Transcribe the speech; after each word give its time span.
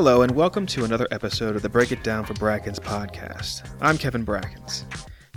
Hello, 0.00 0.22
and 0.22 0.30
welcome 0.30 0.64
to 0.64 0.84
another 0.84 1.08
episode 1.10 1.56
of 1.56 1.62
the 1.62 1.68
Break 1.68 1.90
It 1.90 2.04
Down 2.04 2.24
for 2.24 2.32
Brackens 2.34 2.78
podcast. 2.78 3.68
I'm 3.80 3.98
Kevin 3.98 4.24
Brackens. 4.24 4.84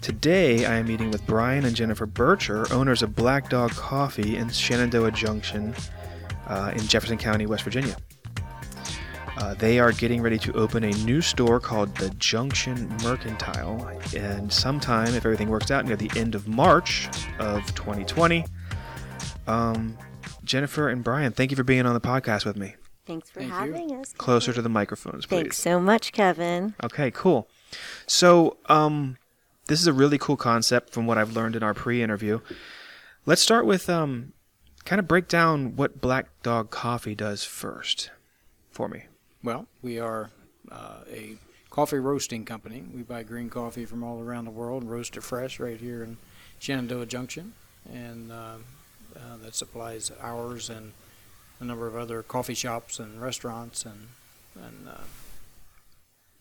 Today, 0.01 0.67
I 0.67 0.75
am 0.75 0.85
meeting 0.85 1.09
with 1.09 1.25
Brian 1.25 1.65
and 1.65 1.75
Jennifer 1.75 2.05
Bircher, 2.05 2.71
owners 2.71 3.01
of 3.01 3.15
Black 3.15 3.49
Dog 3.49 3.71
Coffee 3.71 4.37
in 4.37 4.49
Shenandoah 4.49 5.13
Junction 5.13 5.73
uh, 6.45 6.73
in 6.75 6.81
Jefferson 6.81 7.17
County, 7.17 7.47
West 7.47 7.63
Virginia. 7.63 7.97
Uh, 9.37 9.55
they 9.55 9.79
are 9.79 9.91
getting 9.93 10.21
ready 10.21 10.37
to 10.37 10.53
open 10.53 10.83
a 10.83 10.91
new 10.91 11.21
store 11.21 11.59
called 11.59 11.97
the 11.97 12.11
Junction 12.11 12.87
Mercantile, 13.03 13.89
and 14.15 14.53
sometime, 14.53 15.15
if 15.15 15.25
everything 15.25 15.49
works 15.49 15.71
out, 15.71 15.85
near 15.85 15.95
the 15.95 16.11
end 16.15 16.35
of 16.35 16.47
March 16.47 17.07
of 17.39 17.65
2020. 17.73 18.45
Um, 19.47 19.97
Jennifer 20.43 20.87
and 20.87 21.03
Brian, 21.03 21.31
thank 21.31 21.49
you 21.49 21.57
for 21.57 21.63
being 21.63 21.87
on 21.87 21.95
the 21.95 21.99
podcast 21.99 22.45
with 22.45 22.57
me. 22.57 22.75
Thanks 23.05 23.29
for 23.29 23.39
Thank 23.39 23.51
you. 23.51 23.57
having 23.57 23.91
us. 23.95 24.13
Closer 24.13 24.53
to 24.53 24.61
the 24.61 24.69
microphones, 24.69 25.25
please. 25.25 25.35
Thanks 25.37 25.57
so 25.57 25.79
much, 25.79 26.11
Kevin. 26.11 26.75
Okay, 26.83 27.11
cool. 27.11 27.47
So, 28.05 28.57
um, 28.67 29.17
this 29.67 29.79
is 29.79 29.87
a 29.87 29.93
really 29.93 30.17
cool 30.17 30.37
concept 30.37 30.91
from 30.91 31.07
what 31.07 31.17
I've 31.17 31.33
learned 31.33 31.55
in 31.55 31.63
our 31.63 31.73
pre-interview. 31.73 32.39
Let's 33.25 33.41
start 33.41 33.65
with 33.65 33.89
um, 33.89 34.33
kind 34.85 34.99
of 34.99 35.07
break 35.07 35.27
down 35.27 35.75
what 35.75 36.01
Black 36.01 36.27
Dog 36.43 36.69
Coffee 36.69 37.15
does 37.15 37.43
first, 37.43 38.11
for 38.69 38.87
me. 38.87 39.05
Well, 39.43 39.67
we 39.81 39.99
are 39.99 40.29
uh, 40.71 40.99
a 41.11 41.35
coffee 41.69 41.97
roasting 41.99 42.45
company. 42.45 42.83
We 42.93 43.01
buy 43.03 43.23
green 43.23 43.49
coffee 43.49 43.85
from 43.85 44.03
all 44.03 44.21
around 44.21 44.45
the 44.45 44.51
world, 44.51 44.83
roast 44.83 45.17
it 45.17 45.23
fresh 45.23 45.59
right 45.59 45.79
here 45.79 46.03
in 46.03 46.17
Shenandoah 46.59 47.05
Junction, 47.05 47.53
and 47.91 48.31
uh, 48.31 48.55
uh, 49.15 49.37
that 49.41 49.55
supplies 49.55 50.11
ours 50.21 50.69
and 50.69 50.91
a 51.61 51.65
number 51.65 51.87
of 51.87 51.95
other 51.95 52.23
coffee 52.23 52.55
shops 52.55 52.99
and 52.99 53.21
restaurants 53.21 53.85
and 53.85 54.07
and 54.55 54.89
uh, 54.89 54.97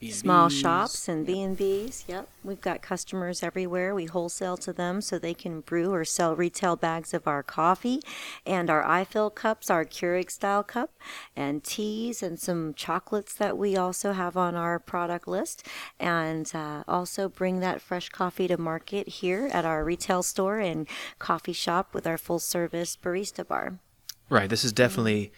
Small 0.09 0.49
B&Bs. 0.49 0.61
shops 0.63 1.09
and 1.09 1.27
B 1.27 1.43
and 1.43 1.55
B's. 1.55 2.07
Yep, 2.09 2.27
we've 2.43 2.61
got 2.63 2.81
customers 2.81 3.43
everywhere. 3.43 3.95
We 3.95 4.07
wholesale 4.07 4.57
to 4.57 4.73
them 4.73 5.03
so 5.03 5.19
they 5.19 5.35
can 5.35 5.61
brew 5.61 5.93
or 5.93 6.07
sell 6.07 6.35
retail 6.35 6.75
bags 6.75 7.13
of 7.13 7.29
our 7.29 7.43
coffee, 7.43 8.01
and 8.47 8.71
our 8.71 8.83
iFill 8.83 9.35
cups, 9.35 9.69
our 9.69 9.85
Keurig 9.85 10.31
style 10.31 10.63
cup, 10.63 10.91
and 11.37 11.63
teas 11.63 12.23
and 12.23 12.41
some 12.41 12.73
chocolates 12.73 13.35
that 13.35 13.59
we 13.59 13.77
also 13.77 14.13
have 14.13 14.39
on 14.39 14.55
our 14.55 14.79
product 14.79 15.29
list, 15.29 15.67
and 15.99 16.51
uh, 16.55 16.83
also 16.89 17.29
bring 17.29 17.61
that 17.61 17.83
fresh 17.83 18.09
coffee 18.09 18.49
to 18.49 18.57
market 18.57 19.07
here 19.07 19.51
at 19.53 19.67
our 19.67 19.85
retail 19.85 20.23
store 20.23 20.61
and 20.61 20.89
coffee 21.19 21.53
shop 21.53 21.93
with 21.93 22.07
our 22.07 22.17
full 22.17 22.39
service 22.39 22.97
barista 22.97 23.47
bar. 23.47 23.79
Right. 24.31 24.49
This 24.49 24.65
is 24.65 24.73
definitely 24.73 25.33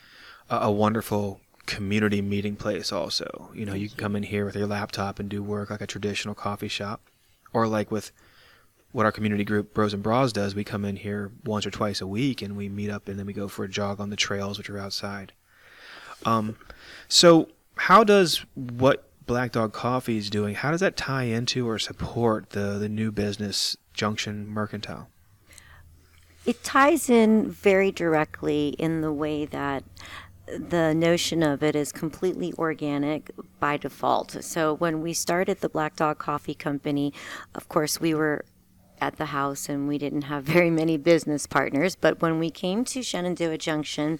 a, 0.49 0.57
a 0.57 0.71
wonderful 0.71 1.41
community 1.67 2.23
meeting 2.23 2.57
place. 2.57 2.93
Also, 2.93 3.51
you 3.55 3.65
know, 3.65 3.75
you 3.75 3.89
can 3.89 3.97
come 3.97 4.15
in 4.15 4.23
here 4.23 4.45
with 4.45 4.55
your 4.55 4.67
laptop 4.67 5.19
and 5.19 5.29
do 5.29 5.43
work 5.43 5.71
like 5.71 5.81
a 5.81 5.87
traditional 5.87 6.35
coffee 6.35 6.69
shop, 6.69 7.01
or 7.53 7.67
like 7.67 7.91
with 7.91 8.13
what 8.93 9.07
our 9.07 9.13
community 9.13 9.45
group 9.45 9.73
Bros 9.73 9.95
and 9.95 10.03
Bras 10.03 10.33
does. 10.33 10.55
We 10.55 10.65
come 10.65 10.85
in 10.85 10.97
here 10.97 11.33
once 11.45 11.67
or 11.67 11.71
twice 11.71 12.01
a 12.01 12.07
week 12.07 12.43
and 12.43 12.57
we 12.57 12.69
meet 12.69 12.91
up 12.91 13.09
and 13.09 13.19
then 13.19 13.27
we 13.27 13.33
go 13.33 13.49
for 13.49 13.65
a 13.65 13.69
jog 13.69 13.99
on 13.99 14.11
the 14.11 14.17
trails, 14.17 14.59
which 14.59 14.69
are 14.69 14.79
outside. 14.79 15.33
Um, 16.27 16.57
so 17.09 17.49
how 17.77 18.05
does 18.05 18.45
what 18.55 19.09
Black 19.25 19.53
Dog 19.53 19.73
Coffee 19.73 20.19
is 20.19 20.29
doing? 20.29 20.55
How 20.55 20.71
does 20.71 20.81
that 20.81 20.97
tie 20.97 21.25
into 21.25 21.67
or 21.69 21.79
support 21.79 22.51
the 22.51 22.79
the 22.79 22.89
new 22.89 23.11
business 23.11 23.77
Junction 23.95 24.47
Mercantile? 24.47 25.09
It 26.45 26.65
ties 26.65 27.09
in 27.09 27.51
very 27.51 27.93
directly 27.93 28.71
in 28.79 29.01
the 29.01 29.13
way 29.13 29.45
that 29.47 29.85
the 30.47 30.93
notion 30.93 31.43
of 31.43 31.63
it 31.63 31.77
is 31.77 31.93
completely 31.93 32.53
organic 32.59 33.31
by 33.61 33.77
default. 33.77 34.43
So 34.45 34.75
when 34.75 35.01
we 35.01 35.13
started 35.13 35.61
the 35.61 35.69
Black 35.69 35.97
Dog 35.97 36.19
Coffee 36.19 36.55
Company, 36.55 37.13
of 37.55 37.69
course, 37.69 38.01
we 38.01 38.13
were 38.13 38.45
at 39.01 39.17
the 39.17 39.27
house 39.27 39.69
and 39.69 39.89
we 39.89 39.99
didn't 39.99 40.23
have 40.23 40.45
very 40.57 40.71
many 40.71 40.97
business 40.97 41.47
partners. 41.47 41.97
But 41.97 42.21
when 42.21 42.39
we 42.39 42.51
came 42.51 42.85
to 42.87 43.03
Shenandoah 43.03 43.59
Junction, 43.59 44.19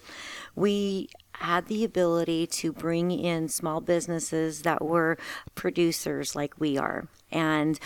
we 0.55 1.09
had 1.37 1.67
the 1.67 1.83
ability 1.83 2.47
to 2.47 2.71
bring 2.71 3.11
in 3.11 3.49
small 3.49 3.81
businesses 3.81 4.61
that 4.61 4.83
were 4.83 5.17
producers 5.55 6.35
like 6.35 6.59
we 6.59 6.77
are. 6.77 7.07
And 7.31 7.79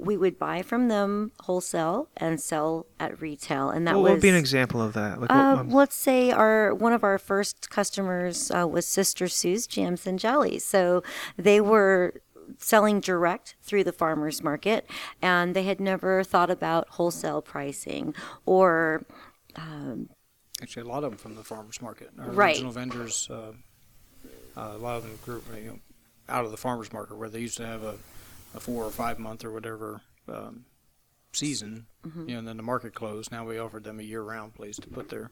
we 0.00 0.16
would 0.16 0.38
buy 0.38 0.62
from 0.62 0.88
them 0.88 1.32
wholesale 1.40 2.08
and 2.16 2.40
sell 2.40 2.86
at 3.00 3.20
retail. 3.20 3.70
And 3.70 3.86
that 3.86 3.94
What 3.96 4.02
was 4.04 4.12
would 4.12 4.22
be 4.22 4.28
an 4.28 4.34
example 4.36 4.80
of 4.80 4.92
that? 4.94 5.20
Like, 5.20 5.30
what- 5.30 5.36
uh, 5.36 5.56
um, 5.60 5.70
let's 5.70 5.96
say 5.96 6.30
our 6.30 6.74
one 6.74 6.92
of 6.92 7.02
our 7.04 7.18
first 7.18 7.70
customers 7.70 8.50
uh, 8.50 8.66
was 8.66 8.86
Sister 8.86 9.28
Sue's 9.28 9.66
Jams 9.66 10.06
and 10.06 10.18
Jellies. 10.18 10.64
So 10.64 11.02
they 11.36 11.60
were 11.60 12.20
selling 12.58 13.00
direct 13.00 13.56
through 13.62 13.84
the 13.84 13.92
farmers 13.92 14.42
market, 14.42 14.88
and 15.20 15.54
they 15.54 15.64
had 15.64 15.80
never 15.80 16.24
thought 16.24 16.50
about 16.50 16.88
wholesale 16.90 17.42
pricing 17.42 18.14
or 18.46 19.04
Actually, 20.60 20.82
a 20.82 20.88
lot 20.92 21.04
of 21.04 21.10
them 21.10 21.18
from 21.18 21.36
the 21.36 21.44
farmers 21.44 21.80
market. 21.80 22.10
Our 22.18 22.30
Right. 22.30 22.56
original 22.56 22.72
vendors, 22.72 23.28
uh, 23.30 23.52
uh, 24.56 24.72
a 24.74 24.78
lot 24.78 24.96
of 24.96 25.02
them 25.04 25.18
grew 25.24 25.42
you 25.56 25.66
know, 25.70 25.78
out 26.28 26.44
of 26.44 26.50
the 26.50 26.56
farmers 26.56 26.92
market 26.92 27.16
where 27.16 27.28
they 27.28 27.40
used 27.40 27.56
to 27.58 27.66
have 27.66 27.82
a, 27.84 27.94
a 28.54 28.60
four 28.60 28.84
or 28.84 28.90
five 28.90 29.18
month 29.18 29.44
or 29.44 29.50
whatever 29.52 30.00
um, 30.28 30.64
season, 31.32 31.86
Mm-hmm. 32.06 32.28
you 32.28 32.34
know, 32.34 32.38
and 32.38 32.48
then 32.48 32.56
the 32.56 32.62
market 32.62 32.94
closed. 32.94 33.30
Now 33.32 33.44
we 33.44 33.58
offered 33.58 33.84
them 33.84 33.98
a 34.00 34.02
year 34.02 34.22
round 34.22 34.54
place 34.54 34.76
to 34.76 34.88
put 34.88 35.08
their, 35.10 35.30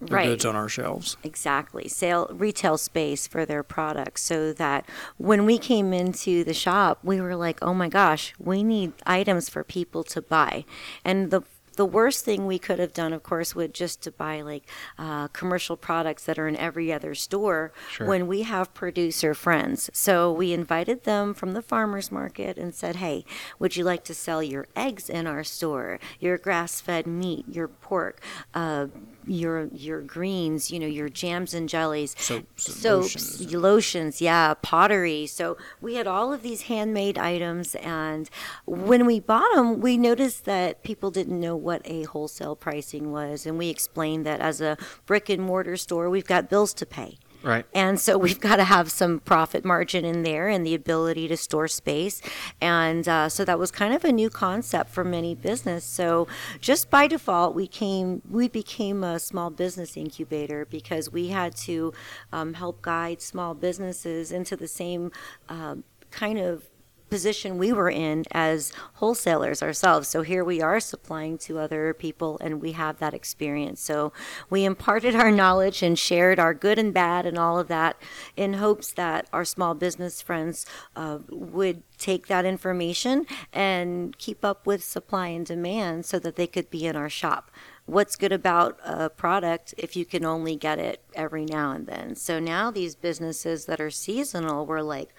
their 0.00 0.16
Right. 0.18 0.26
goods 0.26 0.44
on 0.44 0.54
our 0.56 0.68
shelves. 0.68 1.16
exactly 1.22 1.86
sale 1.88 2.28
retail 2.32 2.76
space 2.78 3.26
for 3.26 3.46
their 3.46 3.62
products 3.62 4.22
so 4.22 4.52
that 4.54 4.86
when 5.18 5.44
we 5.46 5.56
came 5.58 5.92
into 5.92 6.42
the 6.44 6.52
shop 6.54 6.98
we 7.02 7.20
were 7.20 7.36
like 7.36 7.58
oh 7.62 7.72
my 7.74 7.88
gosh 7.88 8.32
we 8.38 8.62
need 8.62 8.92
items 9.06 9.48
for 9.48 9.62
people 9.62 10.02
to 10.04 10.20
buy 10.22 10.64
and 11.04 11.30
the 11.30 11.42
the 11.76 11.84
worst 11.86 12.24
thing 12.24 12.46
we 12.46 12.58
could 12.58 12.78
have 12.78 12.92
done, 12.92 13.12
of 13.12 13.22
course, 13.22 13.54
would 13.54 13.72
just 13.74 14.02
to 14.02 14.10
buy 14.10 14.40
like 14.42 14.64
uh, 14.98 15.28
commercial 15.28 15.76
products 15.76 16.24
that 16.24 16.38
are 16.38 16.48
in 16.48 16.56
every 16.56 16.92
other 16.92 17.14
store 17.14 17.72
Sure. 17.90 18.06
when 18.06 18.26
we 18.26 18.42
have 18.42 18.74
producer 18.74 19.34
friends. 19.34 19.88
So 19.92 20.32
we 20.32 20.52
invited 20.52 21.04
them 21.04 21.34
from 21.34 21.52
the 21.52 21.62
farmers 21.62 22.10
market 22.12 22.56
and 22.58 22.74
said, 22.74 22.96
"Hey, 22.96 23.24
would 23.58 23.76
you 23.76 23.84
like 23.84 24.04
to 24.04 24.14
sell 24.14 24.42
your 24.42 24.66
eggs 24.76 25.08
in 25.08 25.26
our 25.26 25.44
store? 25.44 25.98
Your 26.18 26.38
grass-fed 26.38 27.06
meat, 27.06 27.44
your 27.48 27.68
pork, 27.68 28.20
uh, 28.54 28.86
your 29.30 29.68
your 29.72 30.00
greens, 30.02 30.70
you 30.70 30.78
know, 30.80 30.86
your 30.86 31.08
jams 31.08 31.54
and 31.54 31.68
jellies, 31.68 32.16
Soaps 32.18 32.72
soaps, 32.72 33.40
lotions. 33.40 33.54
lotions, 33.54 34.20
yeah, 34.20 34.54
pottery. 34.54 35.26
So 35.26 35.56
we 35.80 35.94
had 35.94 36.06
all 36.06 36.32
of 36.32 36.42
these 36.42 36.62
handmade 36.62 37.16
items, 37.16 37.74
and 37.76 38.28
when 38.66 39.06
we 39.06 39.20
bought 39.20 39.54
them, 39.54 39.80
we 39.80 39.96
noticed 39.96 40.44
that 40.46 40.82
people 40.82 41.10
didn't 41.10 41.38
know 41.38 41.54
what 41.56 41.82
a 41.84 42.02
wholesale 42.04 42.56
pricing 42.56 43.12
was, 43.12 43.46
and 43.46 43.56
we 43.56 43.68
explained 43.68 44.26
that 44.26 44.40
as 44.40 44.60
a 44.60 44.76
brick 45.06 45.28
and 45.28 45.42
mortar 45.42 45.76
store, 45.76 46.10
we've 46.10 46.26
got 46.26 46.50
bills 46.50 46.74
to 46.74 46.86
pay. 46.86 47.18
Right. 47.42 47.64
And 47.74 47.98
so 48.00 48.18
we've 48.18 48.40
got 48.40 48.56
to 48.56 48.64
have 48.64 48.90
some 48.90 49.20
profit 49.20 49.64
margin 49.64 50.04
in 50.04 50.22
there 50.22 50.48
and 50.48 50.66
the 50.66 50.74
ability 50.74 51.28
to 51.28 51.36
store 51.36 51.68
space. 51.68 52.20
And 52.60 53.08
uh, 53.08 53.28
so 53.28 53.44
that 53.44 53.58
was 53.58 53.70
kind 53.70 53.94
of 53.94 54.04
a 54.04 54.12
new 54.12 54.30
concept 54.30 54.90
for 54.90 55.04
many 55.04 55.34
business. 55.34 55.84
So 55.84 56.28
just 56.60 56.90
by 56.90 57.06
default, 57.06 57.54
we 57.54 57.66
came, 57.66 58.22
we 58.28 58.48
became 58.48 59.04
a 59.04 59.18
small 59.18 59.50
business 59.50 59.96
incubator 59.96 60.64
because 60.64 61.10
we 61.10 61.28
had 61.28 61.56
to 61.56 61.92
um, 62.32 62.54
help 62.54 62.82
guide 62.82 63.22
small 63.22 63.54
businesses 63.54 64.32
into 64.32 64.56
the 64.56 64.68
same 64.68 65.12
um, 65.48 65.84
kind 66.10 66.38
of 66.38 66.64
position 67.10 67.58
we 67.58 67.72
were 67.72 67.90
in 67.90 68.24
as 68.30 68.72
wholesalers 68.94 69.62
ourselves. 69.62 70.08
So 70.08 70.22
here 70.22 70.44
we 70.44 70.62
are 70.62 70.80
supplying 70.80 71.36
to 71.38 71.58
other 71.58 71.92
people 71.92 72.38
and 72.40 72.62
we 72.62 72.72
have 72.72 72.98
that 72.98 73.12
experience. 73.12 73.80
So 73.80 74.12
we 74.48 74.64
imparted 74.64 75.14
our 75.14 75.30
knowledge 75.30 75.82
and 75.82 75.98
shared 75.98 76.38
our 76.38 76.54
good 76.54 76.78
and 76.78 76.94
bad 76.94 77.26
and 77.26 77.36
all 77.36 77.58
of 77.58 77.68
that 77.68 78.00
in 78.36 78.54
hopes 78.54 78.92
that 78.92 79.26
our 79.32 79.44
small 79.44 79.74
business 79.74 80.22
friends 80.22 80.64
uh, 80.96 81.18
would 81.28 81.82
take 81.98 82.28
that 82.28 82.44
information 82.44 83.26
and 83.52 84.16
keep 84.18 84.44
up 84.44 84.66
with 84.66 84.82
supply 84.82 85.28
and 85.28 85.44
demand 85.44 86.06
so 86.06 86.18
that 86.18 86.36
they 86.36 86.46
could 86.46 86.70
be 86.70 86.86
in 86.86 86.96
our 86.96 87.10
shop. 87.10 87.50
What's 87.86 88.14
good 88.14 88.32
about 88.32 88.78
a 88.84 89.10
product 89.10 89.74
if 89.76 89.96
you 89.96 90.04
can 90.04 90.24
only 90.24 90.54
get 90.54 90.78
it 90.78 91.02
every 91.14 91.44
now 91.44 91.72
and 91.72 91.86
then? 91.86 92.14
So 92.14 92.38
now 92.38 92.70
these 92.70 92.94
businesses 92.94 93.66
that 93.66 93.80
are 93.80 93.90
seasonal, 93.90 94.64
we're 94.64 94.80
like, 94.80 95.12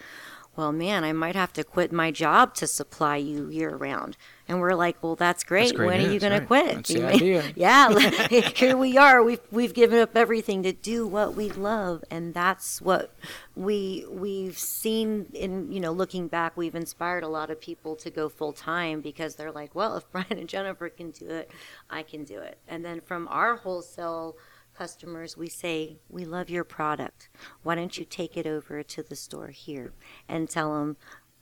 well, 0.57 0.73
man, 0.73 1.05
I 1.05 1.13
might 1.13 1.35
have 1.35 1.53
to 1.53 1.63
quit 1.63 1.93
my 1.93 2.11
job 2.11 2.53
to 2.55 2.67
supply 2.67 3.15
you 3.15 3.49
year 3.49 3.73
round. 3.73 4.17
And 4.49 4.59
we're 4.59 4.73
like, 4.73 5.01
well, 5.01 5.15
that's 5.15 5.45
great. 5.45 5.73
great 5.73 5.87
when 5.87 6.01
are 6.01 6.11
you 6.11 6.19
going 6.19 6.33
right. 6.33 6.39
to 6.41 6.45
quit? 6.45 6.75
That's 6.75 6.89
the 6.89 7.07
idea. 7.07 7.43
yeah, 7.55 7.97
here 8.29 8.75
we 8.75 8.97
are. 8.97 9.23
We've 9.23 9.39
we've 9.49 9.73
given 9.73 9.97
up 9.99 10.17
everything 10.17 10.61
to 10.63 10.73
do 10.73 11.07
what 11.07 11.35
we 11.35 11.49
love, 11.49 12.03
and 12.11 12.33
that's 12.33 12.81
what 12.81 13.15
we 13.55 14.05
we've 14.09 14.57
seen 14.57 15.27
in 15.33 15.71
you 15.71 15.79
know 15.79 15.93
looking 15.93 16.27
back. 16.27 16.57
We've 16.57 16.75
inspired 16.75 17.23
a 17.23 17.29
lot 17.29 17.49
of 17.49 17.61
people 17.61 17.95
to 17.95 18.09
go 18.09 18.27
full 18.27 18.51
time 18.51 18.99
because 18.99 19.35
they're 19.35 19.53
like, 19.53 19.73
well, 19.73 19.95
if 19.95 20.11
Brian 20.11 20.37
and 20.37 20.49
Jennifer 20.49 20.89
can 20.89 21.11
do 21.11 21.29
it, 21.29 21.49
I 21.89 22.03
can 22.03 22.25
do 22.25 22.39
it. 22.39 22.57
And 22.67 22.83
then 22.83 22.99
from 22.99 23.29
our 23.29 23.55
wholesale 23.55 24.35
customers, 24.81 25.37
we 25.37 25.47
say, 25.47 25.97
We 26.09 26.25
love 26.25 26.49
your 26.49 26.63
product. 26.63 27.29
Why 27.61 27.75
don't 27.75 27.95
you 27.99 28.03
take 28.05 28.35
it 28.35 28.47
over 28.47 28.81
to 28.81 29.03
the 29.03 29.15
store 29.15 29.49
here 29.49 29.93
and 30.27 30.49
tell 30.49 30.73
them, 30.73 30.97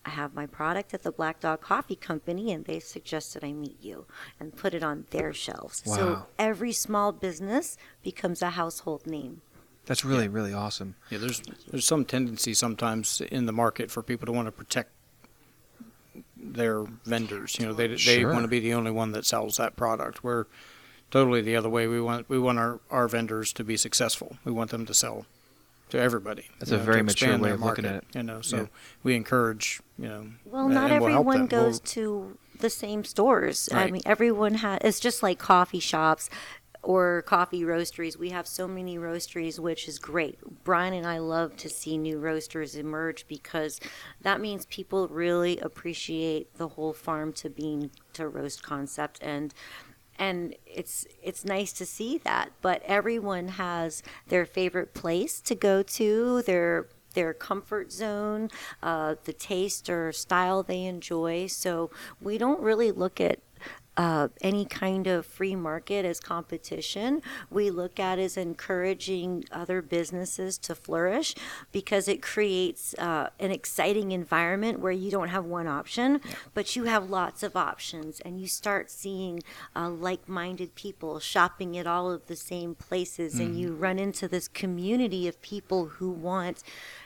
I 0.06 0.10
have 0.10 0.34
my 0.34 0.46
product 0.46 0.94
at 0.94 1.04
the 1.04 1.12
Black 1.12 1.40
Dog 1.40 1.62
Coffee 1.62 1.96
Company, 1.96 2.52
and 2.52 2.66
they 2.66 2.80
suggested 2.82 3.44
I 3.44 3.54
meet 3.54 3.78
you 3.82 4.06
and 4.40 4.56
put 4.56 4.74
it 4.74 4.84
on 4.84 5.06
their 5.12 5.32
shelves. 5.34 5.84
Wow. 5.86 5.96
So 5.96 6.26
every 6.38 6.74
small 6.74 7.14
business 7.14 7.78
becomes 8.04 8.42
a 8.42 8.52
household 8.52 9.08
name. 9.08 9.42
That's 9.86 10.04
really 10.04 10.28
really 10.28 10.54
awesome. 10.54 10.96
Yeah, 11.10 11.20
there's 11.20 11.42
there's 11.70 11.86
some 11.86 12.04
tendency 12.06 12.54
sometimes 12.54 13.22
in 13.22 13.46
the 13.46 13.52
market 13.54 13.90
for 13.90 14.04
people 14.04 14.26
to 14.26 14.32
want 14.34 14.48
to 14.48 14.52
protect 14.52 14.92
their 16.38 16.84
vendors. 17.06 17.58
You 17.58 17.68
know, 17.68 17.74
they 17.74 17.88
they 17.88 17.98
Sure. 17.98 18.32
want 18.34 18.44
to 18.44 18.50
be 18.50 18.60
the 18.60 18.74
only 18.74 18.92
one 18.92 19.14
that 19.14 19.26
sells 19.26 19.58
that 19.58 19.76
product. 19.76 20.24
We're 20.24 20.46
totally 21.12 21.42
the 21.42 21.56
other 21.56 21.70
way. 21.70 21.88
We 21.88 22.02
want 22.02 22.30
we 22.30 22.40
want 22.40 22.60
our, 22.60 22.80
our 22.90 23.08
vendors 23.08 23.54
to 23.54 23.64
be 23.64 23.78
successful. 23.78 24.38
We 24.46 24.52
want 24.52 24.72
them 24.72 24.86
to 24.86 24.94
sell 24.94 25.26
to 25.90 26.00
everybody. 26.00 26.46
That's 26.60 26.72
a 26.72 26.78
know, 26.78 26.84
very 26.84 27.02
mature 27.02 27.38
way 27.38 27.38
their 27.50 27.54
of 27.56 27.62
looking 27.62 27.86
at 27.86 27.92
market, 27.94 28.08
it. 28.10 28.16
You 28.18 28.24
know, 28.24 28.42
so 28.42 28.58
Yeah. 28.58 28.66
we 29.04 29.16
encourage 29.16 29.82
you 29.98 30.08
know. 30.08 30.28
Well, 30.46 30.66
and- 30.66 30.74
not 30.74 30.92
and 30.92 31.02
we'll 31.02 31.12
help 31.12 31.28
everyone 31.28 31.48
them. 31.48 31.60
We'll- 31.60 31.70
goes 31.72 31.80
to 31.82 32.38
the 32.60 32.70
same 32.70 33.04
stores. 33.06 33.70
I 33.72 33.90
mean, 33.90 34.02
everyone 34.06 34.56
has. 34.56 34.80
It's 34.82 35.00
just 35.00 35.24
like 35.24 35.40
coffee 35.40 35.80
shops 35.80 36.30
or 36.82 37.22
coffee 37.24 37.62
roasteries. 37.64 38.18
We 38.18 38.30
have 38.30 38.48
so 38.48 38.68
many 38.68 38.98
roasteries, 38.98 39.60
which 39.60 39.88
is 39.88 39.98
great. 40.00 40.40
Brian 40.64 40.94
and 40.94 41.06
I 41.08 41.18
love 41.20 41.56
to 41.58 41.70
see 41.70 41.98
new 41.98 42.20
roasters 42.20 42.76
emerge 42.76 43.28
because 43.28 43.80
that 44.22 44.40
means 44.42 44.66
people 44.66 45.08
really 45.08 45.58
appreciate 45.60 46.54
the 46.58 46.70
whole 46.70 46.94
farm 46.94 47.32
to 47.34 47.50
bean 47.50 47.92
to 48.14 48.28
roast 48.28 48.62
concept 48.64 49.20
and 49.22 49.54
and 50.20 50.54
it's 50.66 51.08
it's 51.24 51.44
nice 51.44 51.74
to 51.74 51.86
see 51.86 52.18
that 52.20 52.52
but 52.62 52.84
everyone 52.86 53.48
has 53.48 54.04
their 54.28 54.46
favorite 54.46 54.94
place 54.94 55.40
to 55.40 55.56
go 55.56 55.82
to 55.82 56.44
their 56.44 56.88
their 57.14 57.34
comfort 57.34 57.92
zone 57.92 58.50
uh, 58.84 59.16
the 59.26 59.34
taste 59.34 59.90
or 59.90 60.12
style 60.12 60.64
they 60.64 60.86
enjoy. 60.86 61.48
So 61.48 61.90
we 62.22 62.38
don't 62.38 62.62
really 62.62 62.92
look 62.92 63.20
at 63.20 63.40
uh, 64.00 64.30
any 64.40 64.64
kind 64.64 65.08
of 65.08 65.26
free 65.26 65.56
market 65.56 66.06
as 66.06 66.22
competition. 66.22 67.22
We 67.50 67.70
look 67.70 68.00
at 68.00 68.18
as 68.18 68.38
encouraging 68.38 69.44
other 69.52 69.82
businesses 69.82 70.58
to 70.60 70.74
flourish 70.74 71.36
because 71.74 72.08
it 72.08 72.22
creates 72.22 72.94
uh, 72.94 73.32
an 73.42 73.52
exciting 73.52 74.14
environment 74.14 74.80
where 74.80 74.94
you 74.94 75.12
don't 75.12 75.28
have 75.28 75.44
one 75.44 75.68
option, 75.68 76.22
but 76.54 76.78
you 76.78 76.86
have 76.86 77.10
lots 77.10 77.44
of 77.44 77.58
options, 77.58 78.22
and 78.22 78.40
you 78.40 78.48
start 78.48 78.90
seeing 78.90 79.44
uh, 79.76 79.90
like-minded 79.90 80.76
people 80.76 81.20
shopping 81.20 81.78
at 81.78 81.86
all 81.86 82.10
of 82.10 82.28
the 82.28 82.38
same 82.38 82.76
places, 82.76 83.38
and 83.38 83.60
you 83.60 83.74
run 83.74 84.00
into 84.00 84.30
this 84.30 84.48
community 84.48 85.28
of 85.28 85.42
people 85.42 85.88
who 85.88 86.10
want 86.10 86.64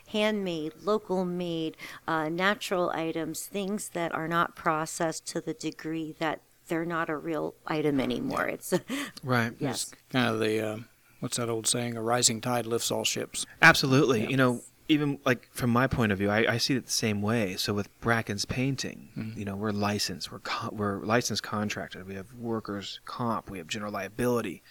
handmade, 0.10 0.74
local 0.84 1.26
made, 1.26 1.76
uh, 2.08 2.30
natural 2.30 2.92
items, 2.92 3.48
things 3.48 3.90
that 3.90 4.14
are 4.14 4.28
not 4.28 4.56
processed 4.56 5.26
to 5.26 5.42
the 5.42 5.56
degree 5.56 6.14
that 6.20 6.40
they're 6.74 6.86
not 6.86 7.08
a 7.08 7.16
real 7.16 7.54
item 7.68 8.00
anymore. 8.00 8.48
It's 8.48 8.74
Right. 9.24 9.54
yes. 9.60 9.92
kind 10.12 10.28
of 10.34 10.40
the 10.40 10.60
uh, 10.68 10.78
what's 11.20 11.38
that 11.38 11.48
old 11.50 11.68
saying? 11.68 11.96
A 11.96 12.02
rising 12.02 12.42
tide 12.42 12.66
lifts 12.66 12.90
all 12.90 13.04
ships. 13.04 13.46
Absolutely. 13.62 14.26
You 14.28 14.38
know, 14.38 14.62
even 14.88 15.20
like 15.24 15.48
from 15.52 15.70
my 15.70 15.86
point 15.86 16.12
of 16.12 16.18
view, 16.18 16.32
I, 16.32 16.54
I 16.54 16.58
see 16.58 16.74
it 16.76 16.88
the 16.88 16.92
same 16.92 17.22
way. 17.22 17.56
So 17.58 17.76
with 17.76 17.88
Bracken's 18.02 18.46
painting, 18.46 19.34
you 19.38 19.46
know, 19.46 19.56
we're 19.56 19.70
licensed, 19.72 20.32
we're 20.32 20.40
co- 20.40 20.72
we're 20.72 20.98
licensed 21.06 21.44
contracted. 21.44 22.08
We 22.08 22.16
have 22.16 22.34
workers 22.34 23.00
comp, 23.06 23.52
we 23.52 23.60
have 23.60 23.68
general 23.68 23.92
liability. 23.92 24.64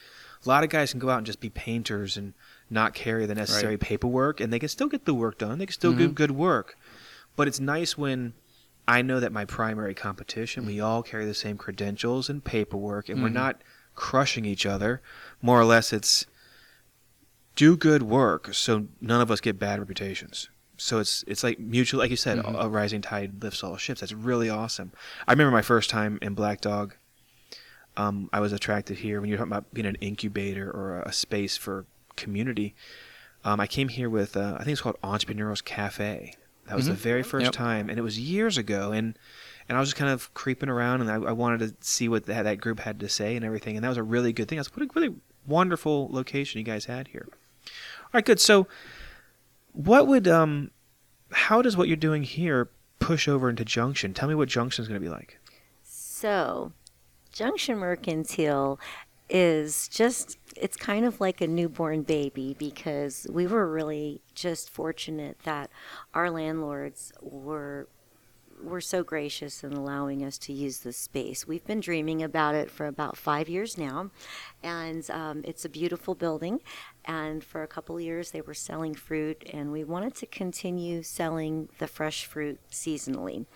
A 0.45 0.49
lot 0.49 0.65
of 0.65 0.71
guys 0.71 0.91
can 0.91 0.99
go 0.99 1.09
out 1.09 1.19
and 1.19 1.27
just 1.27 1.39
be 1.39 1.51
painters 1.51 2.17
and 2.17 2.35
not 2.69 2.95
carry 2.95 3.27
the 3.27 3.35
necessary 3.37 3.79
paperwork, 3.79 4.41
and 4.41 4.53
they 4.53 4.59
can 4.59 4.69
still 4.69 4.89
get 4.89 5.05
the 5.05 5.15
work 5.15 5.39
done. 5.39 5.59
They 5.59 5.67
can 5.67 5.73
still 5.73 5.93
do 5.93 6.09
good 6.09 6.33
work. 6.33 6.77
But 7.37 7.47
it's 7.47 7.61
nice 7.61 7.97
when 7.97 8.35
I 8.87 9.03
know 9.03 9.21
that 9.21 9.33
my 9.33 9.45
primary 9.45 9.95
competition, 9.95 10.67
we 10.67 10.81
all 10.81 11.03
carry 11.03 11.25
the 11.25 11.35
same 11.35 11.57
credentials 11.57 12.29
and 12.29 12.43
paperwork, 12.43 13.09
and 13.09 13.23
we're 13.23 13.29
not 13.29 13.63
crushing 13.95 14.45
each 14.45 14.67
other. 14.67 15.01
More 15.41 15.61
or 15.61 15.65
less, 15.65 15.93
it's 15.93 16.27
do 17.55 17.77
good 17.77 18.03
work 18.03 18.55
so 18.55 18.87
none 19.01 19.21
of 19.21 19.31
us 19.31 19.41
get 19.41 19.59
bad 19.59 19.79
reputations. 19.79 20.49
So 20.79 20.99
it's 20.99 21.23
it's 21.29 21.45
like 21.45 21.61
mutual, 21.61 22.01
like 22.01 22.11
you 22.11 22.17
said, 22.17 22.43
a 22.45 22.69
rising 22.69 23.03
tide 23.03 23.43
lifts 23.43 23.63
all 23.63 23.77
ships. 23.77 24.01
That's 24.01 24.13
really 24.13 24.51
awesome. 24.51 24.93
I 25.29 25.33
remember 25.33 25.53
my 25.53 25.63
first 25.63 25.91
time 25.91 26.19
in 26.21 26.35
Black 26.35 26.61
Dog. 26.61 26.95
Um, 27.97 28.31
I 28.33 28.41
was 28.41 28.53
attracted 28.53 28.99
here 28.99 29.21
when 29.21 29.29
you're 29.29 29.39
talking 29.39 29.53
about 29.53 29.73
being 29.73 29.87
an 29.87 29.97
incubator 30.01 30.71
or 30.71 31.01
a, 31.01 31.09
a 31.11 31.13
space 31.13 31.57
for 31.57 31.85
community. 32.17 32.75
Um, 33.45 33.61
I 33.61 33.67
came 33.67 33.89
here 33.89 34.09
with 34.09 34.37
uh, 34.37 34.55
I 34.59 34.65
think 34.65 34.73
it's 34.73 34.81
called 34.81 34.99
Entrepreneurs 35.03 35.61
Cafe. 35.61 36.35
That 36.67 36.77
was 36.77 36.87
the 36.87 36.93
very 36.95 37.23
first 37.23 37.45
Yep. 37.45 37.53
time, 37.53 37.91
and 37.91 37.99
it 37.99 38.03
was 38.03 38.19
years 38.19 38.57
ago. 38.57 38.93
And 38.93 39.19
and 39.69 39.77
I 39.77 39.81
was 39.81 39.91
just 39.91 39.97
kind 39.97 40.11
of 40.11 40.33
creeping 40.35 40.69
around, 40.69 41.01
and 41.01 41.11
I, 41.11 41.15
I 41.15 41.33
wanted 41.33 41.59
to 41.61 41.87
see 41.87 42.09
what 42.09 42.27
that, 42.27 42.43
that 42.43 42.61
group 42.61 42.81
had 42.81 43.01
to 43.01 43.09
say 43.09 43.37
and 43.37 43.45
everything. 43.45 43.77
And 43.77 43.85
that 43.85 43.89
was 43.89 43.97
a 43.97 44.03
really 44.03 44.33
good 44.33 44.49
thing. 44.49 44.57
That's 44.57 44.75
what 44.75 44.85
a 44.85 44.91
really 44.95 45.15
wonderful 45.47 46.09
location 46.11 46.59
you 46.59 46.65
guys 46.65 46.87
had 46.87 47.09
here. 47.09 47.29
All 47.31 48.11
right, 48.15 48.25
good. 48.25 48.41
So, 48.41 48.67
what 49.73 50.07
would 50.07 50.27
um, 50.29 50.71
how 51.31 51.63
does 51.63 51.77
what 51.77 51.89
you're 51.89 51.97
doing 51.97 52.23
here 52.23 52.71
push 52.99 53.29
over 53.29 53.49
into 53.49 53.65
Junction? 53.65 54.15
Tell 54.15 54.29
me 54.29 54.35
what 54.35 54.49
Junction 54.49 54.83
is 54.83 54.89
going 54.89 55.01
to 55.01 55.05
be 55.05 55.11
like. 55.13 55.39
So, 55.83 56.73
Junction 57.33 57.79
Mercantile 57.79 58.79
is 59.33 59.89
just 59.89 60.39
it's 60.57 60.77
kind 60.77 61.07
of 61.07 61.19
like 61.21 61.41
a 61.41 61.47
newborn 61.47 62.03
baby 62.03 62.55
because 62.59 63.27
we 63.31 63.47
were 63.47 63.67
really 63.67 64.21
just 64.35 64.69
fortunate 64.69 65.39
that 65.45 65.71
our 66.13 66.31
landlords 66.31 67.13
were 67.23 67.89
were 68.63 68.81
so 68.81 69.03
gracious 69.03 69.65
in 69.65 69.73
allowing 69.73 70.25
us 70.25 70.39
to 70.39 70.53
use 70.53 70.79
this 70.79 70.97
space. 70.97 71.47
We've 71.47 71.65
been 71.65 71.81
dreaming 71.81 72.23
about 72.23 72.55
it 72.55 72.71
for 72.71 72.87
about 72.87 73.17
five 73.17 73.49
years 73.49 73.77
now, 73.77 74.11
and 74.63 75.09
um, 75.11 75.43
it's 75.45 75.65
a 75.65 75.69
beautiful 75.69 76.15
building. 76.15 76.61
And 77.05 77.43
for 77.43 77.65
a 77.65 77.67
couple 77.67 78.01
years, 78.01 78.31
they 78.31 78.41
were 78.41 78.55
selling 78.55 78.95
fruit, 78.95 79.43
and 79.53 79.73
we 79.73 79.83
wanted 79.83 80.15
to 80.17 80.27
continue 80.27 81.03
selling 81.03 81.69
the 81.79 81.89
fresh 81.89 82.25
fruit 82.25 82.61
seasonally. 82.71 83.47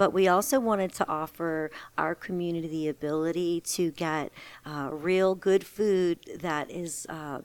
But 0.00 0.14
we 0.14 0.28
also 0.28 0.58
wanted 0.58 0.94
to 0.94 1.08
offer 1.10 1.70
our 1.98 2.14
community 2.14 2.68
the 2.68 2.88
ability 2.88 3.60
to 3.76 3.90
get 3.90 4.32
uh, 4.64 4.88
real 4.90 5.34
good 5.34 5.62
food 5.62 6.20
that 6.40 6.70
is. 6.70 7.04
Uh, 7.06 7.42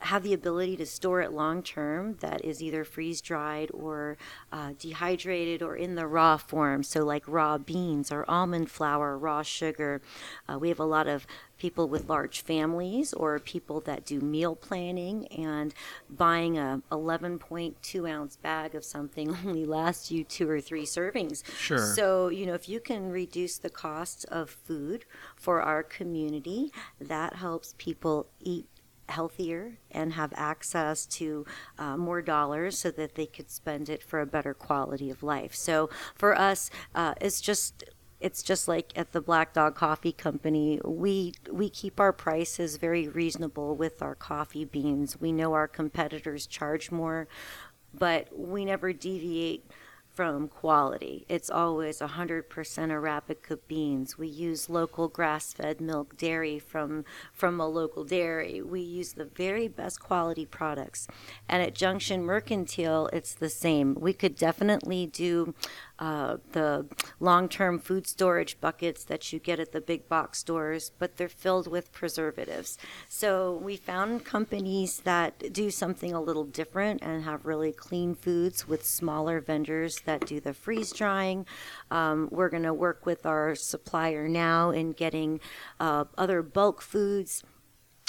have 0.00 0.22
the 0.22 0.32
ability 0.32 0.76
to 0.76 0.86
store 0.86 1.20
it 1.20 1.32
long 1.32 1.62
term 1.62 2.16
that 2.20 2.44
is 2.44 2.62
either 2.62 2.84
freeze 2.84 3.20
dried 3.20 3.70
or 3.72 4.16
uh, 4.52 4.72
dehydrated 4.78 5.62
or 5.62 5.76
in 5.76 5.94
the 5.94 6.06
raw 6.06 6.36
form. 6.36 6.82
So, 6.82 7.04
like 7.04 7.24
raw 7.26 7.58
beans 7.58 8.12
or 8.12 8.24
almond 8.28 8.70
flour, 8.70 9.16
raw 9.16 9.42
sugar. 9.42 10.02
Uh, 10.48 10.58
we 10.58 10.68
have 10.68 10.80
a 10.80 10.84
lot 10.84 11.08
of 11.08 11.26
people 11.58 11.88
with 11.88 12.08
large 12.08 12.42
families 12.42 13.12
or 13.14 13.38
people 13.38 13.80
that 13.80 14.04
do 14.04 14.20
meal 14.20 14.54
planning 14.54 15.26
and 15.28 15.72
buying 16.10 16.58
a 16.58 16.82
11.2 16.92 18.10
ounce 18.10 18.36
bag 18.36 18.74
of 18.74 18.84
something 18.84 19.30
only 19.46 19.64
lasts 19.64 20.10
you 20.10 20.24
two 20.24 20.48
or 20.48 20.60
three 20.60 20.84
servings. 20.84 21.42
Sure. 21.56 21.78
So, 21.78 22.28
you 22.28 22.46
know, 22.46 22.54
if 22.54 22.68
you 22.68 22.80
can 22.80 23.10
reduce 23.10 23.58
the 23.58 23.70
cost 23.70 24.24
of 24.26 24.50
food 24.50 25.04
for 25.34 25.62
our 25.62 25.82
community, 25.82 26.72
that 27.00 27.36
helps 27.36 27.74
people 27.78 28.26
eat 28.40 28.66
healthier 29.08 29.78
and 29.90 30.12
have 30.14 30.32
access 30.36 31.06
to 31.06 31.46
uh, 31.78 31.96
more 31.96 32.22
dollars 32.22 32.78
so 32.78 32.90
that 32.90 33.14
they 33.14 33.26
could 33.26 33.50
spend 33.50 33.88
it 33.88 34.02
for 34.02 34.20
a 34.20 34.26
better 34.26 34.54
quality 34.54 35.10
of 35.10 35.22
life. 35.22 35.54
So 35.54 35.90
for 36.14 36.38
us, 36.38 36.70
uh, 36.94 37.14
it's 37.20 37.40
just 37.40 37.84
it's 38.20 38.42
just 38.42 38.66
like 38.66 38.92
at 38.96 39.12
the 39.12 39.20
Black 39.20 39.52
Dog 39.52 39.74
Coffee 39.74 40.12
Company. 40.12 40.80
We 40.84 41.34
we 41.50 41.68
keep 41.68 42.00
our 42.00 42.12
prices 42.12 42.76
very 42.76 43.08
reasonable 43.08 43.74
with 43.76 44.02
our 44.02 44.14
coffee 44.14 44.64
beans. 44.64 45.20
We 45.20 45.32
know 45.32 45.52
our 45.52 45.68
competitors 45.68 46.46
charge 46.46 46.90
more, 46.90 47.28
but 47.92 48.28
we 48.36 48.64
never 48.64 48.92
deviate 48.92 49.70
from 50.16 50.48
quality. 50.48 51.26
It's 51.28 51.50
always 51.50 51.98
100% 51.98 52.46
Arabica 52.48 53.58
beans. 53.68 54.16
We 54.16 54.28
use 54.28 54.70
local 54.70 55.08
grass-fed 55.08 55.78
milk 55.78 56.16
dairy 56.16 56.58
from 56.58 57.04
from 57.34 57.60
a 57.60 57.68
local 57.68 58.02
dairy. 58.02 58.62
We 58.62 58.80
use 58.80 59.12
the 59.12 59.26
very 59.26 59.68
best 59.68 60.00
quality 60.00 60.46
products. 60.46 61.06
And 61.50 61.62
at 61.62 61.74
Junction 61.74 62.24
Mercantile, 62.24 63.10
it's 63.12 63.34
the 63.34 63.50
same. 63.50 63.94
We 63.94 64.14
could 64.14 64.36
definitely 64.36 65.06
do 65.06 65.54
uh, 65.98 66.36
the 66.52 66.86
long-term 67.20 67.78
food 67.78 68.06
storage 68.06 68.60
buckets 68.60 69.04
that 69.04 69.32
you 69.32 69.38
get 69.38 69.58
at 69.58 69.72
the 69.72 69.80
big 69.80 70.08
box 70.08 70.38
stores, 70.38 70.90
but 70.98 71.16
they're 71.16 71.28
filled 71.28 71.66
with 71.66 71.92
preservatives. 71.92 72.78
So 73.08 73.60
we 73.62 73.76
found 73.76 74.24
companies 74.24 75.00
that 75.00 75.52
do 75.52 75.70
something 75.70 76.12
a 76.12 76.20
little 76.20 76.44
different 76.44 77.02
and 77.02 77.24
have 77.24 77.46
really 77.46 77.72
clean 77.72 78.14
foods 78.14 78.68
with 78.68 78.84
smaller 78.84 79.40
vendors 79.40 80.00
that 80.00 80.26
do 80.26 80.40
the 80.40 80.52
freeze 80.52 80.92
drying. 80.92 81.46
Um, 81.90 82.28
we're 82.30 82.50
going 82.50 82.62
to 82.64 82.74
work 82.74 83.06
with 83.06 83.24
our 83.24 83.54
supplier 83.54 84.28
now 84.28 84.70
in 84.70 84.92
getting 84.92 85.40
uh, 85.80 86.04
other 86.18 86.42
bulk 86.42 86.82
foods 86.82 87.42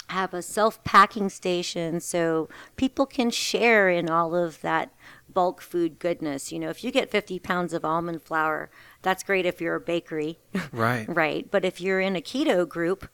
have 0.10 0.34
a 0.34 0.42
self 0.42 0.84
packing 0.84 1.30
station 1.30 2.00
so 2.00 2.48
people 2.76 3.06
can 3.06 3.30
share 3.30 3.90
in 3.90 4.10
all 4.10 4.36
of 4.36 4.62
that 4.62 4.92
bulk 5.34 5.62
food 5.62 6.00
goodness. 6.00 6.52
You 6.52 6.60
know, 6.60 6.70
if 6.70 6.84
you 6.84 6.92
get 6.92 7.10
50 7.12 7.40
pounds 7.40 7.74
of 7.74 7.84
almond 7.86 8.22
flour, 8.24 8.70
that's 9.02 9.24
great 9.24 9.46
if 9.46 9.62
you're 9.62 9.76
a 9.76 9.80
bakery, 9.82 10.40
Right. 10.72 11.06
right? 11.08 11.50
But 11.50 11.66
if 11.66 11.80
you're 11.82 12.00
in 12.00 12.16
a 12.16 12.22
keto 12.22 12.68
group 12.68 13.10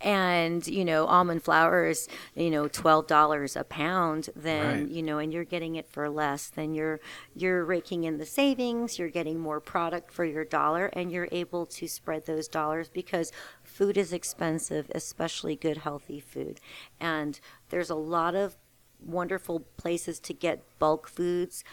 and, 0.00 0.66
you 0.66 0.84
know, 0.84 1.06
almond 1.06 1.42
flour 1.42 1.86
is, 1.86 2.08
you 2.34 2.50
know, 2.50 2.68
$12 2.68 3.56
a 3.58 3.64
pound, 3.64 4.28
then, 4.36 4.80
Right. 4.82 4.88
you 4.88 5.02
know, 5.02 5.18
and 5.18 5.32
you're 5.32 5.44
getting 5.44 5.76
it 5.76 5.88
for 5.88 6.10
less, 6.10 6.48
then 6.48 6.74
you're 6.74 7.00
you're 7.34 7.64
raking 7.64 8.04
in 8.04 8.18
the 8.18 8.26
savings, 8.26 8.98
you're 8.98 9.08
getting 9.08 9.38
more 9.38 9.60
product 9.60 10.12
for 10.12 10.24
your 10.24 10.44
dollar 10.44 10.86
and 10.92 11.10
you're 11.10 11.28
able 11.32 11.64
to 11.66 11.86
spread 11.88 12.26
those 12.26 12.48
dollars 12.48 12.88
because 12.90 13.32
food 13.62 13.96
is 13.96 14.12
expensive, 14.12 14.90
especially 14.94 15.56
good 15.56 15.78
healthy 15.78 16.20
food. 16.20 16.60
And 17.00 17.40
there's 17.70 17.90
a 17.90 17.94
lot 17.94 18.34
of 18.34 18.56
wonderful 19.04 19.60
places 19.76 20.18
to 20.20 20.32
get 20.32 20.62
bulk 20.78 21.08
foods, 21.08 21.64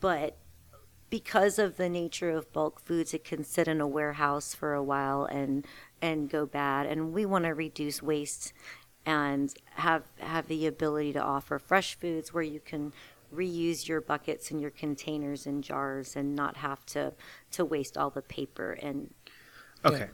but 0.00 0.36
because 1.08 1.58
of 1.58 1.76
the 1.76 1.88
nature 1.88 2.30
of 2.30 2.52
bulk 2.52 2.80
foods, 2.80 3.12
it 3.12 3.24
can 3.24 3.42
sit 3.44 3.66
in 3.66 3.80
a 3.80 3.86
warehouse 3.86 4.54
for 4.54 4.74
a 4.74 4.82
while 4.82 5.24
and 5.24 5.66
and 6.00 6.30
go 6.30 6.46
bad. 6.46 6.86
And 6.86 7.12
we 7.12 7.26
want 7.26 7.44
to 7.44 7.54
reduce 7.54 8.02
waste 8.02 8.52
and 9.04 9.52
have 9.74 10.04
have 10.18 10.46
the 10.48 10.66
ability 10.66 11.12
to 11.14 11.20
offer 11.20 11.58
fresh 11.58 11.98
foods 11.98 12.32
where 12.32 12.42
you 12.42 12.60
can 12.60 12.92
reuse 13.34 13.86
your 13.88 14.00
buckets 14.00 14.50
and 14.50 14.60
your 14.60 14.70
containers 14.70 15.46
and 15.46 15.62
jars 15.62 16.16
and 16.16 16.34
not 16.34 16.56
have 16.58 16.84
to 16.84 17.12
to 17.50 17.64
waste 17.64 17.96
all 17.96 18.10
the 18.10 18.22
paper 18.22 18.72
and 18.82 19.12
Okay. 19.84 20.08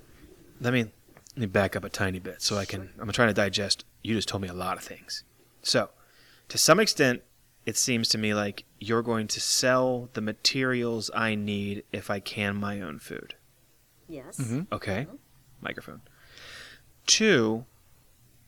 Let 0.60 0.72
me 0.72 0.84
let 0.84 1.38
me 1.38 1.46
back 1.46 1.76
up 1.76 1.84
a 1.84 1.88
tiny 1.88 2.18
bit 2.18 2.40
so 2.40 2.56
I 2.56 2.64
can 2.64 2.90
I'm 2.98 3.10
trying 3.10 3.28
to 3.28 3.34
digest 3.34 3.84
you 4.02 4.14
just 4.14 4.28
told 4.28 4.42
me 4.42 4.48
a 4.48 4.54
lot 4.54 4.76
of 4.76 4.84
things. 4.84 5.24
So, 5.62 5.90
to 6.48 6.58
some 6.58 6.78
extent 6.80 7.22
it 7.64 7.76
seems 7.76 8.08
to 8.08 8.18
me 8.18 8.32
like 8.34 8.64
you're 8.78 9.02
going 9.02 9.26
to 9.26 9.40
sell 9.40 10.08
the 10.12 10.20
materials 10.20 11.10
I 11.14 11.34
need 11.34 11.82
if 11.92 12.10
I 12.10 12.20
can 12.20 12.56
my 12.56 12.80
own 12.80 12.98
food. 12.98 13.34
yes 14.08 14.38
Mhm. 14.38 14.66
Okay. 14.70 15.06
Microphone. 15.60 16.02
Two, 17.06 17.64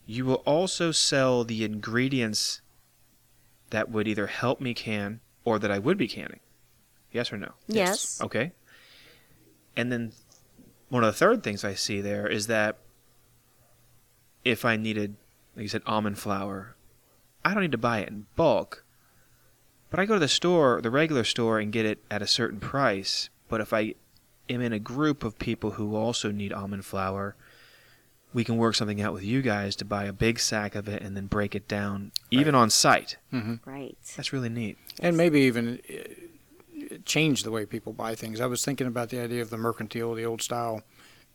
you 0.07 0.25
will 0.25 0.43
also 0.47 0.93
sell 0.93 1.43
the 1.45 1.64
ingredients 1.64 2.61
that 3.71 3.90
would 3.90 4.07
either 4.09 4.26
help 4.28 4.61
me 4.61 4.73
can 4.75 5.21
or 5.45 5.59
that 5.59 5.71
I 5.71 5.78
would 5.78 5.99
be 5.99 6.09
canning. 6.09 6.40
Yes 7.12 7.33
or 7.33 7.38
no? 7.38 7.52
yes 7.67 8.21
Okay. 8.23 8.52
And 9.76 9.90
then 9.93 10.12
one 10.88 11.02
of 11.05 11.12
the 11.12 11.19
third 11.19 11.43
things 11.43 11.64
I 11.64 11.75
see 11.75 12.00
there 12.00 12.26
is 12.26 12.47
that 12.47 12.78
if 14.45 14.64
I 14.64 14.76
needed, 14.76 15.17
like 15.57 15.62
you 15.64 15.69
said, 15.69 15.83
almond 15.87 16.19
flour, 16.19 16.76
I 17.45 17.54
don't 17.54 17.62
need 17.62 17.73
to 17.73 17.78
buy 17.78 18.00
it 18.00 18.09
in 18.09 18.26
bulk. 18.37 18.85
But 19.90 20.00
I 20.00 20.04
go 20.04 20.14
to 20.14 20.21
the 20.21 20.28
store, 20.28 20.80
the 20.83 20.90
regular 20.90 21.25
store, 21.25 21.59
and 21.59 21.73
get 21.73 21.87
it 21.87 22.02
at 22.11 22.21
a 22.21 22.26
certain 22.26 22.61
price. 22.61 23.30
But 23.49 23.61
if 23.61 23.73
I 23.73 23.95
am 24.50 24.61
in 24.61 24.73
a 24.73 24.78
group 24.78 25.25
of 25.25 25.38
people 25.38 25.73
who 25.73 25.97
also 25.97 26.30
need 26.30 26.52
almond 26.52 26.85
flour, 26.85 27.37
we 28.35 28.45
can 28.45 28.59
work 28.59 28.75
something 28.75 29.00
out 29.00 29.14
with 29.14 29.25
you 29.25 29.40
guys 29.40 29.75
to 29.76 29.85
buy 29.87 30.04
a 30.04 30.12
big 30.12 30.38
sack 30.38 30.75
of 30.75 30.88
it 30.88 31.02
and 31.02 31.16
then 31.16 31.26
break 31.26 31.54
it 31.54 31.66
down, 31.66 32.12
even 32.30 32.54
on 32.54 32.68
site. 32.68 33.16
Mm-hmm. 33.33 33.68
right 33.68 33.97
That's 34.16 34.33
really 34.33 34.50
neat. 34.50 34.76
and 35.00 35.16
maybe 35.16 35.40
even 35.40 35.80
uh, 35.90 36.97
change 37.07 37.42
the 37.42 37.50
way 37.50 37.64
people 37.64 37.95
buy 37.95 38.14
things. 38.14 38.40
I 38.40 38.47
was 38.47 38.62
thinking 38.64 38.87
about 38.87 39.09
the 39.09 39.21
idea 39.21 39.40
of 39.40 39.49
the 39.49 39.57
mercantile, 39.57 40.14
the 40.14 40.26
old 40.26 40.42
style 40.42 40.83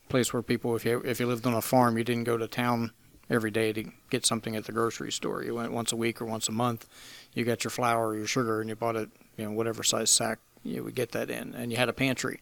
place 0.10 0.32
where 0.34 0.44
people, 0.44 0.76
if 0.76 0.86
you 0.86 1.00
if 1.00 1.20
you 1.20 1.26
lived 1.26 1.48
on 1.48 1.56
a 1.56 1.62
farm, 1.62 1.98
you 1.98 2.04
didn't 2.04 2.26
go 2.26 2.38
to 2.38 2.48
town 2.48 2.92
every 3.30 3.52
day 3.52 3.74
to 3.74 3.86
get 4.10 4.26
something 4.26 4.56
at 4.56 4.66
the 4.66 4.72
grocery 4.72 5.12
store. 5.12 5.44
You 5.44 5.56
went 5.56 5.72
once 5.72 5.92
a 5.92 5.96
week 5.96 6.22
or 6.22 6.26
once 6.26 6.48
a 6.50 6.52
month. 6.52 6.88
You 7.34 7.46
got 7.46 7.64
your 7.64 7.72
flour 7.72 8.10
or 8.10 8.16
your 8.18 8.28
sugar, 8.28 8.60
and 8.62 8.70
you 8.70 8.76
bought 8.76 8.96
it, 8.96 9.10
you 9.38 9.46
know, 9.46 9.52
whatever 9.52 9.84
size 9.84 10.12
sack 10.12 10.40
you 10.64 10.84
would 10.84 10.96
get 10.96 11.12
that 11.12 11.30
in, 11.30 11.54
and 11.56 11.72
you 11.72 11.78
had 11.78 11.90
a 11.90 11.94
pantry. 11.94 12.42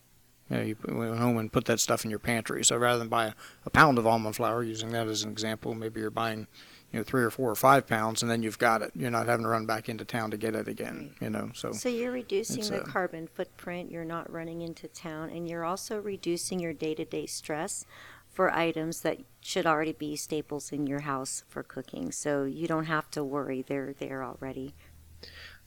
You, 0.50 0.58
know, 0.58 0.64
you 0.64 0.76
went 0.86 1.18
home 1.18 1.38
and 1.38 1.52
put 1.52 1.66
that 1.66 1.80
stuff 1.80 2.04
in 2.04 2.10
your 2.10 2.20
pantry. 2.20 2.64
So 2.66 2.76
rather 2.76 3.00
than 3.00 3.08
buy 3.08 3.28
a, 3.28 3.34
a 3.66 3.70
pound 3.70 3.98
of 3.98 4.06
almond 4.06 4.36
flour, 4.36 4.64
using 4.64 4.90
that 4.92 5.08
as 5.08 5.24
an 5.24 5.32
example, 5.32 5.74
maybe 5.74 6.02
you're 6.02 6.10
buying 6.10 6.48
you 6.92 7.00
know 7.00 7.04
three 7.04 7.24
or 7.24 7.30
four 7.30 7.50
or 7.50 7.56
five 7.56 7.88
pounds, 7.88 8.22
and 8.22 8.30
then 8.30 8.44
you've 8.44 8.60
got 8.60 8.82
it. 8.82 8.92
You're 8.94 9.12
not 9.12 9.28
having 9.28 9.44
to 9.44 9.50
run 9.50 9.66
back 9.66 9.88
into 9.88 10.04
town 10.04 10.30
to 10.32 10.38
get 10.38 10.56
it 10.56 10.68
again. 10.68 11.16
You 11.22 11.30
know, 11.30 11.52
so 11.54 11.72
So 11.72 11.88
you're 11.88 12.12
reducing 12.12 12.64
the 12.66 12.82
a- 12.82 12.86
carbon 12.86 13.28
footprint, 13.28 13.92
you're 13.92 14.04
not 14.04 14.30
running 14.32 14.62
into 14.62 14.88
town, 14.90 15.30
and 15.30 15.48
you're 15.48 15.64
also 15.64 16.00
reducing 16.00 16.60
your 16.60 16.74
day 16.74 16.96
to 16.96 17.06
day 17.06 17.26
stress 17.28 17.86
for 18.32 18.50
items 18.52 19.02
that 19.02 19.20
should 19.42 19.66
already 19.66 19.92
be 19.92 20.16
staples 20.16 20.72
in 20.72 20.88
your 20.88 21.02
house 21.02 21.44
for 21.50 21.64
cooking. 21.64 22.12
So 22.12 22.46
you 22.46 22.68
don't 22.68 22.86
have 22.86 23.12
to 23.12 23.24
worry, 23.24 23.62
they're 23.62 23.94
there 23.94 24.24
already. 24.24 24.74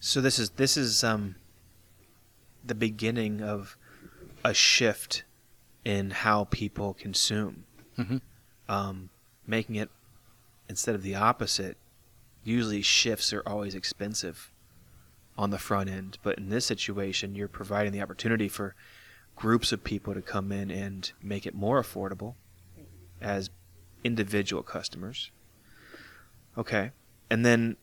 So 0.01 0.21
this 0.21 0.39
is 0.39 0.51
this 0.51 0.77
is 0.77 1.05
um 1.05 1.37
the 2.65 2.75
beginning 2.75 3.43
of 3.43 3.77
a 4.45 4.55
shift 4.55 5.25
in 5.85 6.11
how 6.11 6.45
people 6.45 6.95
consume. 6.95 7.65
Mhm. 7.99 8.21
Um, 8.69 9.11
making 9.47 9.77
it 9.77 9.91
instead 10.69 10.95
of 10.95 11.03
the 11.03 11.15
opposite. 11.15 11.77
Usually, 12.43 12.83
shifts 12.83 13.33
are 13.33 13.43
always 13.47 13.75
expensive 13.75 14.51
on 15.37 15.51
the 15.51 15.59
front 15.59 15.91
end, 15.91 16.19
but 16.23 16.39
in 16.39 16.49
this 16.49 16.67
situation, 16.67 17.35
you're 17.35 17.49
providing 17.49 17.93
the 17.93 18.03
opportunity 18.03 18.49
for 18.49 18.75
groups 19.37 19.73
of 19.73 19.83
people 19.83 20.15
to 20.15 20.23
come 20.23 20.53
in 20.53 20.71
and 20.71 21.13
make 21.23 21.47
it 21.47 21.55
more 21.55 21.83
affordable 21.83 22.35
as 23.25 23.51
individual 24.05 24.63
customers. 24.63 25.31
Okay, 26.57 26.93
and 27.31 27.45
then 27.45 27.77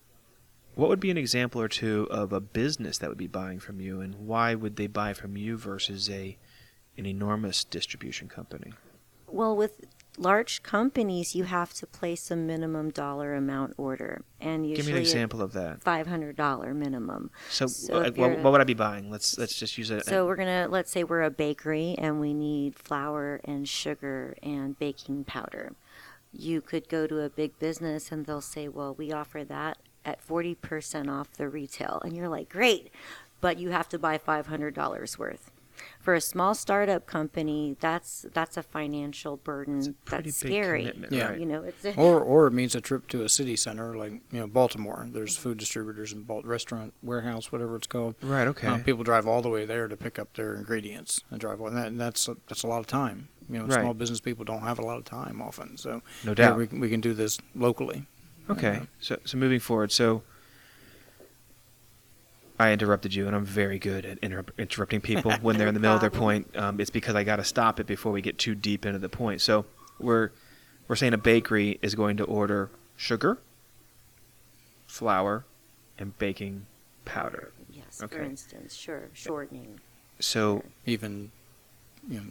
what 0.75 0.87
would 0.87 0.99
be 0.99 1.11
an 1.11 1.17
example 1.17 1.59
or 1.61 1.67
two 1.67 2.07
of 2.09 2.31
a 2.31 2.39
business 2.39 2.97
that 2.99 3.09
would 3.09 3.17
be 3.17 3.27
buying 3.27 3.59
from 3.59 3.81
you, 3.81 3.99
and 3.99 4.15
why 4.15 4.55
would 4.55 4.77
they 4.77 4.87
buy 4.87 5.13
from 5.13 5.35
you 5.35 5.57
versus 5.57 6.09
a 6.09 6.37
an 6.97 7.05
enormous 7.05 7.63
distribution 7.63 8.27
company? 8.27 8.73
Well, 9.27 9.55
with 9.55 9.90
large 10.17 10.61
companies, 10.63 11.35
you 11.35 11.45
have 11.45 11.73
to 11.75 11.87
place 11.87 12.29
a 12.31 12.35
minimum 12.35 12.89
dollar 12.91 13.33
amount 13.35 13.73
order, 13.77 14.21
and 14.39 14.65
usually 14.67 14.75
Give 14.75 14.85
me 14.87 14.91
an 14.93 14.97
example 14.99 15.41
of 15.41 15.53
that. 15.53 15.81
five 15.81 16.07
hundred 16.07 16.35
dollar 16.35 16.73
minimum. 16.73 17.31
So, 17.49 17.67
So 17.67 17.95
uh, 17.95 18.11
what, 18.11 18.39
what 18.39 18.51
would 18.51 18.61
I 18.61 18.65
be 18.65 18.73
buying? 18.73 19.09
Let's 19.09 19.37
let's 19.37 19.55
just 19.55 19.77
use 19.77 19.91
it. 19.91 20.05
So 20.05 20.25
we're 20.25 20.35
gonna 20.35 20.67
let's 20.69 20.91
say 20.91 21.03
we're 21.03 21.21
a 21.23 21.29
bakery 21.31 21.95
and 21.97 22.19
we 22.19 22.33
need 22.33 22.75
flour 22.75 23.41
and 23.45 23.67
sugar 23.67 24.35
and 24.43 24.77
baking 24.77 25.23
powder. 25.25 25.73
You 26.33 26.61
could 26.61 26.87
go 26.87 27.07
to 27.07 27.19
a 27.21 27.29
big 27.29 27.57
business 27.59 28.11
and 28.11 28.25
they'll 28.25 28.41
say, 28.41 28.67
"Well, 28.67 28.93
we 28.95 29.11
offer 29.11 29.43
that 29.43 29.77
at 30.05 30.21
forty 30.21 30.55
percent 30.55 31.09
off 31.09 31.33
the 31.33 31.49
retail," 31.49 32.01
and 32.03 32.15
you're 32.15 32.29
like, 32.29 32.49
"Great," 32.49 32.91
but 33.41 33.57
you 33.59 33.71
have 33.71 33.89
to 33.89 33.99
buy 33.99 34.17
five 34.17 34.47
hundred 34.47 34.73
dollars 34.73 35.17
worth. 35.19 35.51
For 35.99 36.13
a 36.15 36.21
small 36.21 36.55
startup 36.55 37.05
company, 37.05 37.75
that's 37.79 38.25
that's 38.33 38.57
a 38.57 38.63
financial 38.63 39.37
burden. 39.37 39.95
pretty 40.05 40.29
that's 40.29 40.41
big 40.43 40.51
scary. 40.51 40.79
commitment, 40.81 41.13
Yeah. 41.13 41.29
right. 41.29 41.39
You 41.39 41.45
know, 41.45 41.63
it's 41.63 41.85
a, 41.85 41.95
or 41.95 42.19
or 42.31 42.47
it 42.47 42.51
means 42.51 42.75
a 42.75 42.81
trip 42.81 43.07
to 43.09 43.23
a 43.23 43.29
city 43.29 43.55
center 43.55 43.95
like 43.95 44.13
you 44.31 44.39
know 44.39 44.47
Baltimore. 44.47 45.07
There's 45.11 45.37
food 45.37 45.57
distributors 45.57 46.11
and 46.13 46.25
Balt 46.25 46.45
restaurant 46.45 46.93
warehouse, 47.03 47.51
whatever 47.51 47.75
it's 47.75 47.87
called. 47.87 48.15
right. 48.21 48.47
Okay. 48.47 48.67
Uh, 48.67 48.77
people 48.79 49.03
drive 49.03 49.27
all 49.27 49.41
the 49.41 49.49
way 49.49 49.65
there 49.65 49.87
to 49.87 49.95
pick 49.97 50.17
up 50.19 50.33
their 50.33 50.55
ingredients 50.55 51.23
and 51.29 51.39
drive, 51.39 51.59
and, 51.61 51.75
that, 51.77 51.87
and 51.87 51.99
that's 51.99 52.27
a, 52.27 52.35
that's 52.47 52.63
a 52.63 52.67
lot 52.67 52.79
of 52.79 52.87
time. 52.87 53.27
You 53.49 53.59
know, 53.59 53.65
Right. 53.65 53.81
small 53.81 53.93
business 53.93 54.21
people 54.21 54.45
don't 54.45 54.61
have 54.61 54.79
a 54.79 54.81
lot 54.85 54.97
of 54.97 55.03
time 55.05 55.41
often, 55.41 55.75
so 55.77 56.01
no 56.23 56.29
here 56.29 56.35
doubt. 56.35 56.57
we 56.57 56.67
can, 56.67 56.79
we 56.79 56.89
can 56.89 57.01
do 57.01 57.13
this 57.13 57.37
locally. 57.53 58.05
Okay. 58.49 58.81
So 58.99 59.17
so 59.25 59.37
moving 59.37 59.59
forward, 59.59 59.91
so 59.91 60.23
I 62.61 62.71
interrupted 62.73 63.13
you, 63.13 63.27
and 63.27 63.35
I'm 63.35 63.43
very 63.45 63.79
good 63.79 64.05
at 64.05 64.17
inter- 64.19 64.45
interrupting 64.57 65.01
people 65.01 65.31
when 65.41 65.57
they're 65.57 65.67
in 65.67 65.73
the 65.73 65.79
middle 65.79 65.95
of 65.95 66.01
their 66.01 66.09
point. 66.11 66.55
Um, 66.55 66.79
it's 66.79 66.89
because 66.91 67.15
I 67.15 67.23
got 67.23 67.37
to 67.37 67.43
stop 67.43 67.79
it 67.79 67.87
before 67.87 68.11
we 68.11 68.21
get 68.21 68.37
too 68.37 68.55
deep 68.55 68.85
into 68.85 68.99
the 68.99 69.09
point. 69.09 69.41
So 69.41 69.65
we're 69.99 70.29
we're 70.87 70.95
saying 70.95 71.13
a 71.13 71.17
bakery 71.17 71.79
is 71.81 71.95
going 71.95 72.17
to 72.17 72.23
order 72.23 72.69
sugar, 72.97 73.39
flour, 74.87 75.45
and 75.97 76.17
baking 76.17 76.65
powder. 77.05 77.51
yes, 77.71 77.97
for 77.97 78.05
Okay. 78.05 78.25
instance, 78.25 78.75
sure, 78.75 79.09
shortening. 79.13 79.79
So 80.19 80.63
Even 80.85 81.31
you 82.07 82.19
know 82.19 82.25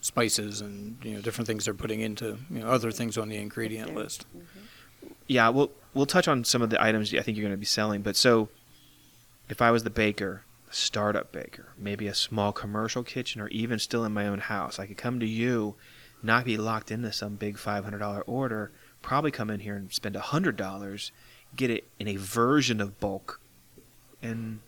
spices 0.00 0.60
and 0.60 0.96
you 1.02 1.14
know 1.14 1.20
different 1.20 1.46
things 1.48 1.64
they're 1.64 1.74
putting 1.74 2.00
into 2.00 2.38
you 2.50 2.60
know 2.60 2.68
other 2.68 2.90
things 2.92 3.16
on 3.18 3.28
the 3.28 3.36
ingredient 3.36 3.88
There. 3.88 3.96
list. 4.04 4.26
yeah, 5.26 5.48
we'll 5.48 5.70
we'll 5.94 6.06
touch 6.06 6.28
on 6.28 6.44
some 6.44 6.60
of 6.62 6.70
the 6.70 6.82
items 6.82 7.14
I 7.14 7.20
think 7.22 7.36
you're 7.38 7.44
going 7.44 7.52
to 7.56 7.56
be 7.58 7.64
selling. 7.66 8.02
But 8.02 8.16
so, 8.16 8.48
if 9.48 9.62
I 9.62 9.70
was 9.70 9.84
the 9.84 9.90
baker, 9.90 10.44
a 10.70 10.74
startup 10.74 11.32
baker, 11.32 11.68
maybe 11.78 12.06
a 12.06 12.14
small 12.14 12.52
commercial 12.52 13.02
kitchen, 13.02 13.40
or 13.40 13.48
even 13.48 13.78
still 13.78 14.04
in 14.04 14.12
my 14.12 14.26
own 14.26 14.40
house, 14.40 14.78
I 14.78 14.86
could 14.86 14.96
come 14.96 15.20
to 15.20 15.26
you, 15.26 15.76
not 16.22 16.44
be 16.44 16.56
locked 16.56 16.90
into 16.90 17.12
some 17.12 17.36
big 17.36 17.58
five 17.58 17.84
hundred 17.84 17.98
dollar 17.98 18.22
order. 18.22 18.72
Probably 19.02 19.30
come 19.30 19.50
in 19.50 19.60
here 19.60 19.76
and 19.76 19.92
spend 19.92 20.16
a 20.16 20.20
hundred 20.20 20.56
dollars, 20.56 21.12
get 21.54 21.70
it 21.70 21.84
in 21.98 22.08
a 22.08 22.16
version 22.16 22.80
of 22.80 22.98
bulk, 22.98 23.40
and 24.22 24.60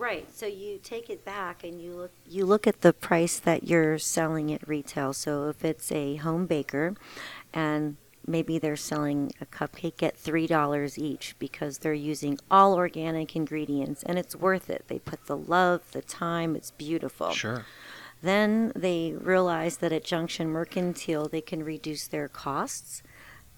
Right. 0.00 0.34
So 0.34 0.46
you 0.46 0.78
take 0.82 1.10
it 1.10 1.26
back 1.26 1.62
and 1.62 1.82
you 1.82 1.92
look 1.92 2.12
you 2.26 2.46
look 2.46 2.66
at 2.66 2.80
the 2.80 2.92
price 2.94 3.38
that 3.38 3.64
you're 3.64 3.98
selling 3.98 4.50
at 4.50 4.66
retail. 4.66 5.12
So 5.12 5.48
if 5.48 5.62
it's 5.62 5.92
a 5.92 6.16
home 6.16 6.46
baker 6.46 6.94
and 7.52 7.98
maybe 8.26 8.58
they're 8.58 8.76
selling 8.76 9.32
a 9.40 9.46
cupcake 9.46 10.02
at 10.02 10.16
three 10.16 10.46
dollars 10.46 10.98
each 10.98 11.34
because 11.38 11.78
they're 11.78 11.92
using 11.92 12.38
all 12.50 12.74
organic 12.74 13.34
ingredients 13.34 14.02
and 14.04 14.18
it's 14.18 14.36
worth 14.36 14.70
it. 14.70 14.84
They 14.88 14.98
put 14.98 15.26
the 15.26 15.36
love, 15.36 15.82
the 15.92 16.02
time, 16.02 16.56
it's 16.56 16.70
beautiful. 16.70 17.32
Sure. 17.32 17.64
Then 18.22 18.72
they 18.76 19.14
realize 19.18 19.78
that 19.78 19.92
at 19.92 20.04
Junction 20.04 20.48
Mercantile 20.48 21.28
they 21.28 21.40
can 21.40 21.64
reduce 21.64 22.06
their 22.06 22.28
costs 22.28 23.02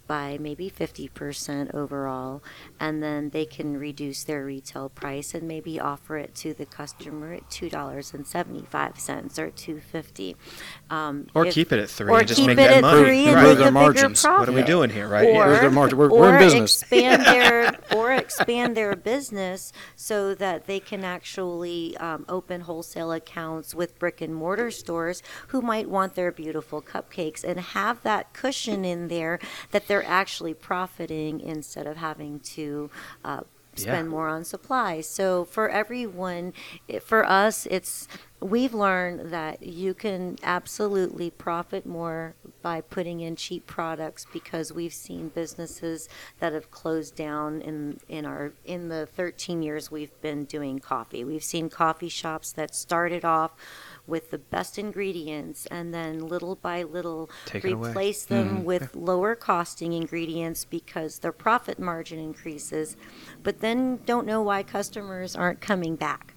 by 0.07 0.37
maybe 0.41 0.71
50% 0.71 1.75
overall 1.75 2.43
and 2.81 3.03
then 3.03 3.31
they 3.31 3.45
can 3.45 3.77
reduce 3.79 4.25
their 4.25 4.45
retail 4.45 4.89
price 4.89 5.35
and 5.35 5.47
maybe 5.49 5.79
offer 5.81 6.17
it 6.19 6.35
to 6.37 6.53
the 6.55 6.67
customer 6.67 7.35
at 7.35 7.49
$2.75 7.51 9.39
or 9.39 9.51
250 9.51 10.37
um, 10.91 11.27
Or 11.35 11.47
if- 11.47 11.55
keep 11.55 11.73
it 11.73 11.79
at 11.79 11.89
three 11.89 12.11
or 12.13 12.19
and 12.19 12.29
just 12.29 12.39
keep 12.41 12.47
make 12.49 12.59
it 12.59 12.69
that 12.69 12.71
at 12.79 12.81
money. 12.83 13.03
three 13.05 13.25
and 13.27 13.35
Right. 13.37 13.49
make 13.49 13.59
their 13.59 13.69
a 13.69 13.73
margins. 13.73 14.23
profit 14.23 14.41
What 14.41 14.49
are 14.49 14.53
we 14.61 14.63
doing 14.67 14.91
here, 14.91 15.09
right? 15.09 15.27
or, 15.27 15.31
Yeah. 15.31 15.47
Where's 15.47 15.61
their 15.61 15.71
margin? 15.71 15.99
We're- 15.99 16.11
we're 16.13 16.29
in 16.31 16.35
or 16.35 16.39
business. 16.39 16.83
expand 16.83 17.23
their 17.27 17.79
or 17.97 18.13
expand 18.13 18.77
their 18.77 18.95
business 18.97 19.73
so 19.97 20.35
that 20.35 20.67
they 20.67 20.81
can 20.81 21.05
actually 21.05 21.97
um, 21.99 22.25
open 22.29 22.63
wholesale 22.63 23.13
accounts 23.13 23.75
with 23.75 23.99
brick 23.99 24.21
and 24.21 24.35
mortar 24.35 24.71
stores 24.71 25.23
who 25.49 25.61
might 25.63 25.89
want 25.89 26.15
their 26.15 26.31
beautiful 26.33 26.83
cupcakes 26.83 27.45
and 27.45 27.59
have 27.61 28.03
that 28.03 28.33
cushion 28.33 28.85
in 28.85 29.09
there 29.09 29.39
that 29.71 29.87
they're 29.93 30.07
actually 30.07 30.55
profiting 30.55 31.39
instead 31.41 31.87
of 31.87 31.99
having 31.99 32.41
to. 32.41 32.89
Uh, 33.23 33.41
spend 33.75 34.07
Yeah. 34.09 34.11
more 34.11 34.29
on 34.29 34.45
supplies. 34.45 35.09
So 35.09 35.47
for 35.47 35.71
everyone, 35.71 36.53
for 37.01 37.25
us, 37.25 37.65
it's 37.71 38.07
we've 38.39 38.75
learned 38.75 39.31
that 39.33 39.63
you 39.63 39.95
can 39.95 40.37
absolutely 40.43 41.31
profit 41.31 41.87
more 41.87 42.35
by 42.61 42.83
putting 42.83 43.21
in 43.21 43.35
cheap 43.35 43.67
products 43.67 44.27
because 44.31 44.75
we've 44.75 44.93
seen 44.93 45.29
businesses 45.31 46.07
that 46.39 46.53
have 46.53 46.71
closed 46.71 47.15
down 47.17 47.63
in 47.63 47.99
in 48.11 48.27
our 48.27 48.53
in 48.67 48.91
the 48.91 49.07
13 49.07 49.63
years 49.63 49.91
we've 49.91 50.21
been 50.21 50.45
doing 50.45 50.79
coffee. 50.79 51.25
We've 51.25 51.43
seen 51.43 51.71
coffee 51.71 52.11
shops 52.11 52.53
that 52.53 52.75
started 52.75 53.25
off 53.25 53.53
with 54.13 54.31
the 54.31 54.37
best 54.37 54.79
ingredients 54.79 55.65
and 55.71 55.95
then 55.95 56.29
little 56.29 56.55
by 56.55 56.83
little 56.83 57.31
Take 57.47 57.65
replace 57.65 58.27
them 58.27 58.49
mm-hmm. 58.49 58.65
with 58.65 58.95
lower 58.95 59.35
costing 59.35 59.95
ingredients 59.95 60.67
because 60.67 61.21
their 61.21 61.33
profit 61.33 61.79
margin 61.79 62.19
increases, 62.19 62.95
but 63.43 63.61
then 63.61 64.01
don't 64.05 64.27
know 64.27 64.43
why 64.43 64.65
customers 64.65 65.35
aren't 65.35 65.63
coming 65.63 65.97
back. 65.97 66.35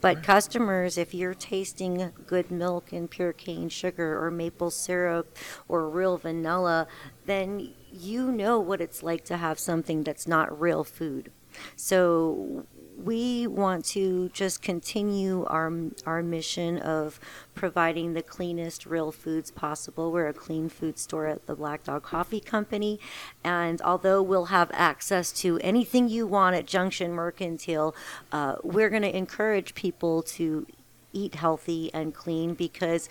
But 0.00 0.22
customers, 0.22 0.96
if 0.96 1.14
you're 1.14 1.34
tasting 1.34 2.12
good 2.28 2.52
milk 2.52 2.92
and 2.92 3.10
pure 3.10 3.32
cane 3.32 3.70
sugar 3.70 4.24
or 4.24 4.30
maple 4.30 4.70
syrup 4.70 5.36
or 5.66 5.90
real 5.90 6.18
vanilla, 6.18 6.86
then 7.24 7.72
you 7.90 8.30
know 8.30 8.60
what 8.60 8.80
it's 8.80 9.02
like 9.02 9.24
to 9.24 9.36
have 9.36 9.58
something 9.58 10.04
that's 10.04 10.28
not 10.28 10.60
real 10.60 10.84
food. 10.84 11.32
So 11.74 12.66
we 12.96 13.46
want 13.46 13.84
to 13.84 14.28
just 14.30 14.62
continue 14.62 15.44
our 15.44 15.72
our 16.06 16.22
mission 16.22 16.78
of 16.78 17.20
providing 17.54 18.14
the 18.14 18.22
cleanest 18.22 18.86
real 18.86 19.12
foods 19.12 19.50
possible. 19.50 20.10
We're 20.10 20.28
a 20.28 20.32
clean 20.32 20.68
food 20.68 20.98
store 20.98 21.26
at 21.26 21.46
the 21.46 21.54
Black 21.54 21.84
Dog 21.84 22.02
Coffee 22.02 22.40
Company, 22.40 22.98
and 23.44 23.82
although 23.82 24.22
we'll 24.22 24.46
have 24.46 24.70
access 24.72 25.32
to 25.32 25.58
anything 25.58 26.08
you 26.08 26.26
want 26.26 26.56
at 26.56 26.66
Junction 26.66 27.12
Mercantile, 27.12 27.94
uh, 28.32 28.56
we're 28.62 28.90
going 28.90 29.02
to 29.02 29.16
encourage 29.16 29.74
people 29.74 30.22
to 30.22 30.66
eat 31.12 31.34
healthy 31.34 31.90
and 31.92 32.14
clean 32.14 32.54
because 32.54 33.08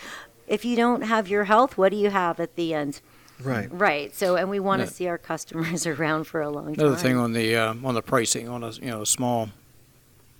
if 0.47 0.63
you 0.63 0.75
don't 0.75 1.01
have 1.01 1.27
your 1.27 1.45
health, 1.45 1.77
what 1.77 1.89
do 1.89 1.97
you 1.97 2.09
have 2.09 2.39
at 2.39 2.55
the 2.55 2.73
end? 2.73 3.01
Right. 3.41 3.67
Right. 3.71 4.15
So, 4.15 4.35
and 4.35 4.49
we 4.49 4.59
want 4.59 4.81
to 4.81 4.87
see 4.87 5.07
our 5.07 5.17
customers 5.17 5.85
around 5.87 6.25
for 6.25 6.41
a 6.41 6.49
long 6.49 6.75
time. 6.75 6.85
Another 6.85 6.95
thing 6.95 7.17
on 7.17 7.33
the 7.33 7.55
uh, 7.55 7.73
on 7.83 7.95
the 7.95 8.01
pricing 8.01 8.47
on 8.47 8.63
a 8.63 8.71
you 8.71 8.87
know 8.87 9.01
a 9.01 9.05
small 9.05 9.49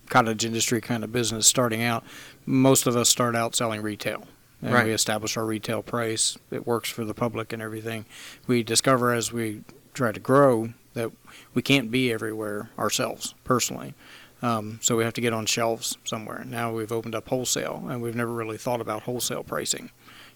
cottage 0.10 0.46
industry 0.46 0.82
kind 0.82 1.04
of 1.04 1.12
business 1.12 1.48
starting 1.48 1.84
out, 1.84 2.04
most 2.46 2.88
of 2.88 2.96
us 2.96 3.10
start 3.10 3.36
out 3.36 3.56
selling 3.56 3.82
retail. 3.82 4.28
And 4.62 4.74
Right. 4.74 4.86
we 4.86 4.91
establish 4.94 5.38
our 5.38 5.46
retail 5.46 5.84
price. 5.84 6.38
It 6.50 6.65
works 6.65 6.89
for 6.89 7.06
the 7.06 7.13
public 7.13 7.54
and 7.54 7.62
everything. 7.62 8.06
We 8.48 8.63
discover 8.63 9.13
as 9.13 9.32
we 9.32 9.62
try 9.94 10.12
to 10.12 10.20
grow 10.20 10.70
that 10.94 11.12
we 11.54 11.62
can't 11.62 11.91
be 11.91 12.12
everywhere 12.12 12.70
ourselves 12.80 13.36
personally. 13.44 13.94
Um, 14.41 14.80
so 14.82 14.96
we 14.96 15.04
have 15.04 15.13
to 15.13 15.22
get 15.22 15.34
on 15.34 15.46
shelves 15.46 15.98
somewhere. 16.04 16.44
Now 16.46 16.72
we've 16.74 16.91
opened 16.91 17.15
up 17.15 17.28
wholesale, 17.28 17.86
and 17.89 18.02
we've 18.02 18.15
never 18.15 18.32
really 18.32 18.58
thought 18.58 18.82
about 18.82 19.04
wholesale 19.04 19.44
pricing. 19.44 19.91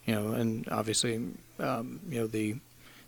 You 0.06 0.16
know, 0.16 0.32
and 0.34 0.68
obviously, 0.70 1.16
um, 1.60 2.00
you 2.10 2.20
know 2.22 2.28
the 2.28 2.56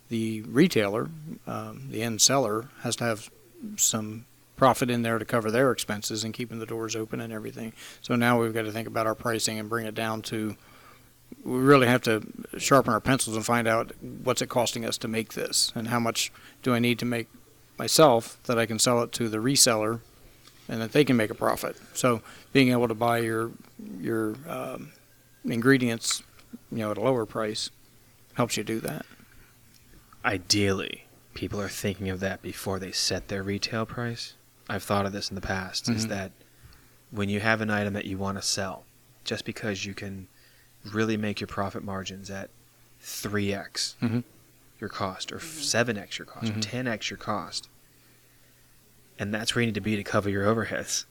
the 0.10 0.42
retailer, 0.44 1.10
um, 1.48 1.88
the 1.90 2.02
end 2.04 2.22
seller, 2.22 2.70
has 2.82 2.96
to 2.98 3.06
have 3.06 3.32
some 3.78 4.26
profit 4.62 4.92
in 4.92 5.02
there 5.02 5.18
to 5.18 5.26
cover 5.26 5.50
their 5.50 5.72
expenses 5.72 6.24
and 6.24 6.36
keeping 6.36 6.60
the 6.60 6.68
doors 6.68 6.96
open 6.96 7.20
and 7.20 7.34
everything. 7.34 7.74
So 8.00 8.16
now 8.16 8.40
we've 8.40 8.54
got 8.54 8.62
to 8.66 8.72
think 8.72 8.88
about 8.88 9.08
our 9.08 9.16
pricing 9.16 9.58
and 9.58 9.68
bring 9.68 9.88
it 9.88 9.96
down 9.96 10.22
to. 10.34 10.56
We 11.44 11.58
really 11.58 11.88
have 11.88 12.04
to 12.04 12.22
sharpen 12.60 12.94
our 12.94 13.00
pencils 13.00 13.36
and 13.36 13.44
find 13.44 13.68
out 13.68 13.92
what's 14.24 14.40
it 14.40 14.50
costing 14.50 14.86
us 14.86 15.00
to 15.00 15.08
make 15.08 15.34
this, 15.34 15.72
and 15.74 15.88
how 15.88 16.00
much 16.00 16.32
do 16.62 16.76
I 16.76 16.80
need 16.80 17.00
to 17.00 17.06
make 17.06 17.28
myself 17.80 18.38
that 18.44 18.60
I 18.60 18.68
can 18.68 18.78
sell 18.78 19.02
it 19.02 19.12
to 19.14 19.30
the 19.30 19.40
reseller, 19.40 20.02
and 20.70 20.80
that 20.80 20.92
they 20.92 21.04
can 21.04 21.18
make 21.18 21.32
a 21.32 21.36
profit. 21.36 21.76
So 21.96 22.22
being 22.54 22.70
able 22.70 22.88
to 22.88 22.94
buy 22.94 23.18
your 23.18 23.50
your 24.00 24.36
um, 24.48 24.92
ingredients, 25.44 26.22
you 26.72 26.78
know, 26.78 26.92
at 26.92 27.00
a 27.00 27.02
lower 27.02 27.26
price, 27.26 27.72
helps 28.36 28.58
you 28.58 28.64
do 28.64 28.80
that. 28.82 29.08
Ideally, 30.24 31.06
people 31.34 31.60
are 31.60 31.68
thinking 31.68 32.10
of 32.10 32.20
that 32.20 32.44
before 32.44 32.78
they 32.78 32.92
set 32.92 33.28
their 33.28 33.42
retail 33.42 33.88
price. 33.88 34.36
I've 34.70 34.84
thought 34.84 35.06
of 35.06 35.12
this 35.14 35.30
in 35.30 35.36
the 35.36 35.42
past 35.42 35.90
is 35.90 36.06
Mhm. 36.06 36.10
that 36.10 36.32
when 37.10 37.28
you 37.30 37.40
have 37.40 37.62
an 37.62 37.70
item 37.70 37.94
that 37.94 38.06
you 38.06 38.18
want 38.18 38.38
to 38.38 38.42
sell, 38.42 38.86
just 39.24 39.44
because 39.46 39.86
you 39.86 39.94
can 39.94 40.28
really 40.86 41.18
make 41.18 41.40
your 41.40 41.48
profit 41.48 41.84
margins 41.84 42.30
at 42.30 42.50
3x 43.02 43.96
Mhm. 44.02 44.24
your 44.80 44.90
cost 44.90 45.32
or 45.32 45.40
7x 45.40 46.18
your 46.18 46.26
cost 46.26 46.50
or 46.50 46.54
Mhm. 46.54 46.62
10x 46.62 47.10
your 47.10 47.18
cost, 47.18 47.70
and 49.20 49.34
that's 49.34 49.54
where 49.56 49.62
you 49.62 49.68
need 49.68 49.76
to 49.76 49.82
be 49.82 49.96
to 49.96 50.04
cover 50.04 50.30
your 50.30 50.46
overheads, 50.46 51.06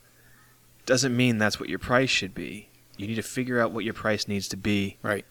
doesn't 0.86 1.16
mean 1.16 1.38
that's 1.38 1.60
what 1.60 1.68
your 1.68 1.78
price 1.78 2.10
should 2.10 2.34
be. 2.34 2.68
You 2.96 3.06
need 3.06 3.14
to 3.16 3.22
figure 3.22 3.60
out 3.60 3.72
what 3.72 3.84
your 3.84 3.94
price 3.94 4.26
needs 4.26 4.48
to 4.48 4.56
be 4.56 4.96
Right. 5.02 5.24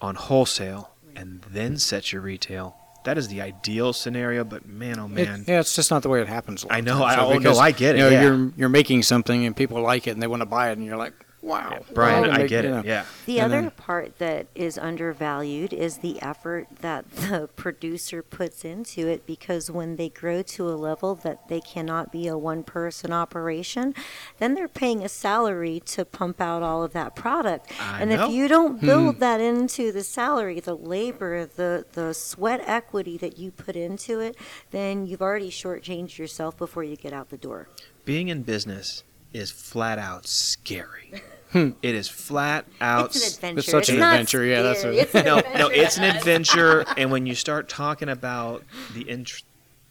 on 0.00 0.14
wholesale 0.14 0.94
and 1.14 1.42
then 1.50 1.78
set 1.78 2.12
your 2.12 2.22
retail. 2.22 2.78
That 3.08 3.16
is 3.16 3.28
the 3.28 3.40
ideal 3.40 3.94
scenario, 3.94 4.44
but 4.44 4.66
man, 4.68 4.98
oh 5.00 5.06
It- 5.06 5.08
man, 5.12 5.44
yeah, 5.48 5.60
it's 5.60 5.74
just 5.74 5.90
not 5.90 6.02
the 6.02 6.10
way 6.10 6.20
it 6.20 6.28
happens. 6.28 6.66
I 6.68 6.82
know. 6.82 7.02
I- 7.02 7.14
So 7.14 7.20
oh, 7.22 7.38
no, 7.38 7.54
I 7.58 7.70
get 7.70 7.94
it, 7.94 8.00
You 8.00 8.04
know, 8.04 8.10
yeah. 8.10 8.22
you're 8.22 8.52
you're 8.54 8.68
making 8.68 9.02
something 9.02 9.46
and 9.46 9.56
people 9.56 9.80
like 9.80 10.06
it 10.06 10.10
and 10.10 10.22
they 10.22 10.26
want 10.26 10.42
to 10.42 10.46
buy 10.46 10.68
it, 10.68 10.76
and 10.76 10.84
you're 10.84 10.98
like, 10.98 11.14
wow, 11.42 11.80
Brian, 11.94 12.22
well, 12.22 12.30
I 12.32 12.38
make- 12.38 12.48
get 12.48 12.64
you 12.64 12.70
it. 12.70 12.72
know. 12.72 12.82
Yeah, 12.84 13.04
The 13.26 13.40
And 13.40 13.52
other 13.52 13.62
then- 13.62 13.70
part 13.72 14.18
that 14.18 14.46
is 14.54 14.76
undervalued 14.76 15.72
is 15.72 15.98
the 15.98 16.20
effort 16.20 16.68
that 16.80 17.10
the 17.28 17.48
producer 17.56 18.22
puts 18.22 18.64
into 18.64 19.06
it 19.06 19.26
because 19.26 19.70
when 19.70 19.96
they 19.96 20.08
grow 20.08 20.42
to 20.42 20.68
a 20.68 20.74
level 20.76 21.14
that 21.16 21.48
they 21.48 21.60
cannot 21.60 22.10
be 22.12 22.26
a 22.26 22.36
one 22.36 22.62
person 22.62 23.12
operation, 23.12 23.94
then 24.38 24.54
they're 24.54 24.68
paying 24.68 25.04
a 25.04 25.08
salary 25.08 25.80
to 25.86 26.04
pump 26.04 26.40
out 26.40 26.62
all 26.62 26.82
of 26.82 26.92
that 26.92 27.14
product. 27.14 27.70
I 27.80 28.00
and 28.02 28.10
know. 28.10 28.26
if 28.26 28.32
you 28.32 28.48
don't 28.48 28.78
hmm. 28.80 28.86
build 28.86 29.20
that 29.20 29.40
into 29.40 29.92
the 29.92 30.04
salary, 30.04 30.60
the 30.60 30.76
labor, 30.76 31.46
the, 31.46 31.84
the 31.92 32.12
sweat 32.14 32.60
equity 32.66 33.16
that 33.18 33.38
you 33.38 33.50
put 33.50 33.76
into 33.76 34.20
it, 34.20 34.36
then 34.70 35.06
you've 35.06 35.22
already 35.22 35.50
shortchanged 35.50 36.18
yourself 36.18 36.56
before 36.56 36.84
you 36.84 36.96
get 36.96 37.12
out 37.12 37.30
the 37.30 37.36
door. 37.38 37.68
being 38.04 38.28
in 38.28 38.42
business 38.42 39.04
is 39.32 39.50
flat 39.50 39.98
out 39.98 40.26
scary. 40.26 41.12
Hmm. 41.52 41.70
it 41.80 41.94
is 41.94 42.08
flat 42.10 42.66
out. 42.78 43.06
It's 43.06 43.38
an 43.38 43.48
adventure. 43.56 43.70
such 43.70 43.88
an 43.88 43.98
not 44.00 44.12
adventure, 44.12 44.44
yeah, 44.44 44.60
that's 44.60 44.80
scary. 44.80 44.98
a- 44.98 45.02
It's 45.04 45.14
an 45.14 45.24
no, 45.24 45.38
adventure. 45.38 45.58
no, 45.58 45.68
it's 45.68 45.96
an 45.96 46.04
adventure, 46.04 46.84
and 46.98 47.10
when 47.10 47.24
you 47.24 47.34
start 47.34 47.70
talking 47.70 48.10
about 48.10 48.64
the 48.92 49.08
int- 49.08 49.42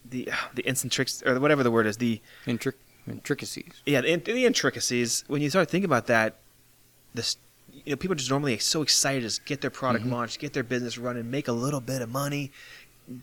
the 0.07 0.29
the 0.53 0.61
instant 0.67 0.93
tricks 0.93 1.23
or 1.25 1.39
whatever 1.39 1.63
the 1.63 1.71
word 1.71 1.87
is, 1.87 1.97
the 1.97 2.21
Intric- 2.45 2.75
intricacies. 3.09 3.71
yeah, 3.87 4.01
the, 4.01 4.17
the 4.17 4.45
intricacies. 4.45 5.23
When 5.25 5.41
you 5.41 5.49
start 5.49 5.67
thinking 5.67 5.85
about 5.89 6.05
that, 6.05 6.35
this 7.15 7.37
you 7.73 7.93
know, 7.93 7.95
people 7.95 8.11
are 8.13 8.17
just 8.17 8.29
normally 8.29 8.59
so 8.59 8.83
excited 8.83 9.21
to 9.21 9.25
just 9.25 9.43
get 9.45 9.61
their 9.61 9.71
product 9.71 10.05
Mhm. 10.05 10.11
launched, 10.11 10.37
get 10.39 10.53
their 10.53 10.63
business 10.63 10.99
running, 10.99 11.31
make 11.31 11.47
a 11.47 11.51
little 11.53 11.81
bit 11.81 12.03
of 12.03 12.09
money, 12.09 12.51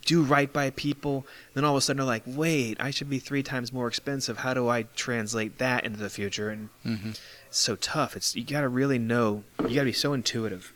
do 0.07 0.23
right 0.23 0.53
by 0.53 0.71
people. 0.71 1.27
Then 1.53 1.65
all 1.65 1.75
of 1.75 1.79
a 1.79 1.81
sudden 1.81 1.99
they're 1.99 2.07
like, 2.07 2.23
wait, 2.27 2.79
I 2.81 2.91
should 2.91 3.11
be 3.11 3.19
three 3.19 3.43
times 3.43 3.73
more 3.73 3.87
expensive. 3.89 4.39
How 4.39 4.55
do 4.55 4.69
I 4.69 4.85
translate 4.95 5.59
that 5.59 5.85
into 5.85 5.99
the 5.99 6.11
future? 6.11 6.49
And 6.51 6.71
Mm-hmm. 6.85 7.11
it's 7.11 7.59
so 7.59 7.77
tough. 7.77 8.17
It's 8.17 8.35
you 8.35 8.45
got 8.45 8.63
to 8.63 8.69
really 8.69 8.99
know. 8.99 9.45
You 9.61 9.69
got 9.75 9.81
to 9.81 9.85
be 9.85 9.93
so 9.93 10.13
intuitive. 10.13 10.73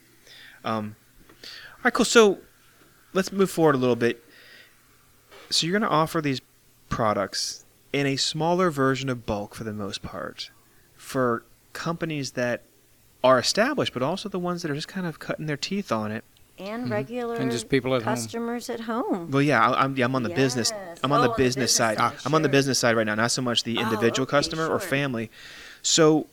Um, 0.64 0.96
all 1.42 1.80
right, 1.84 1.94
cool. 1.94 2.04
So 2.04 2.38
let's 3.12 3.32
move 3.32 3.50
forward 3.50 3.74
a 3.74 3.78
little 3.78 3.96
bit. 3.96 4.22
So 5.50 5.66
you're 5.66 5.78
going 5.78 5.88
to 5.88 5.94
offer 5.94 6.20
these 6.20 6.40
products 6.90 7.64
in 7.92 8.06
a 8.06 8.16
smaller 8.16 8.70
version 8.70 9.08
of 9.08 9.24
bulk 9.24 9.54
for 9.54 9.64
the 9.64 9.72
most 9.72 10.02
part 10.02 10.50
for 10.94 11.44
companies 11.72 12.32
that 12.32 12.62
are 13.24 13.38
established, 13.38 13.94
but 13.94 14.02
also 14.02 14.28
the 14.28 14.38
ones 14.38 14.60
that 14.62 14.70
are 14.70 14.74
just 14.74 14.88
kind 14.88 15.06
of 15.06 15.18
cutting 15.18 15.46
their 15.46 15.56
teeth 15.56 15.90
on 15.90 16.10
it. 16.12 16.24
And 16.58 16.90
regular 16.90 17.36
And 17.36 17.50
just 17.50 17.68
people 17.68 17.94
at 17.94 18.02
home. 18.02 18.14
customers 18.14 18.68
at 18.70 18.80
home. 18.80 19.30
Well, 19.30 19.42
yeah, 19.42 19.68
I- 19.68 19.84
I'm, 19.84 19.96
yeah, 19.96 20.04
I'm 20.04 20.14
on 20.14 20.22
the 20.22 20.28
business. 20.30 20.70
Yes. 20.74 20.98
I'm 21.02 21.12
on 21.12 21.20
Oh, 21.20 21.22
the 21.22 21.28
the 21.30 21.34
business 21.36 21.74
side. 21.74 21.98
side, 21.98 22.14
I'm 22.24 22.34
on 22.34 22.42
the 22.42 22.48
sure. 22.48 22.52
business 22.52 22.78
side 22.78 22.96
right 22.96 23.06
now, 23.06 23.14
not 23.14 23.30
so 23.30 23.42
much 23.42 23.62
the 23.64 23.78
Oh, 23.78 23.82
individual 23.82 24.24
okay, 24.24 24.30
customer 24.30 24.64
or 24.66 24.78
sure. 24.80 24.88
family. 24.88 25.30
So, 25.82 26.26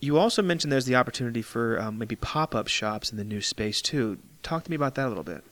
you 0.00 0.18
also 0.18 0.42
mentioned 0.42 0.72
there's 0.72 0.86
the 0.86 0.96
opportunity 0.96 1.42
for 1.42 1.80
um, 1.80 1.98
maybe 1.98 2.16
pop-up 2.16 2.68
shops 2.68 3.10
in 3.10 3.16
the 3.16 3.24
new 3.24 3.40
space 3.40 3.80
too. 3.80 4.18
Talk 4.42 4.64
to 4.64 4.70
me 4.70 4.76
about 4.76 4.94
that 4.96 5.06
a 5.06 5.08
little 5.08 5.24
bit. 5.24 5.42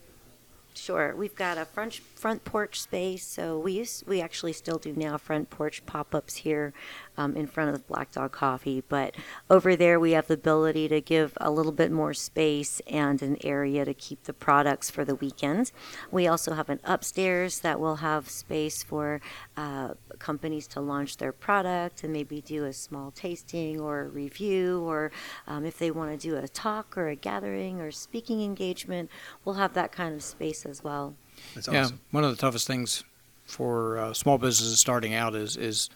Sure, 0.75 1.15
we've 1.15 1.35
got 1.37 1.59
a 1.59 1.67
front 1.67 1.95
front 1.95 2.45
porch 2.45 2.81
space, 2.81 3.27
so 3.27 3.59
we 3.59 3.73
use 3.73 4.03
we 4.07 4.23
actually 4.23 4.55
still 4.55 4.79
do 4.79 4.95
now 4.97 5.19
front 5.19 5.51
porch 5.51 5.85
pop-ups 5.85 6.37
here 6.37 6.73
um, 7.17 7.37
in 7.37 7.47
front 7.47 7.75
of 7.75 7.87
Black 7.87 8.13
Dog 8.13 8.33
Coffee, 8.33 8.83
but 8.89 9.15
over 9.51 9.77
there 9.77 10.01
we 10.01 10.13
have 10.13 10.27
the 10.27 10.35
ability 10.35 10.89
to 10.89 11.01
give 11.01 11.37
a 11.41 11.51
little 11.51 11.73
bit 11.73 11.91
more 11.93 12.15
space 12.15 12.81
and 12.87 13.23
an 13.23 13.37
area 13.45 13.85
to 13.85 13.95
keep 13.95 14.25
the 14.25 14.33
products 14.33 14.91
for 14.91 15.05
the 15.05 15.15
weekend. 15.15 15.73
We 16.11 16.27
also 16.27 16.55
have 16.55 16.69
an 16.69 16.81
upstairs 16.85 17.61
that 17.61 17.79
will 17.81 17.97
have 17.97 18.29
space 18.29 18.83
for 18.83 19.21
uh, 19.57 19.95
companies 20.19 20.67
to 20.69 20.81
launch 20.81 21.17
their 21.19 21.33
product 21.33 22.05
and 22.05 22.13
maybe 22.13 22.41
do 22.41 22.65
a 22.65 22.73
small 22.73 23.11
tasting 23.11 23.81
or 23.81 24.03
a 24.03 24.09
review, 24.09 24.81
or 24.81 25.13
um, 25.47 25.65
if 25.65 25.79
they 25.79 25.91
want 25.91 26.19
to 26.19 26.29
do 26.29 26.37
a 26.37 26.49
talk 26.49 26.97
or 26.97 27.09
a 27.09 27.17
gathering 27.17 27.81
or 27.81 27.91
speaking 27.91 28.43
engagement, 28.43 29.11
we'll 29.45 29.57
have 29.57 29.75
that 29.75 29.93
kind 29.93 30.15
of 30.15 30.23
space 30.23 30.65
as 30.65 30.83
well. 30.83 31.15
That's 31.55 31.69
yeah, 31.69 31.91
one 32.11 32.25
of 32.25 32.31
the 32.31 32.37
toughest 32.37 32.67
things 32.67 33.05
for 33.45 33.99
uh, 33.99 34.13
small 34.13 34.39
businesses 34.39 34.79
starting 34.79 35.15
out 35.15 35.35
is 35.35 35.57
is 35.57 35.91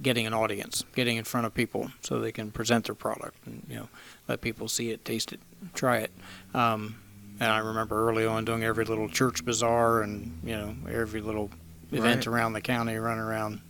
getting 0.00 0.26
an 0.26 0.32
audience, 0.34 0.84
getting 0.94 1.16
in 1.16 1.24
front 1.24 1.46
of 1.46 1.54
people 1.54 1.90
so 2.00 2.18
they 2.18 2.32
can 2.32 2.50
present 2.50 2.86
their 2.86 2.94
product 2.94 3.36
and 3.46 3.62
you 3.68 3.76
know 3.76 3.88
let 4.28 4.40
people 4.40 4.68
see 4.68 4.90
it, 4.90 5.04
taste 5.04 5.32
it, 5.32 5.40
try 5.74 5.98
it. 5.98 6.10
Um, 6.54 6.96
and 7.40 7.50
I 7.50 7.58
remember 7.58 8.08
early 8.08 8.24
on 8.24 8.44
doing 8.44 8.62
every 8.62 8.84
little 8.84 9.08
church 9.08 9.44
bazaar 9.44 10.02
and 10.02 10.38
you 10.44 10.56
know 10.56 10.74
every 10.90 11.20
little 11.20 11.50
event 11.90 12.26
Right. 12.26 12.34
around 12.34 12.52
the 12.54 12.60
county, 12.60 12.96
running 12.96 13.22
around 13.24 13.60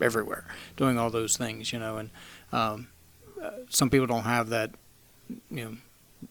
everywhere, 0.00 0.44
doing 0.76 0.98
all 0.98 1.10
those 1.10 1.36
things. 1.36 1.72
You 1.72 1.78
know, 1.80 1.96
and 1.96 2.10
um, 2.52 2.88
uh, 3.42 3.50
some 3.68 3.90
people 3.90 4.06
don't 4.06 4.24
have 4.24 4.48
that, 4.50 4.70
you 5.50 5.64
know, 5.64 5.76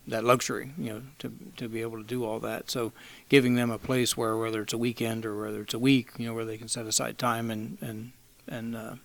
that 0.08 0.24
luxury, 0.24 0.72
you 0.78 0.94
know, 0.94 1.02
to 1.20 1.32
to 1.58 1.68
be 1.68 1.82
able 1.82 1.98
to 1.98 2.04
do 2.04 2.24
all 2.24 2.40
that. 2.40 2.70
So 2.72 2.92
giving 3.30 3.56
them 3.56 3.72
a 3.72 3.78
place 3.78 4.16
where 4.16 4.38
whether 4.38 4.62
it's 4.62 4.74
a 4.74 4.78
weekend 4.78 5.26
or 5.26 5.42
whether 5.42 5.62
it's 5.62 5.74
a 5.74 5.80
week, 5.80 6.12
you 6.18 6.28
know, 6.28 6.34
where 6.34 6.46
they 6.46 6.58
can 6.58 6.68
set 6.68 6.86
aside 6.86 7.18
time 7.18 7.50
and 7.52 7.78
and 7.82 8.12
and 8.48 8.76
uh, 8.76 8.96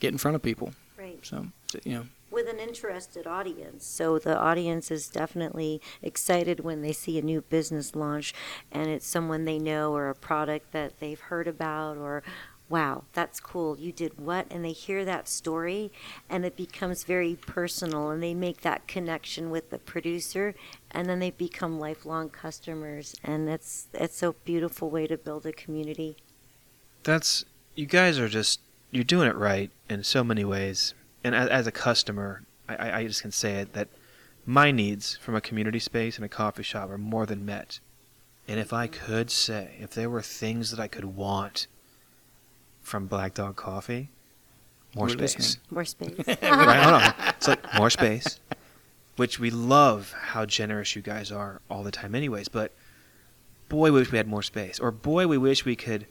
get 0.00 0.12
in 0.12 0.18
front 0.18 0.34
of 0.34 0.42
people. 0.42 0.72
Right. 0.98 1.18
So 1.22 1.46
you 1.84 1.92
know, 1.92 2.06
With 2.30 2.48
an 2.48 2.58
interested 2.58 3.26
audience. 3.26 3.84
So 3.84 4.18
the 4.18 4.38
audience 4.38 4.90
is 4.90 5.08
definitely 5.08 5.80
excited 6.02 6.60
when 6.60 6.82
they 6.82 6.92
see 6.92 7.18
a 7.18 7.22
new 7.22 7.40
business 7.42 7.94
launch 7.96 8.32
and 8.70 8.88
it's 8.88 9.06
someone 9.06 9.44
they 9.44 9.58
know 9.58 9.92
or 9.92 10.08
a 10.08 10.14
product 10.14 10.72
that 10.72 11.00
they've 11.00 11.20
heard 11.20 11.48
about 11.48 11.96
or 11.96 12.22
wow, 12.68 13.04
that's 13.12 13.40
cool. 13.40 13.78
You 13.78 13.92
did 13.92 14.18
what? 14.18 14.46
And 14.50 14.64
they 14.64 14.72
hear 14.72 15.04
that 15.04 15.28
story 15.28 15.92
and 16.30 16.44
it 16.44 16.56
becomes 16.56 17.04
very 17.04 17.34
personal 17.34 18.10
and 18.10 18.22
they 18.22 18.34
make 18.34 18.62
that 18.62 18.86
connection 18.88 19.50
with 19.50 19.70
the 19.70 19.78
producer 19.78 20.54
and 20.90 21.08
then 21.08 21.18
they 21.18 21.30
become 21.30 21.78
lifelong 21.78 22.30
customers 22.30 23.14
and 23.22 23.48
it's 23.48 23.88
it's 23.92 24.22
a 24.22 24.32
beautiful 24.44 24.90
way 24.90 25.06
to 25.06 25.18
build 25.18 25.44
a 25.44 25.52
community. 25.52 26.16
That's 27.02 27.44
you 27.74 27.86
guys 27.86 28.18
are 28.18 28.28
just 28.28 28.60
you're 28.94 29.04
doing 29.04 29.28
it 29.28 29.34
right 29.36 29.70
in 29.90 30.02
so 30.04 30.22
many 30.24 30.44
ways. 30.44 30.94
And 31.22 31.34
as, 31.34 31.48
as 31.48 31.66
a 31.66 31.72
customer, 31.72 32.44
I, 32.68 32.76
I- 32.76 32.96
I 33.00 33.06
just 33.06 33.22
can 33.22 33.32
say 33.32 33.56
it 33.56 33.72
that 33.74 33.88
my 34.46 34.70
needs 34.70 35.16
from 35.16 35.34
a 35.34 35.40
community 35.40 35.78
space 35.78 36.16
and 36.16 36.24
a 36.24 36.28
coffee 36.28 36.62
shop 36.62 36.90
are 36.90 36.98
more 36.98 37.26
than 37.26 37.44
met. 37.44 37.80
And 38.46 38.60
if 38.60 38.72
I 38.72 38.86
could 38.86 39.30
say, 39.30 39.74
if 39.80 39.90
there 39.90 40.10
were 40.10 40.22
things 40.22 40.70
that 40.70 40.78
I 40.78 40.86
could 40.88 41.04
want 41.16 41.66
from 42.82 43.06
Black 43.06 43.34
Dog 43.34 43.56
Coffee, 43.56 44.10
more 44.94 45.06
We're 45.06 45.12
space. 45.12 45.36
listening. 45.36 45.60
More 45.70 45.84
space. 45.84 46.12
right? 46.42 46.82
Hold 46.82 47.02
on. 47.02 47.14
It's 47.30 47.48
like 47.48 47.74
more 47.74 47.88
space, 47.90 48.38
which 49.16 49.40
we 49.40 49.50
love 49.50 50.12
how 50.12 50.44
generous 50.46 50.94
you 50.94 51.02
guys 51.02 51.32
are 51.32 51.60
all 51.70 51.82
the 51.82 51.90
time, 51.90 52.14
anyways. 52.14 52.48
But 52.48 52.72
boy, 53.70 53.90
we 53.92 54.00
wish 54.00 54.12
we 54.12 54.18
had 54.18 54.28
more 54.28 54.42
space, 54.42 54.78
or 54.78 54.90
boy, 54.92 55.26
we 55.26 55.38
wish 55.38 55.64
we 55.64 55.74
could 55.74 56.06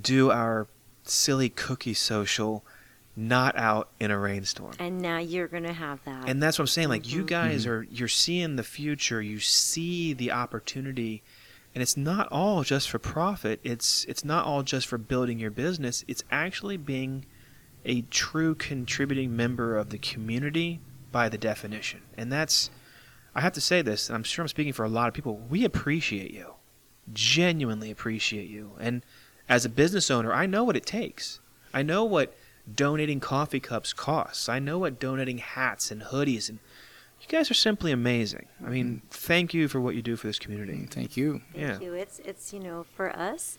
do 0.00 0.30
our 0.30 0.68
silly 1.04 1.48
cookie 1.48 1.94
social 1.94 2.64
not 3.16 3.56
out 3.56 3.88
in 4.00 4.10
a 4.10 4.18
rainstorm. 4.18 4.74
and 4.80 5.00
now 5.00 5.18
you're 5.18 5.46
going 5.46 5.62
to 5.62 5.72
have 5.72 6.02
that. 6.04 6.28
And 6.28 6.42
that's 6.42 6.58
what 6.58 6.64
I'm 6.64 6.66
saying. 6.68 6.88
Like 6.88 7.08
you 7.12 7.22
Mhm. 7.22 7.26
guys 7.28 7.64
are, 7.66 7.86
you're 7.88 8.08
seeing 8.08 8.56
the 8.56 8.64
future. 8.64 9.22
You 9.22 9.38
see 9.38 10.12
the 10.12 10.32
opportunity, 10.32 11.22
and 11.74 11.82
it's 11.82 11.96
not 11.96 12.26
all 12.32 12.64
just 12.64 12.90
for 12.90 12.98
profit. 12.98 13.60
It's 13.62 14.04
it's 14.06 14.24
not 14.24 14.44
all 14.46 14.64
just 14.64 14.88
for 14.88 14.98
building 14.98 15.38
your 15.38 15.52
business. 15.52 16.04
It's 16.08 16.24
actually 16.32 16.76
being 16.76 17.24
a 17.84 18.00
true 18.10 18.56
contributing 18.56 19.36
member 19.36 19.76
of 19.76 19.90
the 19.90 19.98
community 19.98 20.80
by 21.12 21.28
the 21.28 21.38
definition. 21.38 22.00
And 22.16 22.32
that's, 22.32 22.70
I 23.34 23.42
have 23.42 23.52
to 23.52 23.60
say 23.60 23.80
this, 23.82 24.08
and 24.08 24.16
I'm 24.16 24.24
sure 24.24 24.42
I'm 24.42 24.48
speaking 24.48 24.72
for 24.72 24.84
a 24.84 24.88
lot 24.88 25.06
of 25.06 25.14
people. 25.14 25.36
We 25.48 25.64
appreciate 25.64 26.32
you, 26.32 26.54
genuinely 27.12 27.90
appreciate 27.92 28.48
you. 28.48 28.72
And 28.80 29.04
as 29.48 29.64
a 29.64 29.68
business 29.68 30.10
owner, 30.10 30.32
I 30.32 30.46
know 30.46 30.64
what 30.64 30.76
it 30.76 30.86
takes. 30.86 31.40
I 31.72 31.82
know 31.82 32.04
what 32.04 32.34
donating 32.72 33.20
coffee 33.20 33.60
cups 33.60 33.92
costs. 33.92 34.48
I 34.48 34.58
know 34.58 34.78
what 34.78 34.98
donating 34.98 35.38
hats 35.38 35.90
and 35.90 36.02
hoodies 36.02 36.48
and 36.48 36.58
you 37.24 37.38
guys 37.38 37.50
are 37.50 37.54
simply 37.54 37.90
amazing. 37.90 38.46
I 38.64 38.68
mean, 38.68 39.02
mm. 39.04 39.10
thank 39.10 39.54
you 39.54 39.66
for 39.68 39.80
what 39.80 39.94
you 39.94 40.02
do 40.02 40.16
for 40.16 40.26
this 40.26 40.38
community. 40.38 40.74
Mm, 40.74 40.90
thank 40.90 41.16
you. 41.16 41.40
Yeah. 41.54 41.68
Thank 41.68 41.82
you. 41.82 41.94
It's 41.94 42.18
it's 42.18 42.52
you 42.52 42.60
know 42.60 42.84
for 42.94 43.14
us, 43.16 43.56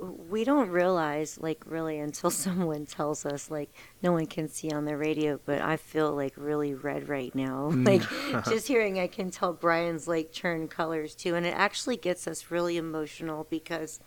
we 0.00 0.42
don't 0.44 0.70
realize 0.70 1.38
like 1.38 1.62
really 1.66 1.98
until 1.98 2.30
someone 2.46 2.86
tells 2.86 3.26
us 3.26 3.50
like 3.50 3.70
no 4.02 4.12
one 4.12 4.26
can 4.26 4.48
see 4.48 4.70
on 4.70 4.86
the 4.86 4.96
radio, 4.96 5.38
but 5.44 5.60
I 5.60 5.76
feel 5.76 6.12
like 6.12 6.32
really 6.36 6.74
red 6.74 7.08
right 7.08 7.34
now. 7.34 7.70
Mm. 7.72 7.86
Like 7.86 8.44
just 8.46 8.68
hearing, 8.68 8.98
I 8.98 9.06
can 9.06 9.30
tell 9.30 9.52
Brian's 9.52 10.08
like 10.08 10.32
turn 10.32 10.68
colors 10.68 11.14
too, 11.14 11.34
and 11.34 11.44
it 11.44 11.54
actually 11.54 11.96
gets 11.96 12.26
us 12.26 12.50
really 12.50 12.76
emotional 12.76 13.46
because 13.50 14.00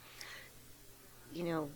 you 1.36 1.44
know 1.44 1.70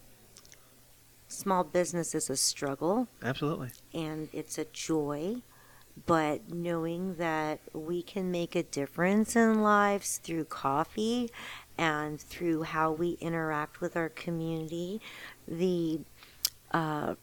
small 1.28 1.64
business 1.64 2.16
is 2.16 2.30
a 2.30 2.36
struggle 2.36 3.08
Absolutely. 3.24 3.70
and 3.94 4.30
it's 4.34 4.58
a 4.58 4.66
joy. 4.66 5.38
But 6.06 6.54
knowing 6.54 7.16
that 7.16 7.60
we 7.74 8.02
can 8.02 8.32
make 8.32 8.56
a 8.56 8.64
difference 8.64 9.36
in 9.36 9.62
lives 9.62 10.18
through 10.24 10.46
coffee 10.46 11.30
and 11.78 12.22
through 12.22 12.64
how 12.64 12.94
we 12.94 13.18
interact 13.20 13.82
with 13.82 13.98
our 13.98 14.08
community, 14.08 15.02
the 15.46 16.00
uh, 16.72 17.16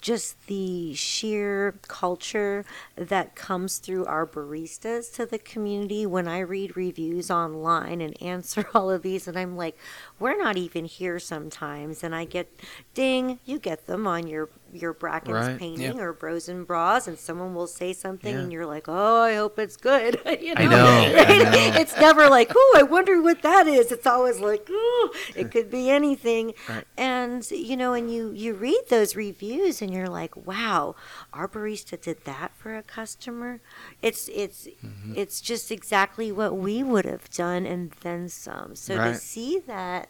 just 0.00 0.46
the 0.46 0.94
sheer 0.94 1.74
culture 1.88 2.64
that 2.96 3.34
comes 3.34 3.78
through 3.78 4.04
our 4.06 4.26
baristas 4.26 5.12
to 5.14 5.26
the 5.26 5.38
community. 5.38 6.06
When 6.06 6.28
I 6.28 6.40
read 6.40 6.76
reviews 6.76 7.30
online 7.30 8.00
and 8.00 8.20
answer 8.22 8.68
all 8.74 8.90
of 8.90 9.02
these 9.02 9.26
and 9.26 9.38
I'm 9.38 9.56
like 9.56 9.76
we're 10.18 10.36
not 10.36 10.56
even 10.56 10.84
here 10.84 11.18
sometimes. 11.18 12.04
And 12.04 12.14
I 12.14 12.24
get 12.24 12.48
ding 12.94 13.40
you 13.44 13.58
get 13.58 13.86
them 13.86 14.06
on 14.06 14.26
your 14.26 14.48
your 14.74 14.92
Brackens 14.94 15.28
Right. 15.48 15.58
painting 15.58 15.96
Yeah. 15.96 16.02
or 16.02 16.12
bros 16.12 16.48
and 16.48 16.66
bras 16.66 17.06
and 17.08 17.18
someone 17.18 17.54
will 17.54 17.66
say 17.66 17.92
something 17.92 18.34
Yeah. 18.34 18.40
and 18.40 18.52
you're 18.52 18.66
like 18.66 18.84
oh 18.88 19.20
I 19.22 19.34
hope 19.36 19.58
it's 19.58 19.76
good 19.76 20.20
you 20.40 20.54
know, 20.54 20.60
I 20.62 20.66
know, 20.66 21.18
I 21.18 21.38
know. 21.70 21.80
it's 21.80 21.96
never 21.96 22.28
like 22.28 22.52
oh 22.54 22.74
I 22.78 22.82
wonder 22.82 23.20
what 23.22 23.42
that 23.42 23.66
is 23.66 23.90
it's 23.92 24.06
always 24.06 24.40
like 24.40 24.66
oh 24.70 25.14
it 25.36 25.50
could 25.50 25.70
be 25.70 25.90
anything 25.90 26.54
Right. 26.68 26.84
and 26.96 27.48
you 27.50 27.76
know 27.76 27.92
and 27.92 28.12
you 28.12 28.32
you 28.32 28.54
read 28.54 28.82
those 28.90 29.16
reviews 29.16 29.80
and 29.82 29.92
you're 29.92 30.08
like 30.08 30.36
wow 30.46 30.94
our 31.32 31.48
barista 31.48 32.00
did 32.00 32.24
that 32.24 32.52
for 32.56 32.74
a 32.76 32.82
customer 32.82 33.60
it's 34.02 34.28
it's 34.28 34.66
Mm-hmm. 34.84 35.14
it's 35.16 35.40
just 35.40 35.70
exactly 35.70 36.30
what 36.32 36.56
we 36.56 36.82
would 36.82 37.04
have 37.04 37.30
done 37.30 37.64
and 37.66 37.92
then 38.02 38.28
some 38.28 38.74
so 38.74 38.96
Right. 38.96 39.12
to 39.12 39.14
see 39.18 39.58
that 39.66 40.08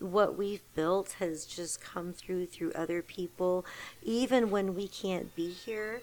what 0.00 0.36
we've 0.36 0.62
built 0.74 1.16
has 1.18 1.44
just 1.44 1.80
come 1.80 2.12
through 2.12 2.46
through 2.46 2.72
other 2.72 3.02
people 3.02 3.64
even 4.02 4.50
when 4.50 4.74
we 4.74 4.88
can't 4.88 5.34
be 5.34 5.50
here 5.50 6.02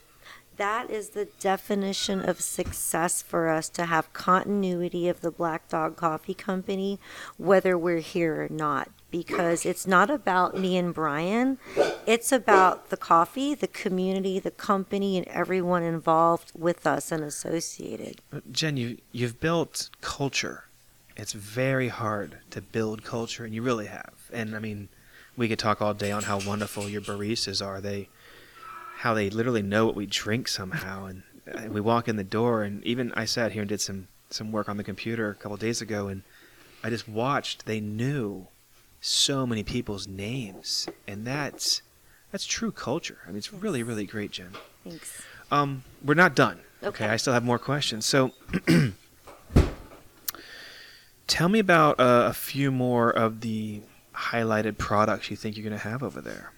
that 0.57 0.89
is 0.89 1.09
the 1.09 1.25
definition 1.39 2.19
of 2.27 2.41
success 2.41 3.21
for 3.21 3.47
us 3.47 3.69
to 3.69 3.85
have 3.85 4.11
continuity 4.13 5.07
of 5.07 5.21
the 5.21 5.31
Black 5.31 5.69
Dog 5.69 5.95
Coffee 5.95 6.33
Company, 6.33 6.99
whether 7.37 7.77
we're 7.77 7.99
here 7.99 8.43
or 8.43 8.49
not. 8.49 8.89
Because 9.09 9.65
it's 9.65 9.87
not 9.87 10.09
about 10.09 10.57
me 10.57 10.75
and 10.75 10.93
Brian, 10.93 11.59
it's 12.05 12.31
about 12.31 12.89
the 12.89 12.97
coffee, 12.97 13.55
the 13.55 13.67
community, 13.67 14.37
the 14.37 14.51
company, 14.51 15.17
and 15.17 15.25
everyone 15.29 15.83
involved 15.83 16.51
with 16.53 16.85
us 16.85 17.09
and 17.11 17.23
associated. 17.23 18.21
Uh, 18.33 18.41
Jen, 18.51 18.75
you 18.75 18.97
you've 19.13 19.39
built 19.39 19.89
culture. 20.01 20.66
It's 21.17 21.33
very 21.33 21.87
hard 21.89 22.37
to 22.51 22.61
build 22.61 23.03
culture, 23.03 23.43
and 23.43 23.53
you 23.53 23.61
really 23.61 23.87
have. 23.87 24.13
And 24.31 24.55
I 24.55 24.59
mean, 24.59 24.87
we 25.35 25.49
could 25.49 25.59
talk 25.59 25.81
all 25.81 25.93
day 25.93 26.11
on 26.11 26.23
how 26.23 26.39
wonderful 26.39 26.87
your 26.87 27.01
baristas 27.01 27.65
are. 27.65 27.81
They, 27.81 28.07
how 28.97 29.13
they 29.13 29.29
literally 29.29 29.63
know 29.63 29.85
what 29.85 29.95
we 29.95 30.05
drink 30.05 30.47
somehow. 30.47 31.05
And 31.05 31.23
uh, 31.51 31.69
we 31.69 31.81
walk 31.81 32.07
in 32.07 32.17
the 32.17 32.23
door, 32.23 32.63
and 32.63 32.83
even 32.83 33.11
I 33.13 33.25
sat 33.25 33.51
here 33.51 33.63
and 33.63 33.69
did 33.69 33.81
some 33.81 34.07
some 34.29 34.51
work 34.51 34.69
on 34.69 34.77
the 34.77 34.83
computer 34.83 35.29
a 35.29 35.35
couple 35.35 35.57
days 35.57 35.81
ago, 35.81 36.07
and 36.07 36.21
I 36.83 36.89
just 36.89 37.09
watched. 37.09 37.65
They 37.65 37.79
knew 37.79 38.47
so 39.01 39.47
many 39.47 39.63
people's 39.63 40.07
names, 40.07 40.87
and 41.07 41.25
that's 41.25 41.81
that's 42.31 42.45
true 42.45 42.71
culture. 42.71 43.19
I 43.25 43.29
mean, 43.29 43.37
it's 43.37 43.51
really 43.51 43.81
really 43.81 44.05
great, 44.05 44.31
Jen. 44.31 44.51
Thanks. 44.83 45.23
Um, 45.51 45.83
we're 46.03 46.13
not 46.13 46.35
done. 46.35 46.59
Okay. 46.83 47.07
I 47.07 47.15
still 47.17 47.33
have 47.33 47.43
more 47.43 47.59
questions. 47.59 48.05
So, 48.05 48.31
tell 51.27 51.49
me 51.49 51.59
about 51.59 51.99
uh, 51.99 52.25
a 52.27 52.33
few 52.33 52.71
more 52.71 53.11
of 53.11 53.41
the 53.41 53.81
highlighted 54.15 54.77
products 54.77 55.29
you 55.29 55.37
think 55.37 55.55
you're 55.55 55.63
going 55.63 55.79
to 55.79 55.87
have 55.87 56.01
over 56.01 56.21
there. 56.21 56.51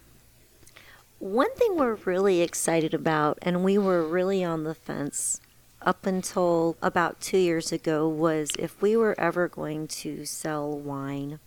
One 1.19 1.53
thing 1.55 1.75
we're 1.75 1.95
really 2.05 2.41
excited 2.41 2.93
about, 2.93 3.39
and 3.41 3.63
we 3.63 3.77
were 3.77 4.07
really 4.07 4.43
on 4.43 4.63
the 4.63 4.73
fence 4.73 5.41
up 5.81 6.05
until 6.05 6.77
about 6.81 7.19
two 7.19 7.37
years 7.37 7.73
ago, 7.73 8.07
was 8.07 8.51
if 8.57 8.81
we 8.81 8.95
were 8.95 9.19
ever 9.19 9.49
going 9.49 9.87
to 9.87 10.23
sell 10.25 10.71
wine 10.71 11.39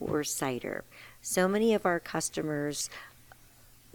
or 0.00 0.24
cider. 0.24 0.84
So 1.20 1.46
many 1.46 1.74
of 1.74 1.84
our 1.84 2.00
customers 2.00 2.88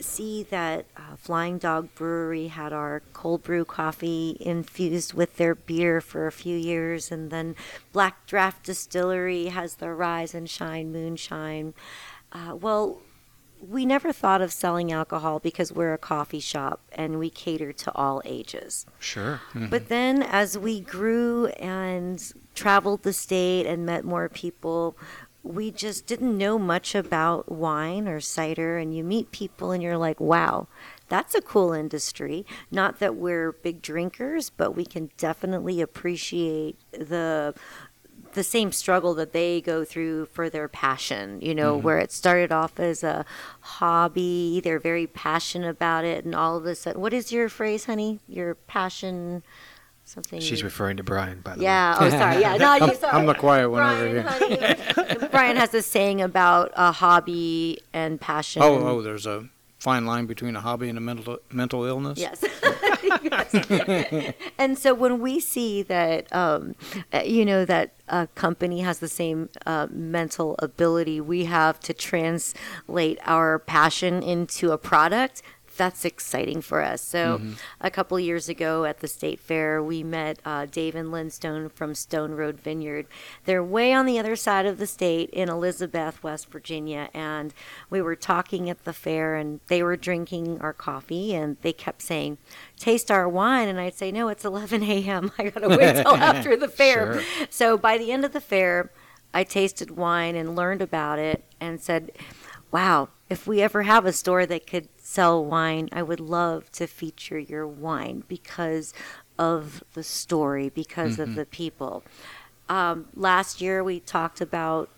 see 0.03 0.43
that 0.43 0.85
uh, 0.95 1.15
Flying 1.15 1.57
Dog 1.57 1.89
Brewery 1.95 2.47
had 2.47 2.73
our 2.73 3.01
cold 3.13 3.43
brew 3.43 3.65
coffee 3.65 4.37
infused 4.39 5.13
with 5.13 5.37
their 5.37 5.55
beer 5.55 6.01
for 6.01 6.27
a 6.27 6.31
few 6.31 6.57
years, 6.57 7.11
and 7.11 7.31
then 7.31 7.55
Black 7.91 8.25
Draft 8.27 8.63
Distillery 8.63 9.47
has 9.47 9.75
their 9.75 9.95
Rise 9.95 10.35
and 10.35 10.49
Shine 10.49 10.91
Moonshine. 10.91 11.73
Uh, 12.31 12.55
well, 12.55 13.01
we 13.67 13.85
never 13.85 14.11
thought 14.11 14.41
of 14.41 14.51
selling 14.51 14.91
alcohol 14.91 15.39
because 15.39 15.71
we're 15.71 15.93
a 15.93 15.97
coffee 15.97 16.39
shop 16.39 16.81
and 16.91 17.17
we 17.17 17.29
cater 17.29 17.71
to 17.71 17.91
all 17.95 18.21
ages. 18.25 18.85
Sure. 18.99 19.39
But 19.53 19.87
then 19.87 20.21
as 20.21 20.57
we 20.57 20.81
grew 20.81 21.47
and 21.47 22.21
traveled 22.55 23.03
the 23.03 23.13
state 23.13 23.65
and 23.65 23.85
met 23.85 24.03
more 24.03 24.27
people, 24.27 24.97
we 25.43 25.71
just 25.71 26.07
didn't 26.07 26.37
know 26.37 26.57
much 26.57 26.95
about 26.95 27.51
wine 27.51 28.07
or 28.07 28.21
cider. 28.21 28.77
And 28.77 28.95
you 28.95 29.03
meet 29.03 29.31
people 29.31 29.71
and 29.71 29.83
you're 29.83 29.97
like, 29.97 30.19
wow, 30.19 30.67
that's 31.09 31.35
a 31.35 31.41
cool 31.41 31.73
industry. 31.73 32.45
Not 32.71 32.99
that 32.99 33.15
we're 33.15 33.51
big 33.51 33.81
drinkers, 33.81 34.49
but 34.49 34.71
we 34.71 34.85
can 34.85 35.11
definitely 35.17 35.81
appreciate 35.81 36.77
the 36.91 37.53
the 38.33 38.43
same 38.43 38.71
struggle 38.71 39.13
that 39.13 39.31
they 39.31 39.61
go 39.61 39.85
through 39.85 40.25
for 40.25 40.49
their 40.49 40.67
passion, 40.67 41.39
you 41.41 41.53
know, 41.53 41.75
mm-hmm. 41.75 41.85
where 41.85 41.99
it 41.99 42.11
started 42.11 42.51
off 42.51 42.79
as 42.79 43.03
a 43.03 43.25
hobby, 43.61 44.59
they're 44.63 44.79
very 44.79 45.07
passionate 45.07 45.69
about 45.69 46.03
it, 46.03 46.25
and 46.25 46.33
all 46.33 46.57
of 46.57 46.65
a 46.65 46.75
sudden, 46.75 46.99
what 46.99 47.13
is 47.13 47.31
your 47.31 47.49
phrase, 47.49 47.85
honey? 47.85 48.19
Your 48.27 48.55
passion, 48.55 49.43
something. 50.13 50.39
She's 50.39 50.63
referring 50.63 50.97
to 50.97 51.03
Brian, 51.03 51.41
by 51.41 51.53
the 51.53 51.59
way. 51.59 51.63
yeah. 51.65 51.97
Oh, 51.99 52.09
sorry. 52.09 52.39
Yeah. 52.41 52.57
No, 52.57 52.75
you. 52.75 52.81
I'm- 52.85 52.95
Sorry. 52.95 53.13
I'm 53.13 53.25
the 53.25 53.33
quiet 53.33 53.69
one 53.69 53.81
over 53.81 54.21
Brian, 54.21 54.47
here. 54.49 54.75
honey. 54.97 55.27
Brian 55.31 55.55
has 55.57 55.71
this 55.71 55.85
saying 55.87 56.21
about 56.21 56.71
a 56.75 56.91
hobby 56.91 57.79
and 57.93 58.19
passion. 58.21 58.61
Oh, 58.61 58.77
oh, 58.87 59.01
there's 59.01 59.25
a 59.25 59.49
fine 59.79 60.05
line 60.05 60.25
between 60.25 60.55
a 60.55 60.61
hobby 60.61 60.87
and 60.89 60.97
a 60.97 61.01
mental 61.01 61.39
mental 61.51 61.83
illness. 61.85 62.19
Yes. 62.19 62.43
Yes. 63.21 64.33
and 64.57 64.77
so 64.77 64.93
when 64.93 65.19
we 65.19 65.39
see 65.39 65.81
that, 65.83 66.33
um, 66.33 66.75
uh, 67.13 67.19
you 67.25 67.43
know, 67.45 67.65
that 67.65 67.93
a 68.07 68.27
company 68.27 68.79
has 68.81 68.99
the 68.99 69.07
same 69.09 69.49
uh, 69.65 69.87
mental 69.91 70.55
ability 70.59 71.19
we 71.19 71.45
have 71.45 71.79
to 71.81 71.93
translate 71.93 73.19
our 73.25 73.59
passion 73.59 74.23
into 74.23 74.71
a 74.71 74.77
product, 74.77 75.41
that's 75.77 76.05
exciting 76.05 76.61
for 76.61 76.81
us. 76.81 77.01
So 77.01 77.41
a 77.81 77.89
couple 77.89 78.19
years 78.19 78.49
ago 78.49 78.85
at 78.85 78.99
the 78.99 79.07
state 79.07 79.39
fair, 79.39 79.81
we 79.81 80.03
met 80.03 80.39
uh, 80.45 80.65
Dave 80.69 80.95
and 80.95 81.11
Lynn 81.11 81.29
Stone 81.29 81.69
from 81.69 81.95
Stone 81.95 82.33
Road 82.33 82.59
Vineyard. 82.59 83.07
They're 83.45 83.63
way 83.63 83.93
on 83.93 84.05
the 84.05 84.19
other 84.19 84.35
side 84.35 84.65
of 84.65 84.77
the 84.77 84.87
state 84.87 85.29
in 85.31 85.49
Elizabeth, 85.49 86.21
West 86.23 86.49
Virginia, 86.49 87.09
and 87.13 87.53
we 87.89 88.01
were 88.01 88.15
talking 88.15 88.69
at 88.69 88.83
the 88.83 88.93
fair, 88.93 89.35
and 89.35 89.59
they 89.67 89.81
were 89.83 89.97
drinking 89.97 90.59
our 90.61 90.73
coffee, 90.73 91.33
and 91.33 91.57
they 91.61 91.73
kept 91.73 92.01
saying, 92.01 92.37
"Taste 92.77 93.09
our 93.09 93.27
wine," 93.27 93.67
and 93.67 93.79
I'd 93.79 93.95
say, 93.95 94.11
"No, 94.11 94.27
it's 94.27 94.45
11 94.45 94.83
a.m. 94.83 95.31
I 95.37 95.49
gotta 95.49 95.69
wait 95.69 95.95
till 96.03 96.15
after 96.15 96.55
the 96.55 96.67
fair." 96.67 97.21
Sure. 97.21 97.47
So 97.49 97.77
by 97.77 97.97
the 97.97 98.11
end 98.11 98.25
of 98.25 98.33
the 98.33 98.41
fair, 98.41 98.91
I 99.33 99.43
tasted 99.43 99.91
wine 99.91 100.35
and 100.35 100.55
learned 100.55 100.81
about 100.81 101.19
it, 101.19 101.43
and 101.59 101.81
said, 101.81 102.11
"Wow." 102.71 103.09
If 103.29 103.47
we 103.47 103.63
ever 103.63 103.81
have 103.81 104.05
a 104.05 104.13
store 104.13 104.45
that 104.45 104.67
could 104.67 104.92
sell 105.03 105.43
wine, 105.43 105.89
I 105.91 106.01
would 106.01 106.21
love 106.21 106.71
to 106.71 106.87
feature 106.87 107.37
your 107.37 107.67
wine 107.67 108.23
because 108.27 108.93
of 109.37 109.83
the 109.93 110.03
story, 110.03 110.69
because 110.69 111.19
of 111.19 111.35
the 111.35 111.45
people. 111.45 112.03
Um, 112.69 113.09
last 113.13 113.61
year, 113.61 113.83
we 113.83 113.99
talked 113.99 114.39
about 114.39 114.89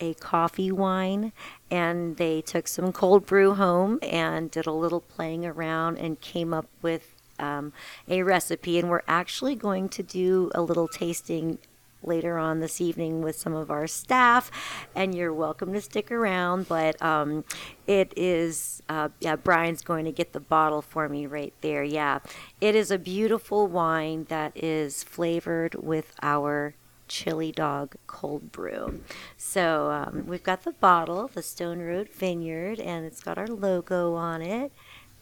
a 0.00 0.14
coffee 0.14 0.70
wine, 0.70 1.32
and 1.70 2.16
they 2.18 2.42
took 2.42 2.68
some 2.68 2.92
cold 2.92 3.26
brew 3.26 3.54
home 3.54 3.98
and 4.02 4.50
did 4.50 4.66
a 4.66 4.72
little 4.72 5.00
playing 5.00 5.44
around 5.46 5.98
and 5.98 6.20
came 6.20 6.52
up 6.52 6.66
with 6.82 7.14
um, 7.38 7.72
a 8.06 8.22
recipe. 8.22 8.78
And 8.78 8.90
we're 8.90 9.02
actually 9.08 9.54
going 9.54 9.88
to 9.88 10.02
do 10.02 10.50
a 10.54 10.60
little 10.60 10.88
tasting 10.88 11.58
later 12.02 12.38
on 12.38 12.60
this 12.60 12.80
evening 12.80 13.22
with 13.22 13.36
some 13.36 13.54
of 13.54 13.70
our 13.70 13.86
staff, 13.86 14.50
and 14.94 15.14
you're 15.14 15.32
welcome 15.32 15.72
to 15.72 15.80
stick 15.80 16.10
around. 16.10 16.68
But 16.68 17.00
um, 17.02 17.44
it 17.86 18.12
is, 18.16 18.82
uh, 18.88 19.08
yeah, 19.20 19.36
Brian's 19.36 19.82
going 19.82 20.04
to 20.04 20.12
get 20.12 20.32
the 20.32 20.40
bottle 20.40 20.82
for 20.82 21.08
me 21.08 21.26
right 21.26 21.54
there. 21.60 21.82
Yeah, 21.82 22.20
it 22.60 22.74
is 22.74 22.90
a 22.90 22.98
beautiful 22.98 23.66
wine 23.66 24.26
that 24.28 24.52
is 24.54 25.02
flavored 25.02 25.74
with 25.74 26.14
our 26.22 26.74
chili 27.08 27.50
dog 27.50 27.96
cold 28.06 28.52
brew. 28.52 29.00
So 29.36 29.90
um, 29.90 30.26
we've 30.26 30.42
got 30.42 30.64
the 30.64 30.72
bottle, 30.72 31.28
the 31.32 31.42
Stone 31.42 31.80
Road 31.80 32.10
Vineyard, 32.12 32.78
and 32.78 33.04
it's 33.04 33.22
got 33.22 33.38
our 33.38 33.46
logo 33.46 34.14
on 34.14 34.42
it. 34.42 34.72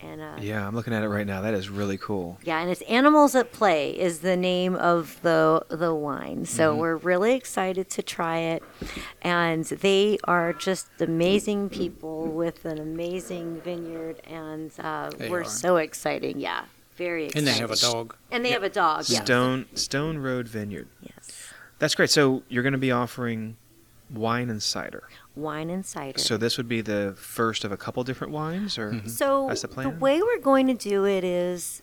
And 0.00 0.20
uh, 0.20 0.36
Yeah, 0.40 0.66
I'm 0.66 0.74
looking 0.74 0.92
at 0.92 1.02
it 1.02 1.08
right 1.08 1.26
now. 1.26 1.40
That 1.40 1.54
is 1.54 1.68
really 1.70 1.96
cool. 1.96 2.38
yeah, 2.44 2.60
and 2.60 2.70
it's 2.70 2.82
Animals 2.82 3.34
at 3.34 3.50
Play 3.52 3.90
is 3.98 4.20
the 4.20 4.36
name 4.36 4.74
of 4.76 5.18
the 5.22 5.62
the 5.68 5.94
wine. 5.94 6.44
So 6.44 6.70
Mm-hmm. 6.72 6.80
we're 6.80 6.96
really 6.96 7.34
excited 7.34 7.88
to 7.90 8.02
try 8.02 8.38
it. 8.38 8.62
And 9.22 9.64
they 9.64 10.18
are 10.24 10.52
just 10.52 10.88
amazing 11.00 11.70
people 11.70 12.26
with 12.26 12.64
an 12.66 12.78
amazing 12.78 13.60
vineyard 13.62 14.20
and 14.26 14.70
uh, 14.78 15.10
we're 15.30 15.40
are. 15.40 15.44
so 15.44 15.76
exciting. 15.76 16.38
Yeah. 16.40 16.64
Very 16.96 17.26
excited. 17.26 17.38
And 17.38 17.46
they 17.46 17.60
have 17.60 17.70
a 17.70 17.76
dog. 17.76 18.16
And 18.30 18.44
they 18.44 18.50
have 18.50 18.62
a 18.62 18.70
dog. 18.70 19.04
Yes. 19.08 19.24
Stone 19.24 19.66
Stone 19.74 20.18
Road 20.18 20.46
Vineyard. 20.48 20.88
Yes. 21.02 21.52
That's 21.78 21.94
great. 21.94 22.10
So 22.10 22.42
you're 22.48 22.62
going 22.62 22.72
to 22.72 22.78
be 22.78 22.90
offering 22.90 23.56
wine 24.10 24.48
and 24.50 24.62
cider. 24.62 25.04
Wine 25.36 25.70
and 25.70 25.84
cider. 25.84 26.18
So 26.18 26.36
this 26.36 26.56
would 26.56 26.68
be 26.68 26.80
the 26.80 27.14
first 27.16 27.64
of 27.64 27.70
a 27.70 27.76
couple 27.76 28.02
different 28.04 28.32
wines, 28.32 28.78
or 28.78 28.92
mm-hmm. 28.92 29.08
So 29.08 29.46
That's 29.48 29.62
the 29.62 29.68
plan? 29.68 29.90
The 29.90 29.98
way 29.98 30.22
we're 30.22 30.40
going 30.40 30.66
to 30.68 30.74
do 30.74 31.04
it 31.04 31.24
is 31.24 31.82